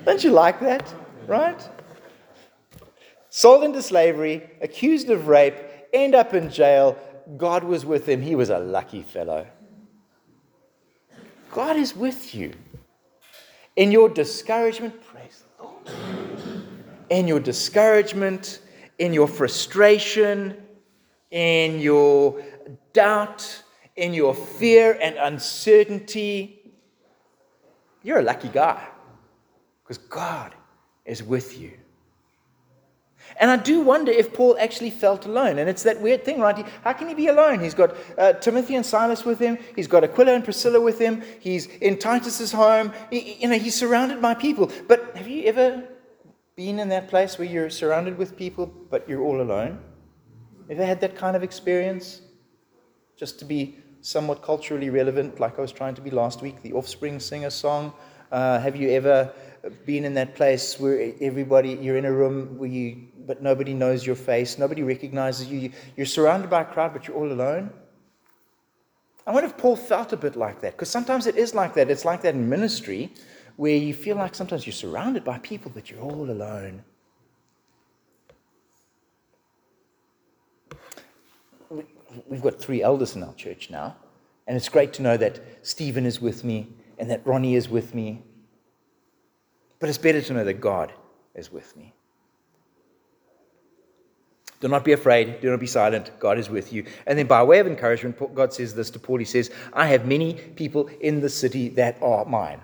Don't 0.05 0.21
you 0.23 0.31
like 0.31 0.59
that? 0.59 0.93
Right? 1.25 1.69
Sold 3.29 3.63
into 3.63 3.81
slavery, 3.81 4.49
accused 4.61 5.09
of 5.09 5.29
rape, 5.29 5.55
end 5.93 6.13
up 6.13 6.33
in 6.33 6.49
jail. 6.49 6.97
God 7.37 7.63
was 7.63 7.85
with 7.85 8.07
him. 8.07 8.21
He 8.21 8.35
was 8.35 8.49
a 8.49 8.59
lucky 8.59 9.01
fellow. 9.01 9.47
God 11.51 11.77
is 11.77 11.95
with 11.95 12.35
you. 12.35 12.53
In 13.77 13.91
your 13.91 14.09
discouragement, 14.09 15.01
praise 15.03 15.43
the 15.57 15.63
Lord 15.63 16.36
in 17.09 17.27
your 17.27 17.39
discouragement, 17.39 18.59
in 18.99 19.13
your 19.13 19.27
frustration, 19.27 20.55
in 21.31 21.79
your 21.79 22.41
doubt, 22.93 23.63
in 23.95 24.13
your 24.13 24.33
fear 24.33 24.97
and 25.01 25.15
uncertainty, 25.17 26.71
you're 28.03 28.19
a 28.19 28.23
lucky 28.23 28.49
guy 28.49 28.87
because 29.83 29.97
God 29.97 30.53
is 31.05 31.23
with 31.23 31.59
you. 31.59 31.71
And 33.39 33.51
I 33.51 33.57
do 33.57 33.81
wonder 33.81 34.11
if 34.11 34.33
Paul 34.33 34.57
actually 34.59 34.89
felt 34.89 35.25
alone. 35.25 35.59
And 35.59 35.69
it's 35.69 35.83
that 35.83 36.01
weird 36.01 36.23
thing, 36.23 36.39
right? 36.39 36.65
How 36.83 36.93
can 36.93 37.09
he 37.09 37.13
be 37.13 37.27
alone? 37.27 37.59
He's 37.59 37.73
got 37.73 37.95
uh, 38.17 38.33
Timothy 38.33 38.75
and 38.75 38.85
Silas 38.85 39.25
with 39.25 39.39
him. 39.39 39.57
He's 39.75 39.87
got 39.87 40.03
Aquila 40.03 40.33
and 40.33 40.43
Priscilla 40.43 40.79
with 40.79 40.97
him. 40.97 41.21
He's 41.39 41.65
in 41.65 41.99
Titus's 41.99 42.51
home. 42.51 42.93
He, 43.11 43.33
you 43.41 43.49
know, 43.49 43.57
he's 43.57 43.75
surrounded 43.75 44.21
by 44.21 44.33
people. 44.33 44.71
But 44.87 45.15
have 45.17 45.27
you 45.27 45.43
ever 45.43 45.83
been 46.57 46.79
in 46.79 46.89
that 46.89 47.07
place 47.07 47.37
where 47.37 47.47
you're 47.47 47.69
surrounded 47.69 48.17
with 48.17 48.35
people, 48.35 48.65
but 48.89 49.07
you're 49.07 49.21
all 49.21 49.41
alone? 49.41 49.77
Have 50.61 50.79
Ever 50.79 50.85
had 50.87 50.99
that 51.01 51.15
kind 51.15 51.35
of 51.35 51.43
experience? 51.43 52.21
Just 53.15 53.37
to 53.37 53.45
be 53.45 53.75
somewhat 54.01 54.41
culturally 54.41 54.89
relevant, 54.89 55.39
like 55.39 55.59
I 55.59 55.61
was 55.61 55.71
trying 55.71 55.93
to 55.93 56.01
be 56.01 56.09
last 56.09 56.41
week, 56.41 56.63
the 56.63 56.73
offspring 56.73 57.19
sing 57.19 57.45
a 57.45 57.51
song. 57.51 57.93
Uh, 58.31 58.59
have 58.59 58.75
you 58.75 58.89
ever 58.89 59.31
been 59.85 60.03
in 60.03 60.15
that 60.15 60.33
place 60.33 60.79
where 60.79 61.13
everybody, 61.21 61.77
you're 61.79 61.97
in 61.97 62.05
a 62.05 62.11
room 62.11 62.57
where 62.57 62.69
you, 62.69 63.03
but 63.27 63.43
nobody 63.43 63.75
knows 63.75 64.03
your 64.03 64.15
face, 64.15 64.57
nobody 64.57 64.81
recognizes 64.81 65.47
you, 65.47 65.71
you're 65.95 66.07
surrounded 66.07 66.49
by 66.49 66.63
a 66.63 66.65
crowd, 66.65 66.91
but 66.91 67.07
you're 67.07 67.17
all 67.17 67.31
alone? 67.31 67.69
I 69.27 69.31
wonder 69.31 69.47
if 69.47 69.57
Paul 69.57 69.75
felt 69.75 70.11
a 70.11 70.17
bit 70.17 70.35
like 70.35 70.61
that, 70.61 70.71
because 70.71 70.89
sometimes 70.89 71.27
it 71.27 71.35
is 71.35 71.53
like 71.53 71.75
that. 71.75 71.91
It's 71.91 72.03
like 72.03 72.23
that 72.23 72.33
in 72.33 72.49
ministry, 72.49 73.13
where 73.57 73.75
you 73.75 73.93
feel 73.93 74.15
like 74.15 74.35
sometimes 74.35 74.65
you're 74.65 74.73
surrounded 74.73 75.23
by 75.23 75.39
people, 75.39 75.71
but 75.73 75.89
you're 75.89 75.99
all 75.99 76.29
alone. 76.29 76.83
We've 82.27 82.41
got 82.41 82.59
three 82.59 82.81
elders 82.81 83.15
in 83.15 83.23
our 83.23 83.33
church 83.33 83.69
now, 83.69 83.95
and 84.47 84.55
it's 84.55 84.69
great 84.69 84.93
to 84.93 85.01
know 85.01 85.17
that 85.17 85.41
Stephen 85.63 86.05
is 86.05 86.21
with 86.21 86.43
me 86.43 86.69
and 86.97 87.09
that 87.11 87.25
Ronnie 87.25 87.55
is 87.55 87.67
with 87.67 87.93
me. 87.93 88.21
But 89.79 89.89
it's 89.89 89.97
better 89.97 90.21
to 90.21 90.33
know 90.33 90.43
that 90.43 90.55
God 90.55 90.93
is 91.35 91.51
with 91.51 91.75
me. 91.75 91.93
Do 94.59 94.67
not 94.67 94.83
be 94.83 94.93
afraid. 94.93 95.39
Do 95.39 95.51
not 95.51 95.59
be 95.59 95.67
silent. 95.67 96.11
God 96.19 96.39
is 96.39 96.49
with 96.49 96.73
you. 96.73 96.85
And 97.05 97.17
then, 97.17 97.27
by 97.27 97.43
way 97.43 97.59
of 97.59 97.67
encouragement, 97.67 98.17
God 98.33 98.53
says 98.53 98.73
this 98.73 98.89
to 98.91 98.99
Paul 98.99 99.19
He 99.19 99.25
says, 99.25 99.51
I 99.73 99.85
have 99.87 100.07
many 100.07 100.33
people 100.33 100.89
in 101.01 101.21
the 101.21 101.29
city 101.29 101.69
that 101.69 102.01
are 102.01 102.25
mine. 102.25 102.61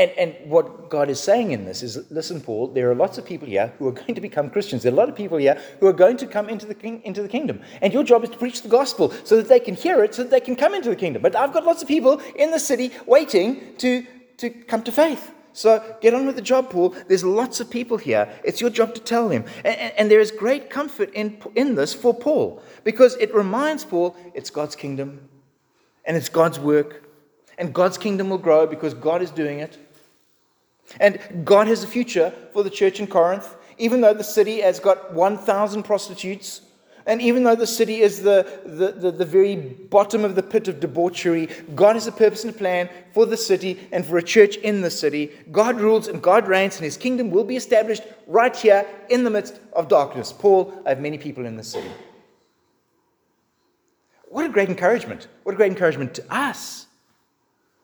And, 0.00 0.12
and 0.12 0.50
what 0.50 0.88
God 0.88 1.10
is 1.10 1.20
saying 1.20 1.50
in 1.50 1.66
this 1.66 1.82
is 1.82 2.10
listen, 2.10 2.40
Paul, 2.40 2.68
there 2.68 2.90
are 2.90 2.94
lots 2.94 3.18
of 3.18 3.26
people 3.26 3.46
here 3.46 3.70
who 3.78 3.86
are 3.86 3.92
going 3.92 4.14
to 4.14 4.20
become 4.22 4.48
Christians. 4.48 4.82
There 4.82 4.90
are 4.90 4.94
a 4.94 4.96
lot 4.96 5.10
of 5.10 5.14
people 5.14 5.36
here 5.36 5.60
who 5.78 5.86
are 5.88 5.92
going 5.92 6.16
to 6.16 6.26
come 6.26 6.48
into 6.48 6.64
the, 6.64 6.74
king, 6.74 7.02
into 7.04 7.20
the 7.20 7.28
kingdom. 7.28 7.60
And 7.82 7.92
your 7.92 8.02
job 8.02 8.24
is 8.24 8.30
to 8.30 8.38
preach 8.38 8.62
the 8.62 8.70
gospel 8.70 9.12
so 9.24 9.36
that 9.36 9.48
they 9.48 9.60
can 9.60 9.74
hear 9.74 10.02
it, 10.02 10.14
so 10.14 10.22
that 10.22 10.30
they 10.30 10.40
can 10.40 10.56
come 10.56 10.72
into 10.72 10.88
the 10.88 10.96
kingdom. 10.96 11.20
But 11.20 11.36
I've 11.36 11.52
got 11.52 11.66
lots 11.66 11.82
of 11.82 11.88
people 11.88 12.18
in 12.34 12.50
the 12.50 12.58
city 12.58 12.92
waiting 13.04 13.76
to, 13.76 14.06
to 14.38 14.48
come 14.48 14.82
to 14.84 14.92
faith. 14.92 15.32
So 15.52 15.84
get 16.00 16.14
on 16.14 16.24
with 16.24 16.36
the 16.36 16.42
job, 16.42 16.70
Paul. 16.70 16.96
There's 17.06 17.24
lots 17.24 17.60
of 17.60 17.68
people 17.68 17.98
here. 17.98 18.26
It's 18.42 18.58
your 18.58 18.70
job 18.70 18.94
to 18.94 19.02
tell 19.02 19.28
them. 19.28 19.44
And, 19.66 19.76
and, 19.76 19.92
and 19.98 20.10
there 20.10 20.20
is 20.20 20.30
great 20.30 20.70
comfort 20.70 21.12
in, 21.12 21.42
in 21.54 21.74
this 21.74 21.92
for 21.92 22.14
Paul 22.14 22.62
because 22.84 23.16
it 23.16 23.34
reminds 23.34 23.84
Paul 23.84 24.16
it's 24.32 24.48
God's 24.48 24.76
kingdom 24.76 25.28
and 26.06 26.16
it's 26.16 26.30
God's 26.30 26.58
work 26.58 27.04
and 27.58 27.74
God's 27.74 27.98
kingdom 27.98 28.30
will 28.30 28.38
grow 28.38 28.66
because 28.66 28.94
God 28.94 29.20
is 29.20 29.30
doing 29.30 29.60
it. 29.60 29.76
And 30.98 31.20
God 31.44 31.68
has 31.68 31.84
a 31.84 31.86
future 31.86 32.32
for 32.52 32.62
the 32.62 32.70
church 32.70 32.98
in 32.98 33.06
Corinth, 33.06 33.54
even 33.78 34.00
though 34.00 34.14
the 34.14 34.24
city 34.24 34.60
has 34.60 34.80
got 34.80 35.12
1,000 35.12 35.82
prostitutes, 35.84 36.62
and 37.06 37.22
even 37.22 37.44
though 37.44 37.54
the 37.54 37.66
city 37.66 38.02
is 38.02 38.22
the, 38.22 38.46
the, 38.64 38.92
the, 38.92 39.10
the, 39.10 39.24
very 39.24 39.56
bottom 39.56 40.24
of 40.24 40.34
the 40.34 40.42
pit 40.42 40.68
of 40.68 40.80
debauchery, 40.80 41.48
God 41.74 41.96
has 41.96 42.06
a 42.06 42.12
purpose 42.12 42.44
and 42.44 42.54
a 42.54 42.56
plan 42.56 42.90
for 43.14 43.24
the 43.24 43.36
city 43.36 43.80
and 43.90 44.04
for 44.04 44.18
a 44.18 44.22
church 44.22 44.56
in 44.56 44.82
the 44.82 44.90
city. 44.90 45.30
God 45.50 45.80
rules 45.80 46.08
and 46.08 46.22
God 46.22 46.46
reigns, 46.46 46.76
and 46.76 46.84
his 46.84 46.96
kingdom 46.96 47.30
will 47.30 47.44
be 47.44 47.56
established 47.56 48.02
right 48.26 48.54
here 48.54 48.86
in 49.08 49.24
the 49.24 49.30
midst 49.30 49.58
of 49.72 49.88
darkness. 49.88 50.32
Paul, 50.32 50.82
I 50.84 50.90
have 50.90 51.00
many 51.00 51.16
people 51.16 51.46
in 51.46 51.56
the 51.56 51.64
city. 51.64 51.90
What 54.28 54.46
a 54.46 54.50
great 54.50 54.68
encouragement. 54.68 55.26
What 55.42 55.54
a 55.54 55.56
great 55.56 55.72
encouragement 55.72 56.14
to 56.14 56.32
us 56.32 56.86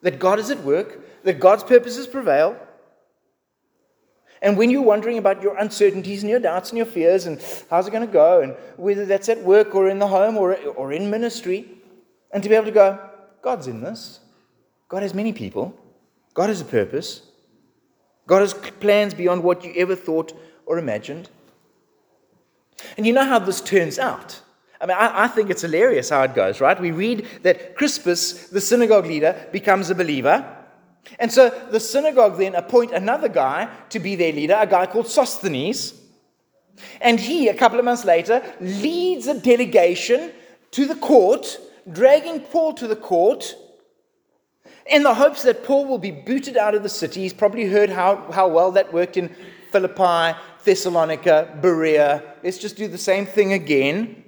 that 0.03 0.19
God 0.19 0.39
is 0.39 0.51
at 0.51 0.63
work, 0.63 1.25
that 1.25 1.41
God's 1.41 1.65
purposes 1.65 2.07
prevail. 2.07 2.57
And 4.43 4.57
when 4.57 4.71
you're 4.71 4.83
wondering 4.83 5.19
about 5.19 5.43
your 5.43 5.57
uncertainties 5.57 6.23
and 6.23 6.31
your 6.31 6.41
doubts 6.41 6.71
and 6.71 6.77
your 6.77 6.87
fears 6.87 7.27
and 7.27 7.41
how's 7.71 7.87
it 7.87 7.91
going 7.91 8.07
to 8.07 8.13
go, 8.13 8.43
and 8.43 8.55
whether 8.77 9.07
that's 9.07 9.29
at 9.29 9.43
work 9.43 9.75
or 9.75 9.89
in 9.89 9.99
the 9.99 10.07
home 10.07 10.37
or, 10.37 10.55
or 10.55 10.93
in 10.93 11.11
ministry, 11.11 11.69
and 12.33 12.43
to 12.43 12.49
be 12.49 12.55
able 12.55 12.67
to 12.67 12.73
go, 12.73 12.99
God's 13.43 13.67
in 13.67 13.81
this. 13.81 14.21
God 14.89 15.03
has 15.03 15.15
many 15.15 15.33
people. 15.33 15.75
God 16.35 16.49
has 16.49 16.61
a 16.61 16.65
purpose. 16.65 17.23
God 18.27 18.41
has 18.41 18.53
plans 18.55 19.15
beyond 19.15 19.43
what 19.43 19.65
you 19.65 19.73
ever 19.77 19.97
thought 19.97 20.33
or 20.67 20.79
imagined. 20.79 21.31
And 22.97 23.07
you 23.07 23.13
know 23.13 23.25
how 23.25 23.39
this 23.39 23.61
turns 23.61 23.99
out. 23.99 24.43
I 24.81 24.87
mean, 24.87 24.97
I, 24.97 25.25
I, 25.25 25.29
think 25.29 25.49
it's 25.49 25.63
hilarious 25.63 26.11
how 26.11 26.23
it 26.23 26.35
goes, 26.35 26.61
right? 26.61 26.79
We 26.79 26.91
read 26.91 27.27
that 27.43 27.77
Crispus, 27.77 28.49
the 28.49 28.61
synagogue 28.61 29.07
leader, 29.07 29.47
becomes 29.51 29.89
a 29.89 29.95
believer. 29.95 30.56
And 31.19 31.33
so 31.33 31.51
the 31.71 31.81
synagogue 31.81 32.37
then 32.39 32.55
appoint 32.55 32.93
another 32.93 33.29
guy 33.29 33.69
to 33.91 33.99
be 33.99 34.17
their 34.17 34.33
leader, 34.33 34.57
a 34.59 34.67
guy 34.67 34.87
called 34.87 35.07
Sosthenes. 35.07 35.95
And 37.01 37.19
he, 37.19 37.49
a 37.49 37.55
couple 37.55 37.79
of 37.79 37.85
months 37.85 38.05
later, 38.05 38.43
leads 38.61 39.27
a 39.27 39.39
delegation 39.39 40.33
to 40.73 40.87
the 40.87 40.97
court, 40.97 41.59
dragging 41.91 42.41
Paul 42.41 42.75
to 42.75 42.87
the 42.87 42.97
court 42.97 43.55
in 44.87 45.03
the 45.03 45.15
hopes 45.15 45.43
that 45.43 45.65
Paul 45.65 45.87
will 45.87 45.99
be 45.99 46.11
booted 46.11 46.57
out 46.57 46.75
of 46.75 46.83
the 46.83 46.89
city. 46.89 47.23
He's 47.23 47.33
probably 47.33 47.67
heard 47.67 47.91
how, 47.91 48.31
how 48.33 48.49
well 48.49 48.73
that 48.73 48.93
worked 48.93 49.17
in 49.17 49.35
Philippi, 49.73 50.39
Thessalonica, 50.65 51.59
Berea. 51.61 52.23
Let's 52.43 52.59
just 52.59 52.77
do 52.77 52.89
the 52.89 52.99
same 52.99 53.27
thing 53.27 53.53
again. 53.53 54.25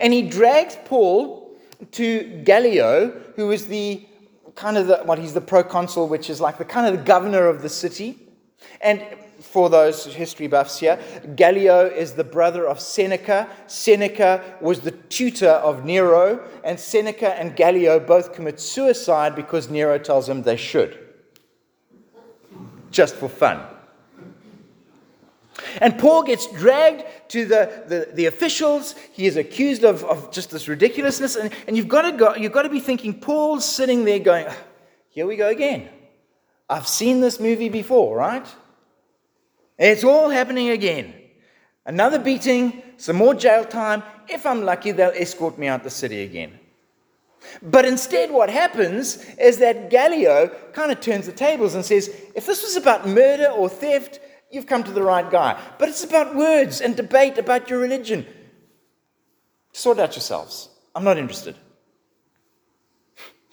And 0.00 0.12
he 0.12 0.22
drags 0.22 0.76
Paul 0.84 1.56
to 1.92 2.42
Gallio, 2.44 3.20
who 3.36 3.50
is 3.50 3.66
the 3.66 4.06
kind 4.54 4.76
of 4.76 4.86
the, 4.86 4.98
what 4.98 5.18
he's 5.18 5.34
the 5.34 5.40
proconsul, 5.40 6.08
which 6.08 6.30
is 6.30 6.40
like 6.40 6.58
the 6.58 6.64
kind 6.64 6.86
of 6.86 6.98
the 6.98 7.04
governor 7.04 7.46
of 7.46 7.62
the 7.62 7.68
city. 7.68 8.18
And 8.80 9.02
for 9.40 9.68
those 9.68 10.06
history 10.06 10.46
buffs 10.46 10.78
here, 10.78 10.98
Gallio 11.36 11.86
is 11.86 12.12
the 12.12 12.24
brother 12.24 12.66
of 12.66 12.80
Seneca. 12.80 13.48
Seneca 13.66 14.42
was 14.60 14.80
the 14.80 14.92
tutor 14.92 15.48
of 15.48 15.84
Nero, 15.84 16.40
and 16.64 16.78
Seneca 16.78 17.38
and 17.38 17.54
Gallio 17.54 18.00
both 18.00 18.32
commit 18.32 18.60
suicide 18.60 19.34
because 19.34 19.68
Nero 19.68 19.98
tells 19.98 20.26
them 20.26 20.42
they 20.42 20.56
should. 20.56 20.98
Just 22.90 23.16
for 23.16 23.28
fun. 23.28 23.60
And 25.78 25.98
Paul 25.98 26.22
gets 26.22 26.46
dragged 26.46 27.04
to 27.28 27.44
the, 27.44 27.84
the, 27.86 28.08
the, 28.14 28.26
officials. 28.26 28.94
He 29.12 29.26
is 29.26 29.36
accused 29.36 29.84
of, 29.84 30.04
of 30.04 30.30
just 30.30 30.50
this 30.50 30.68
ridiculousness. 30.68 31.36
And, 31.36 31.52
and 31.66 31.76
you've, 31.76 31.88
got 31.88 32.02
to 32.02 32.12
go, 32.12 32.34
you've 32.34 32.52
got 32.52 32.62
to 32.62 32.68
be 32.68 32.80
thinking, 32.80 33.18
Paul's 33.18 33.64
sitting 33.64 34.04
there 34.04 34.18
going, 34.18 34.46
ah, 34.48 34.56
Here 35.10 35.26
we 35.26 35.36
go 35.36 35.48
again. 35.48 35.88
I've 36.68 36.88
seen 36.88 37.20
this 37.20 37.40
movie 37.40 37.68
before, 37.68 38.16
right? 38.16 38.46
It's 39.78 40.04
all 40.04 40.28
happening 40.28 40.70
again. 40.70 41.14
Another 41.86 42.18
beating, 42.18 42.82
some 42.96 43.16
more 43.16 43.34
jail 43.34 43.64
time. 43.64 44.02
If 44.28 44.46
I'm 44.46 44.62
lucky, 44.62 44.92
they'll 44.92 45.10
escort 45.10 45.58
me 45.58 45.66
out 45.66 45.82
the 45.82 45.90
city 45.90 46.22
again. 46.22 46.58
But 47.62 47.84
instead, 47.84 48.30
what 48.30 48.48
happens 48.48 49.22
is 49.38 49.58
that 49.58 49.90
Gallio 49.90 50.48
kind 50.72 50.90
of 50.90 51.00
turns 51.00 51.26
the 51.26 51.32
tables 51.32 51.74
and 51.74 51.84
says, 51.84 52.08
if 52.34 52.46
this 52.46 52.62
was 52.62 52.76
about 52.76 53.06
murder 53.06 53.48
or 53.48 53.68
theft, 53.68 54.18
you've 54.54 54.66
come 54.66 54.84
to 54.84 54.92
the 54.92 55.02
right 55.02 55.28
guy. 55.30 55.60
But 55.78 55.88
it's 55.88 56.04
about 56.04 56.34
words 56.34 56.80
and 56.80 56.96
debate 56.96 57.38
about 57.38 57.68
your 57.68 57.78
religion. 57.78 58.26
Sort 59.72 59.98
out 59.98 60.14
yourselves. 60.14 60.68
I'm 60.94 61.04
not 61.04 61.18
interested. 61.18 61.56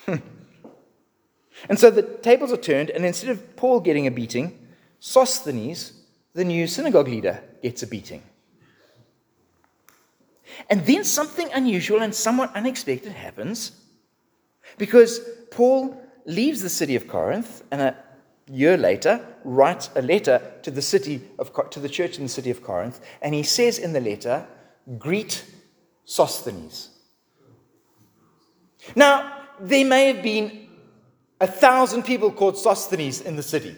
and 0.07 0.21
so 1.75 1.89
the 1.89 2.03
tables 2.03 2.51
are 2.51 2.57
turned, 2.57 2.91
and 2.91 3.05
instead 3.05 3.29
of 3.29 3.55
Paul 3.55 3.79
getting 3.79 4.07
a 4.07 4.11
beating, 4.11 4.67
Sosthenes, 4.99 5.93
the 6.33 6.45
new 6.45 6.67
synagogue 6.67 7.07
leader, 7.07 7.43
gets 7.63 7.81
a 7.81 7.87
beating. 7.87 8.21
And 10.69 10.85
then 10.85 11.03
something 11.03 11.51
unusual 11.53 12.01
and 12.01 12.13
somewhat 12.13 12.55
unexpected 12.55 13.13
happens 13.13 13.71
because 14.77 15.19
Paul 15.49 16.01
leaves 16.25 16.61
the 16.61 16.69
city 16.69 16.95
of 16.95 17.07
Corinth 17.07 17.63
and 17.71 17.81
a 17.81 17.95
year 18.51 18.77
later 18.77 19.25
writes 19.43 19.89
a 19.95 20.01
letter 20.01 20.41
to 20.61 20.71
the 20.71 20.81
city 20.81 21.21
of 21.39 21.51
to 21.69 21.79
the 21.79 21.89
church 21.89 22.17
in 22.17 22.23
the 22.23 22.29
city 22.29 22.51
of 22.51 22.61
Corinth 22.61 22.99
and 23.21 23.33
he 23.33 23.43
says 23.43 23.79
in 23.79 23.93
the 23.93 24.01
letter 24.01 24.45
greet 24.97 25.45
Sosthenes. 26.03 26.89
Now 28.95 29.45
there 29.59 29.85
may 29.85 30.13
have 30.13 30.21
been 30.21 30.67
a 31.39 31.47
thousand 31.47 32.03
people 32.03 32.31
called 32.31 32.57
Sosthenes 32.57 33.21
in 33.21 33.35
the 33.35 33.43
city. 33.43 33.75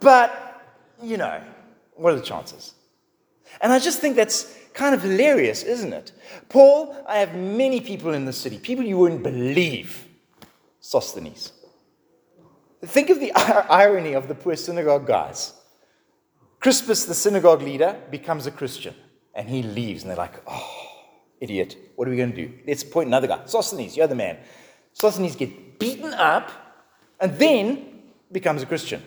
But 0.00 0.30
you 1.02 1.16
know, 1.16 1.42
what 1.94 2.12
are 2.14 2.16
the 2.16 2.22
chances? 2.22 2.74
And 3.60 3.72
I 3.72 3.78
just 3.78 4.00
think 4.00 4.16
that's 4.16 4.56
kind 4.72 4.94
of 4.94 5.02
hilarious, 5.02 5.62
isn't 5.62 5.92
it? 5.92 6.12
Paul, 6.48 6.96
I 7.08 7.18
have 7.18 7.34
many 7.34 7.80
people 7.80 8.12
in 8.12 8.24
the 8.24 8.32
city, 8.32 8.58
people 8.58 8.84
you 8.84 8.98
wouldn't 8.98 9.22
believe, 9.22 10.06
Sosthenes. 10.80 11.52
Think 12.86 13.10
of 13.10 13.20
the 13.20 13.32
irony 13.70 14.12
of 14.14 14.28
the 14.28 14.34
poor 14.34 14.56
synagogue 14.56 15.06
guys. 15.06 15.52
Crispus, 16.60 17.04
the 17.04 17.14
synagogue 17.14 17.62
leader, 17.62 17.96
becomes 18.10 18.46
a 18.46 18.50
Christian 18.50 18.94
and 19.34 19.48
he 19.48 19.62
leaves, 19.62 20.02
and 20.02 20.10
they're 20.10 20.16
like, 20.16 20.40
oh, 20.46 20.84
idiot, 21.40 21.76
what 21.96 22.06
are 22.06 22.10
we 22.10 22.16
going 22.16 22.32
to 22.32 22.36
do? 22.36 22.52
Let's 22.66 22.82
appoint 22.82 23.08
another 23.08 23.26
guy. 23.26 23.40
Sosthenes, 23.46 23.96
you're 23.96 24.06
the 24.06 24.14
man. 24.14 24.38
Sosthenes 24.92 25.36
gets 25.36 25.52
beaten 25.78 26.14
up 26.14 26.50
and 27.20 27.36
then 27.36 28.02
becomes 28.30 28.62
a 28.62 28.66
Christian. 28.66 29.02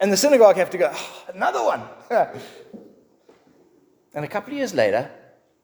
And 0.00 0.12
the 0.12 0.16
synagogue 0.16 0.56
have 0.56 0.70
to 0.70 0.78
go, 0.78 0.90
oh, 0.92 1.24
another 1.34 1.62
one. 1.62 1.82
and 4.14 4.24
a 4.24 4.28
couple 4.28 4.52
of 4.52 4.58
years 4.58 4.74
later, 4.74 5.10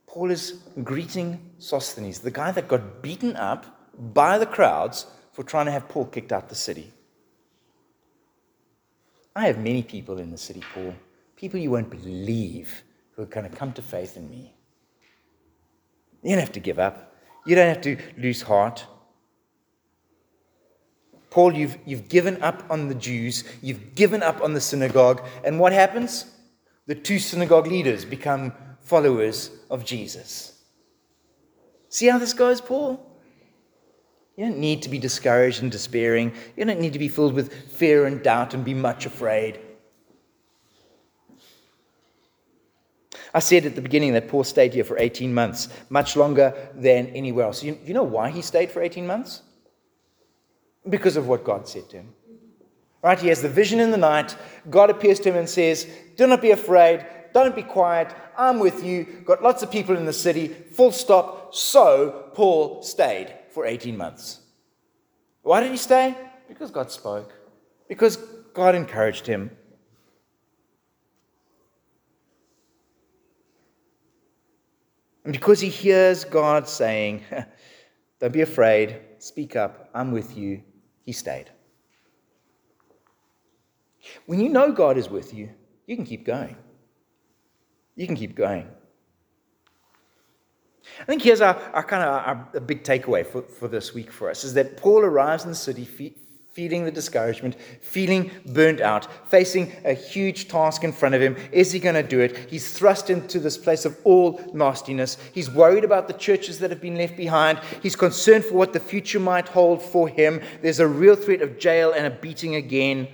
Paul 0.07 0.31
is 0.31 0.61
greeting 0.83 1.53
Sosthenes, 1.59 2.21
the 2.21 2.31
guy 2.31 2.51
that 2.53 2.67
got 2.67 3.03
beaten 3.03 3.37
up 3.37 3.67
by 4.15 4.39
the 4.39 4.47
crowds 4.47 5.07
for 5.33 5.43
trying 5.43 5.67
to 5.67 5.73
have 5.73 5.89
Paul 5.89 6.07
kicked 6.07 6.33
out 6.33 6.45
of 6.45 6.49
the 6.49 6.55
city. 6.55 6.93
I 9.39 9.47
have 9.47 9.59
many 9.59 9.85
people 9.85 10.19
in 10.19 10.33
the 10.33 10.37
city, 10.37 10.65
Paul, 10.75 10.93
people 11.37 11.61
you 11.61 11.71
won't 11.71 11.91
believe 11.91 12.83
who 13.13 13.23
are 13.23 13.27
going 13.27 13.49
to 13.49 13.57
come 13.57 13.73
to 13.75 13.83
faith 13.83 14.17
in 14.17 14.29
me. 14.29 14.53
You 16.25 16.31
don't 16.31 16.41
have 16.41 16.51
to 16.53 16.61
give 16.61 16.81
up. 16.81 17.15
You 17.47 17.55
don't 17.55 17.69
have 17.69 17.81
to 17.83 17.97
lose 18.17 18.43
heart. 18.43 18.85
Paul, 21.31 21.53
you've, 21.53 21.79
you've 21.87 22.09
given 22.09 22.43
up 22.43 22.65
on 22.69 22.89
the 22.89 22.97
Jews, 22.97 23.45
you've 23.63 23.95
given 23.95 24.25
up 24.25 24.43
on 24.43 24.55
the 24.55 24.61
synagogue, 24.61 25.25
and 25.45 25.61
what 25.61 25.73
happens? 25.73 26.27
The 26.87 26.97
two 26.97 27.21
synagogue 27.21 27.69
leaders 27.69 28.05
become 28.05 28.53
followers 28.81 29.53
of 29.71 29.85
Jesus. 29.85 30.61
See 31.91 32.09
how 32.09 32.19
this 32.19 32.33
goes, 32.33 32.61
Paul? 32.61 33.08
You 34.39 34.45
don't 34.45 34.59
need 34.59 34.83
to 34.83 34.89
be 34.89 34.99
discouraged 35.01 35.63
and 35.63 35.73
despairing. 35.73 36.33
You 36.57 36.65
don't 36.65 36.79
need 36.79 36.93
to 36.93 36.99
be 37.01 37.09
filled 37.09 37.35
with 37.35 37.53
fear 37.73 38.07
and 38.07 38.23
doubt 38.23 38.55
and 38.55 38.65
be 38.65 38.73
much 38.73 39.05
afraid. 39.05 39.59
I 43.35 43.41
said 43.41 43.67
at 43.67 43.75
the 43.75 43.83
beginning 43.83 44.13
that 44.13 44.29
Paul 44.29 44.45
stayed 44.45 44.75
here 44.75 44.85
for 44.85 44.97
18 44.97 45.35
months, 45.35 45.69
much 45.91 46.15
longer 46.15 46.55
than 46.77 47.09
anywhere 47.09 47.47
else. 47.47 47.65
You, 47.65 47.79
you 47.85 47.93
know 47.93 48.05
why 48.05 48.31
he 48.31 48.41
stayed 48.41 48.71
for 48.71 48.81
18 48.81 49.09
months? 49.09 49.43
Because 50.89 51.17
of 51.17 51.27
what 51.27 51.43
God 51.43 51.67
said 51.67 51.91
to 51.91 51.97
him. 51.97 52.15
Right? 53.03 53.19
He 53.19 53.29
has 53.29 53.43
the 53.43 53.49
vision 53.49 53.81
in 53.81 53.91
the 53.91 53.97
night. 53.97 54.37
God 54.71 54.89
appears 54.89 55.19
to 55.21 55.31
him 55.31 55.37
and 55.37 55.49
says, 55.49 55.85
Do 56.17 56.29
not 56.29 56.41
be 56.41 56.53
afraid. 56.53 57.05
Don't 57.35 57.57
be 57.57 57.65
quiet. 57.65 58.15
I'm 58.37 58.61
with 58.61 58.85
you. 58.85 59.05
Got 59.25 59.43
lots 59.43 59.65
of 59.65 59.73
people 59.73 59.97
in 59.97 60.05
the 60.05 60.13
city. 60.13 60.47
Full 60.47 60.93
stop. 60.93 61.57
So 61.57 62.31
Paul 62.35 62.85
stayed 62.85 63.35
for 63.59 63.67
18 63.67 63.97
months. 63.97 64.39
Why 65.43 65.59
did 65.61 65.73
he 65.73 65.77
stay? 65.77 66.17
Because 66.47 66.71
God 66.71 66.93
spoke. 66.93 67.33
Because 67.89 68.17
God 68.55 68.77
encouraged 68.77 69.27
him. 69.27 69.51
And 75.25 75.33
because 75.33 75.59
he 75.59 75.69
hears 75.69 76.25
God 76.25 76.69
saying, 76.69 77.25
Don't 78.21 78.33
be 78.33 78.43
afraid, 78.43 79.01
speak 79.19 79.57
up, 79.57 79.91
I'm 79.93 80.13
with 80.13 80.39
you, 80.39 80.63
he 81.05 81.11
stayed. 81.11 81.51
When 84.27 84.39
you 84.39 84.51
know 84.51 84.71
God 84.71 84.97
is 84.97 85.09
with 85.09 85.35
you, 85.35 85.51
you 85.85 85.97
can 85.97 86.05
keep 86.05 86.25
going. 86.25 86.57
You 87.97 88.07
can 88.07 88.15
keep 88.15 88.37
going. 88.37 88.69
I 91.01 91.05
think 91.05 91.23
here's 91.23 91.41
our, 91.41 91.57
our 91.73 91.85
kind 91.85 92.03
of 92.03 92.09
our, 92.09 92.49
our 92.55 92.61
big 92.61 92.83
takeaway 92.83 93.27
for, 93.27 93.43
for 93.43 93.69
this 93.69 93.95
week 93.95 94.11
for 94.11 94.31
us 94.31 94.45
is 94.45 94.55
that 94.55 94.77
Paul 94.77 95.01
arrives 95.01 95.45
in 95.45 95.51
the 95.51 95.57
city 95.57 95.85
feeling 96.59 96.85
the 96.85 96.91
discouragement, 96.91 97.55
feeling 97.81 98.33
burnt 98.47 98.81
out, 98.81 99.07
facing 99.31 99.73
a 99.85 99.93
huge 99.93 100.49
task 100.49 100.83
in 100.83 100.91
front 100.91 101.15
of 101.15 101.23
him. 101.23 101.37
Is 101.53 101.71
he 101.71 101.79
going 101.79 101.95
to 101.95 102.03
do 102.03 102.19
it? 102.19 102.37
He's 102.51 102.77
thrust 102.77 103.11
into 103.11 103.39
this 103.39 103.57
place 103.57 103.85
of 103.85 103.97
all 104.03 104.41
nastiness. 104.53 105.19
He's 105.33 105.49
worried 105.49 105.85
about 105.85 106.09
the 106.09 106.15
churches 106.15 106.59
that 106.59 106.71
have 106.71 106.81
been 106.81 106.97
left 106.97 107.17
behind. 107.17 107.61
He's 107.81 107.95
concerned 107.95 108.45
for 108.45 108.55
what 108.55 108.73
the 108.73 108.81
future 108.81 109.21
might 109.21 109.47
hold 109.47 109.81
for 109.81 110.09
him. 110.09 110.41
There's 110.61 110.81
a 110.81 110.89
real 110.89 111.15
threat 111.15 111.43
of 111.43 111.61
jail 111.61 111.93
and 111.93 112.09
a 112.09 112.11
beating 112.11 112.57
again. 112.57 113.07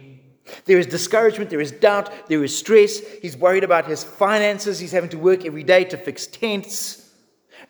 There 0.65 0.79
is 0.79 0.87
discouragement, 0.87 1.51
there 1.51 1.61
is 1.61 1.71
doubt, 1.71 2.29
there 2.29 2.43
is 2.45 2.57
stress. 2.57 2.99
He's 3.21 3.37
worried 3.37 3.63
about 3.63 3.85
his 3.85 4.03
finances. 4.03 4.79
He's 4.79 4.93
having 4.93 5.11
to 5.11 5.19
work 5.19 5.45
every 5.45 5.65
day 5.65 5.85
to 5.85 5.99
fix 5.99 6.27
tents. 6.27 7.04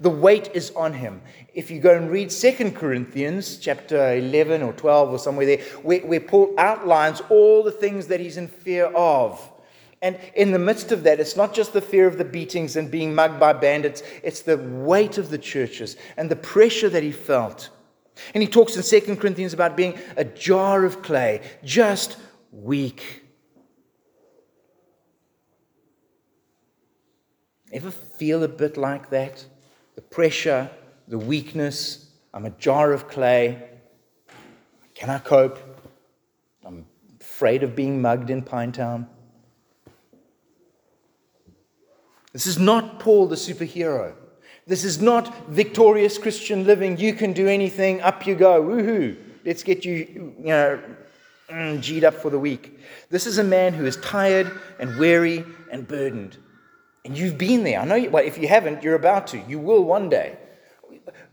The 0.04 0.10
weight 0.10 0.50
is 0.52 0.70
on 0.72 0.92
him. 0.92 1.22
If 1.54 1.70
you 1.70 1.80
go 1.80 1.96
and 1.96 2.10
read 2.10 2.28
2 2.28 2.72
Corinthians 2.72 3.56
chapter 3.56 4.16
11 4.16 4.62
or 4.62 4.74
12 4.74 5.12
or 5.14 5.18
somewhere 5.18 5.46
there, 5.46 5.62
where, 5.82 6.00
where 6.00 6.20
Paul 6.20 6.52
outlines 6.58 7.22
all 7.30 7.62
the 7.62 7.70
things 7.70 8.08
that 8.08 8.20
he's 8.20 8.36
in 8.36 8.46
fear 8.46 8.84
of. 8.88 9.40
And 10.02 10.18
in 10.34 10.52
the 10.52 10.58
midst 10.58 10.92
of 10.92 11.04
that, 11.04 11.20
it's 11.20 11.36
not 11.36 11.54
just 11.54 11.72
the 11.72 11.80
fear 11.80 12.06
of 12.06 12.18
the 12.18 12.24
beatings 12.26 12.76
and 12.76 12.90
being 12.90 13.14
mugged 13.14 13.40
by 13.40 13.54
bandits, 13.54 14.02
it's 14.22 14.42
the 14.42 14.58
weight 14.58 15.16
of 15.16 15.30
the 15.30 15.38
churches 15.38 15.96
and 16.18 16.30
the 16.30 16.36
pressure 16.36 16.90
that 16.90 17.02
he 17.02 17.10
felt. 17.10 17.70
And 18.34 18.42
he 18.42 18.46
talks 18.46 18.76
in 18.76 18.82
2 18.82 19.16
Corinthians 19.16 19.54
about 19.54 19.74
being 19.74 19.98
a 20.18 20.24
jar 20.26 20.84
of 20.84 21.00
clay, 21.00 21.40
just 21.64 22.18
weak. 22.52 23.22
Ever 27.72 27.90
feel 27.90 28.42
a 28.42 28.48
bit 28.48 28.76
like 28.76 29.08
that? 29.08 29.46
The 29.94 30.02
pressure, 30.02 30.70
the 31.08 31.18
weakness. 31.18 32.10
I'm 32.32 32.46
a 32.46 32.50
jar 32.50 32.92
of 32.92 33.08
clay. 33.08 33.62
Can 34.94 35.10
I 35.10 35.18
cope? 35.18 35.58
I'm 36.64 36.86
afraid 37.20 37.62
of 37.62 37.76
being 37.76 38.00
mugged 38.00 38.30
in 38.30 38.42
Pinetown. 38.42 39.06
This 42.32 42.46
is 42.46 42.58
not 42.58 42.98
Paul 42.98 43.28
the 43.28 43.36
superhero. 43.36 44.14
This 44.66 44.84
is 44.84 45.00
not 45.00 45.46
victorious 45.48 46.18
Christian 46.18 46.66
living. 46.66 46.96
You 46.98 47.12
can 47.12 47.32
do 47.32 47.46
anything, 47.46 48.00
up 48.00 48.26
you 48.26 48.34
go, 48.34 48.62
woohoo. 48.62 49.16
Let's 49.44 49.62
get 49.62 49.84
you, 49.84 50.34
you 50.38 50.44
know, 50.46 50.80
mm, 51.50 51.80
G'd 51.82 52.02
up 52.02 52.14
for 52.14 52.30
the 52.30 52.38
week. 52.38 52.80
This 53.10 53.26
is 53.26 53.38
a 53.38 53.44
man 53.44 53.74
who 53.74 53.84
is 53.84 53.96
tired 53.98 54.50
and 54.80 54.98
weary 54.98 55.44
and 55.70 55.86
burdened. 55.86 56.38
And 57.04 57.16
you've 57.16 57.36
been 57.36 57.64
there. 57.64 57.80
I 57.80 57.84
know, 57.84 57.96
you, 57.96 58.10
well, 58.10 58.24
if 58.24 58.38
you 58.38 58.48
haven't, 58.48 58.82
you're 58.82 58.94
about 58.94 59.26
to. 59.28 59.38
You 59.38 59.58
will 59.58 59.84
one 59.84 60.08
day. 60.08 60.38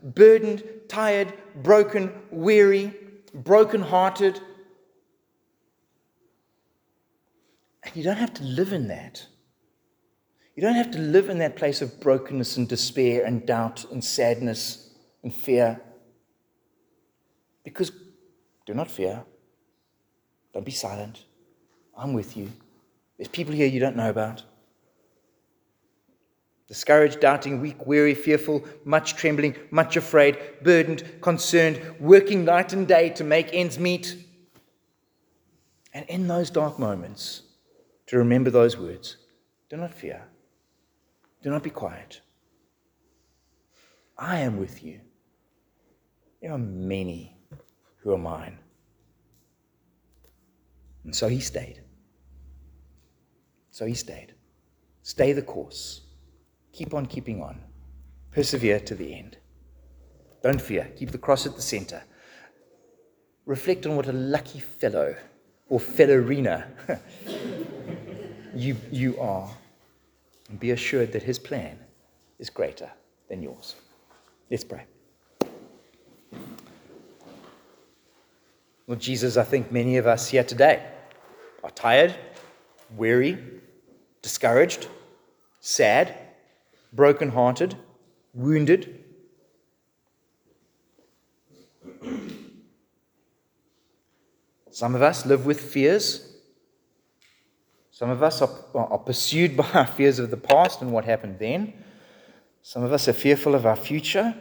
Burdened, 0.02 0.62
tired, 0.88 1.32
broken, 1.56 2.12
weary, 2.30 2.94
broken-hearted. 3.32 4.40
And 7.84 7.96
you 7.96 8.02
don't 8.02 8.18
have 8.18 8.34
to 8.34 8.44
live 8.44 8.72
in 8.72 8.88
that. 8.88 9.26
You 10.54 10.62
don't 10.62 10.74
have 10.74 10.90
to 10.90 10.98
live 10.98 11.30
in 11.30 11.38
that 11.38 11.56
place 11.56 11.80
of 11.80 12.00
brokenness 12.00 12.58
and 12.58 12.68
despair 12.68 13.24
and 13.24 13.46
doubt 13.46 13.86
and 13.90 14.04
sadness 14.04 14.90
and 15.22 15.34
fear. 15.34 15.80
Because 17.64 17.90
do 18.66 18.74
not 18.74 18.90
fear. 18.90 19.24
Don't 20.52 20.66
be 20.66 20.72
silent. 20.72 21.24
I'm 21.96 22.12
with 22.12 22.36
you. 22.36 22.52
There's 23.16 23.28
people 23.28 23.54
here 23.54 23.66
you 23.66 23.80
don't 23.80 23.96
know 23.96 24.10
about. 24.10 24.42
Discouraged, 26.72 27.20
doubting, 27.20 27.60
weak, 27.60 27.86
weary, 27.86 28.14
fearful, 28.14 28.64
much 28.86 29.14
trembling, 29.14 29.54
much 29.70 29.98
afraid, 29.98 30.38
burdened, 30.62 31.04
concerned, 31.20 31.78
working 32.00 32.46
night 32.46 32.72
and 32.72 32.88
day 32.88 33.10
to 33.10 33.24
make 33.24 33.50
ends 33.52 33.78
meet. 33.78 34.16
And 35.92 36.06
in 36.08 36.26
those 36.26 36.48
dark 36.48 36.78
moments, 36.78 37.42
to 38.06 38.16
remember 38.16 38.48
those 38.48 38.78
words 38.78 39.18
do 39.68 39.76
not 39.76 39.92
fear, 39.92 40.24
do 41.42 41.50
not 41.50 41.62
be 41.62 41.68
quiet. 41.68 42.22
I 44.16 44.38
am 44.38 44.56
with 44.58 44.82
you. 44.82 45.02
There 46.40 46.52
are 46.52 46.58
many 46.58 47.36
who 47.98 48.14
are 48.14 48.18
mine. 48.18 48.58
And 51.04 51.14
so 51.14 51.28
he 51.28 51.40
stayed. 51.40 51.82
So 53.70 53.84
he 53.84 53.92
stayed. 53.92 54.32
Stay 55.02 55.34
the 55.34 55.42
course. 55.42 56.06
Keep 56.72 56.94
on 56.94 57.06
keeping 57.06 57.42
on. 57.42 57.60
Persevere 58.30 58.80
to 58.80 58.94
the 58.94 59.14
end. 59.14 59.36
Don't 60.42 60.60
fear. 60.60 60.90
Keep 60.96 61.10
the 61.10 61.18
cross 61.18 61.46
at 61.46 61.54
the 61.54 61.62
center. 61.62 62.02
Reflect 63.46 63.86
on 63.86 63.96
what 63.96 64.08
a 64.08 64.12
lucky 64.12 64.60
fellow 64.60 65.14
or 65.68 65.78
fellowrina 65.78 66.66
you, 68.54 68.76
you 68.90 69.18
are. 69.20 69.50
And 70.48 70.58
be 70.58 70.70
assured 70.70 71.12
that 71.12 71.22
his 71.22 71.38
plan 71.38 71.78
is 72.38 72.50
greater 72.50 72.90
than 73.28 73.42
yours. 73.42 73.76
Let's 74.50 74.64
pray. 74.64 74.84
Lord 78.86 79.00
Jesus, 79.00 79.36
I 79.36 79.44
think 79.44 79.70
many 79.72 79.96
of 79.96 80.06
us 80.06 80.28
here 80.28 80.44
today 80.44 80.84
are 81.62 81.70
tired, 81.70 82.14
weary, 82.96 83.38
discouraged, 84.20 84.88
sad, 85.60 86.14
broken-hearted, 86.92 87.76
wounded. 88.34 89.04
Some 94.70 94.94
of 94.94 95.02
us 95.02 95.26
live 95.26 95.46
with 95.46 95.60
fears. 95.60 96.32
Some 97.90 98.10
of 98.10 98.22
us 98.22 98.42
are, 98.42 98.50
are 98.74 98.98
pursued 98.98 99.56
by 99.56 99.68
our 99.74 99.86
fears 99.86 100.18
of 100.18 100.30
the 100.30 100.36
past 100.36 100.80
and 100.82 100.92
what 100.92 101.04
happened 101.04 101.38
then. 101.38 101.74
Some 102.62 102.82
of 102.82 102.92
us 102.92 103.08
are 103.08 103.12
fearful 103.12 103.54
of 103.54 103.66
our 103.66 103.76
future. 103.76 104.34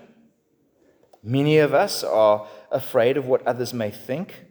Many 1.24 1.58
of 1.58 1.74
us 1.74 2.04
are 2.04 2.48
afraid 2.72 3.18
of 3.18 3.28
what 3.28 3.46
others 3.46 3.74
may 3.74 3.92
think. 3.92 4.46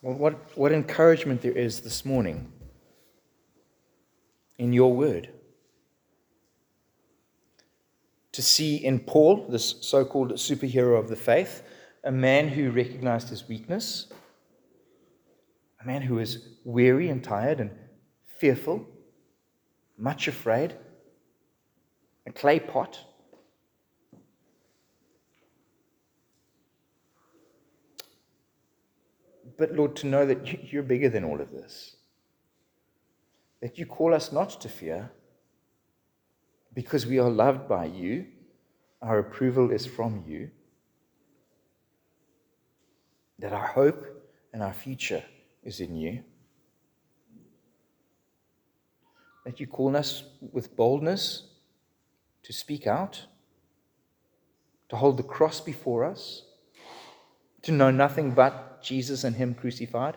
Well, 0.00 0.14
what, 0.14 0.56
what 0.56 0.72
encouragement 0.72 1.42
there 1.42 1.52
is 1.52 1.80
this 1.80 2.04
morning 2.04 2.52
in 4.56 4.72
your 4.72 4.92
word. 4.92 5.30
To 8.32 8.42
see 8.42 8.76
in 8.76 9.00
Paul, 9.00 9.48
this 9.48 9.76
so 9.80 10.04
called 10.04 10.32
superhero 10.34 10.98
of 10.98 11.08
the 11.08 11.16
faith, 11.16 11.62
a 12.04 12.12
man 12.12 12.48
who 12.48 12.70
recognized 12.70 13.28
his 13.28 13.48
weakness, 13.48 14.06
a 15.82 15.86
man 15.86 16.02
who 16.02 16.20
is 16.20 16.46
weary 16.64 17.08
and 17.08 17.22
tired 17.22 17.58
and 17.58 17.70
fearful, 18.38 18.86
much 19.96 20.28
afraid, 20.28 20.76
a 22.24 22.30
clay 22.30 22.60
pot 22.60 23.04
But 29.58 29.74
Lord, 29.74 29.96
to 29.96 30.06
know 30.06 30.24
that 30.24 30.72
you're 30.72 30.84
bigger 30.84 31.08
than 31.08 31.24
all 31.24 31.40
of 31.40 31.50
this. 31.50 31.96
That 33.60 33.76
you 33.76 33.86
call 33.86 34.14
us 34.14 34.32
not 34.32 34.60
to 34.60 34.68
fear 34.68 35.10
because 36.72 37.06
we 37.06 37.18
are 37.18 37.28
loved 37.28 37.68
by 37.68 37.86
you, 37.86 38.26
our 39.02 39.18
approval 39.18 39.72
is 39.72 39.84
from 39.84 40.22
you, 40.28 40.50
that 43.40 43.52
our 43.52 43.66
hope 43.66 44.06
and 44.52 44.62
our 44.62 44.72
future 44.72 45.24
is 45.64 45.80
in 45.80 45.96
you. 45.96 46.22
That 49.44 49.58
you 49.58 49.66
call 49.66 49.96
us 49.96 50.22
with 50.52 50.76
boldness 50.76 51.48
to 52.44 52.52
speak 52.52 52.86
out, 52.86 53.26
to 54.88 54.96
hold 54.96 55.16
the 55.16 55.24
cross 55.24 55.60
before 55.60 56.04
us, 56.04 56.44
to 57.62 57.72
know 57.72 57.90
nothing 57.90 58.32
but 58.32 58.77
Jesus 58.82 59.24
and 59.24 59.34
Him 59.34 59.54
crucified? 59.54 60.16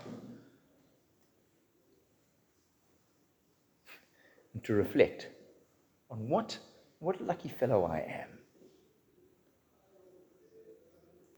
And 4.53 4.63
to 4.63 4.73
reflect 4.73 5.27
on 6.09 6.27
what, 6.27 6.57
what 6.99 7.19
a 7.19 7.23
lucky 7.23 7.49
fellow 7.49 7.85
I 7.85 7.99
am. 7.99 8.29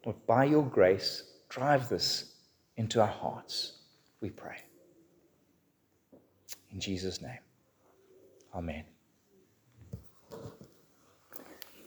Lord, 0.05 0.17
by 0.25 0.45
your 0.45 0.63
grace, 0.63 1.23
drive 1.49 1.87
this 1.89 2.33
into 2.77 2.99
our 2.99 3.07
hearts, 3.07 3.73
we 4.19 4.29
pray. 4.29 4.57
In 6.71 6.79
Jesus' 6.79 7.21
name, 7.21 7.39
Amen. 8.55 8.83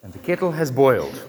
And 0.02 0.12
the 0.12 0.18
kettle 0.20 0.52
has 0.52 0.70
boiled. 0.70 1.20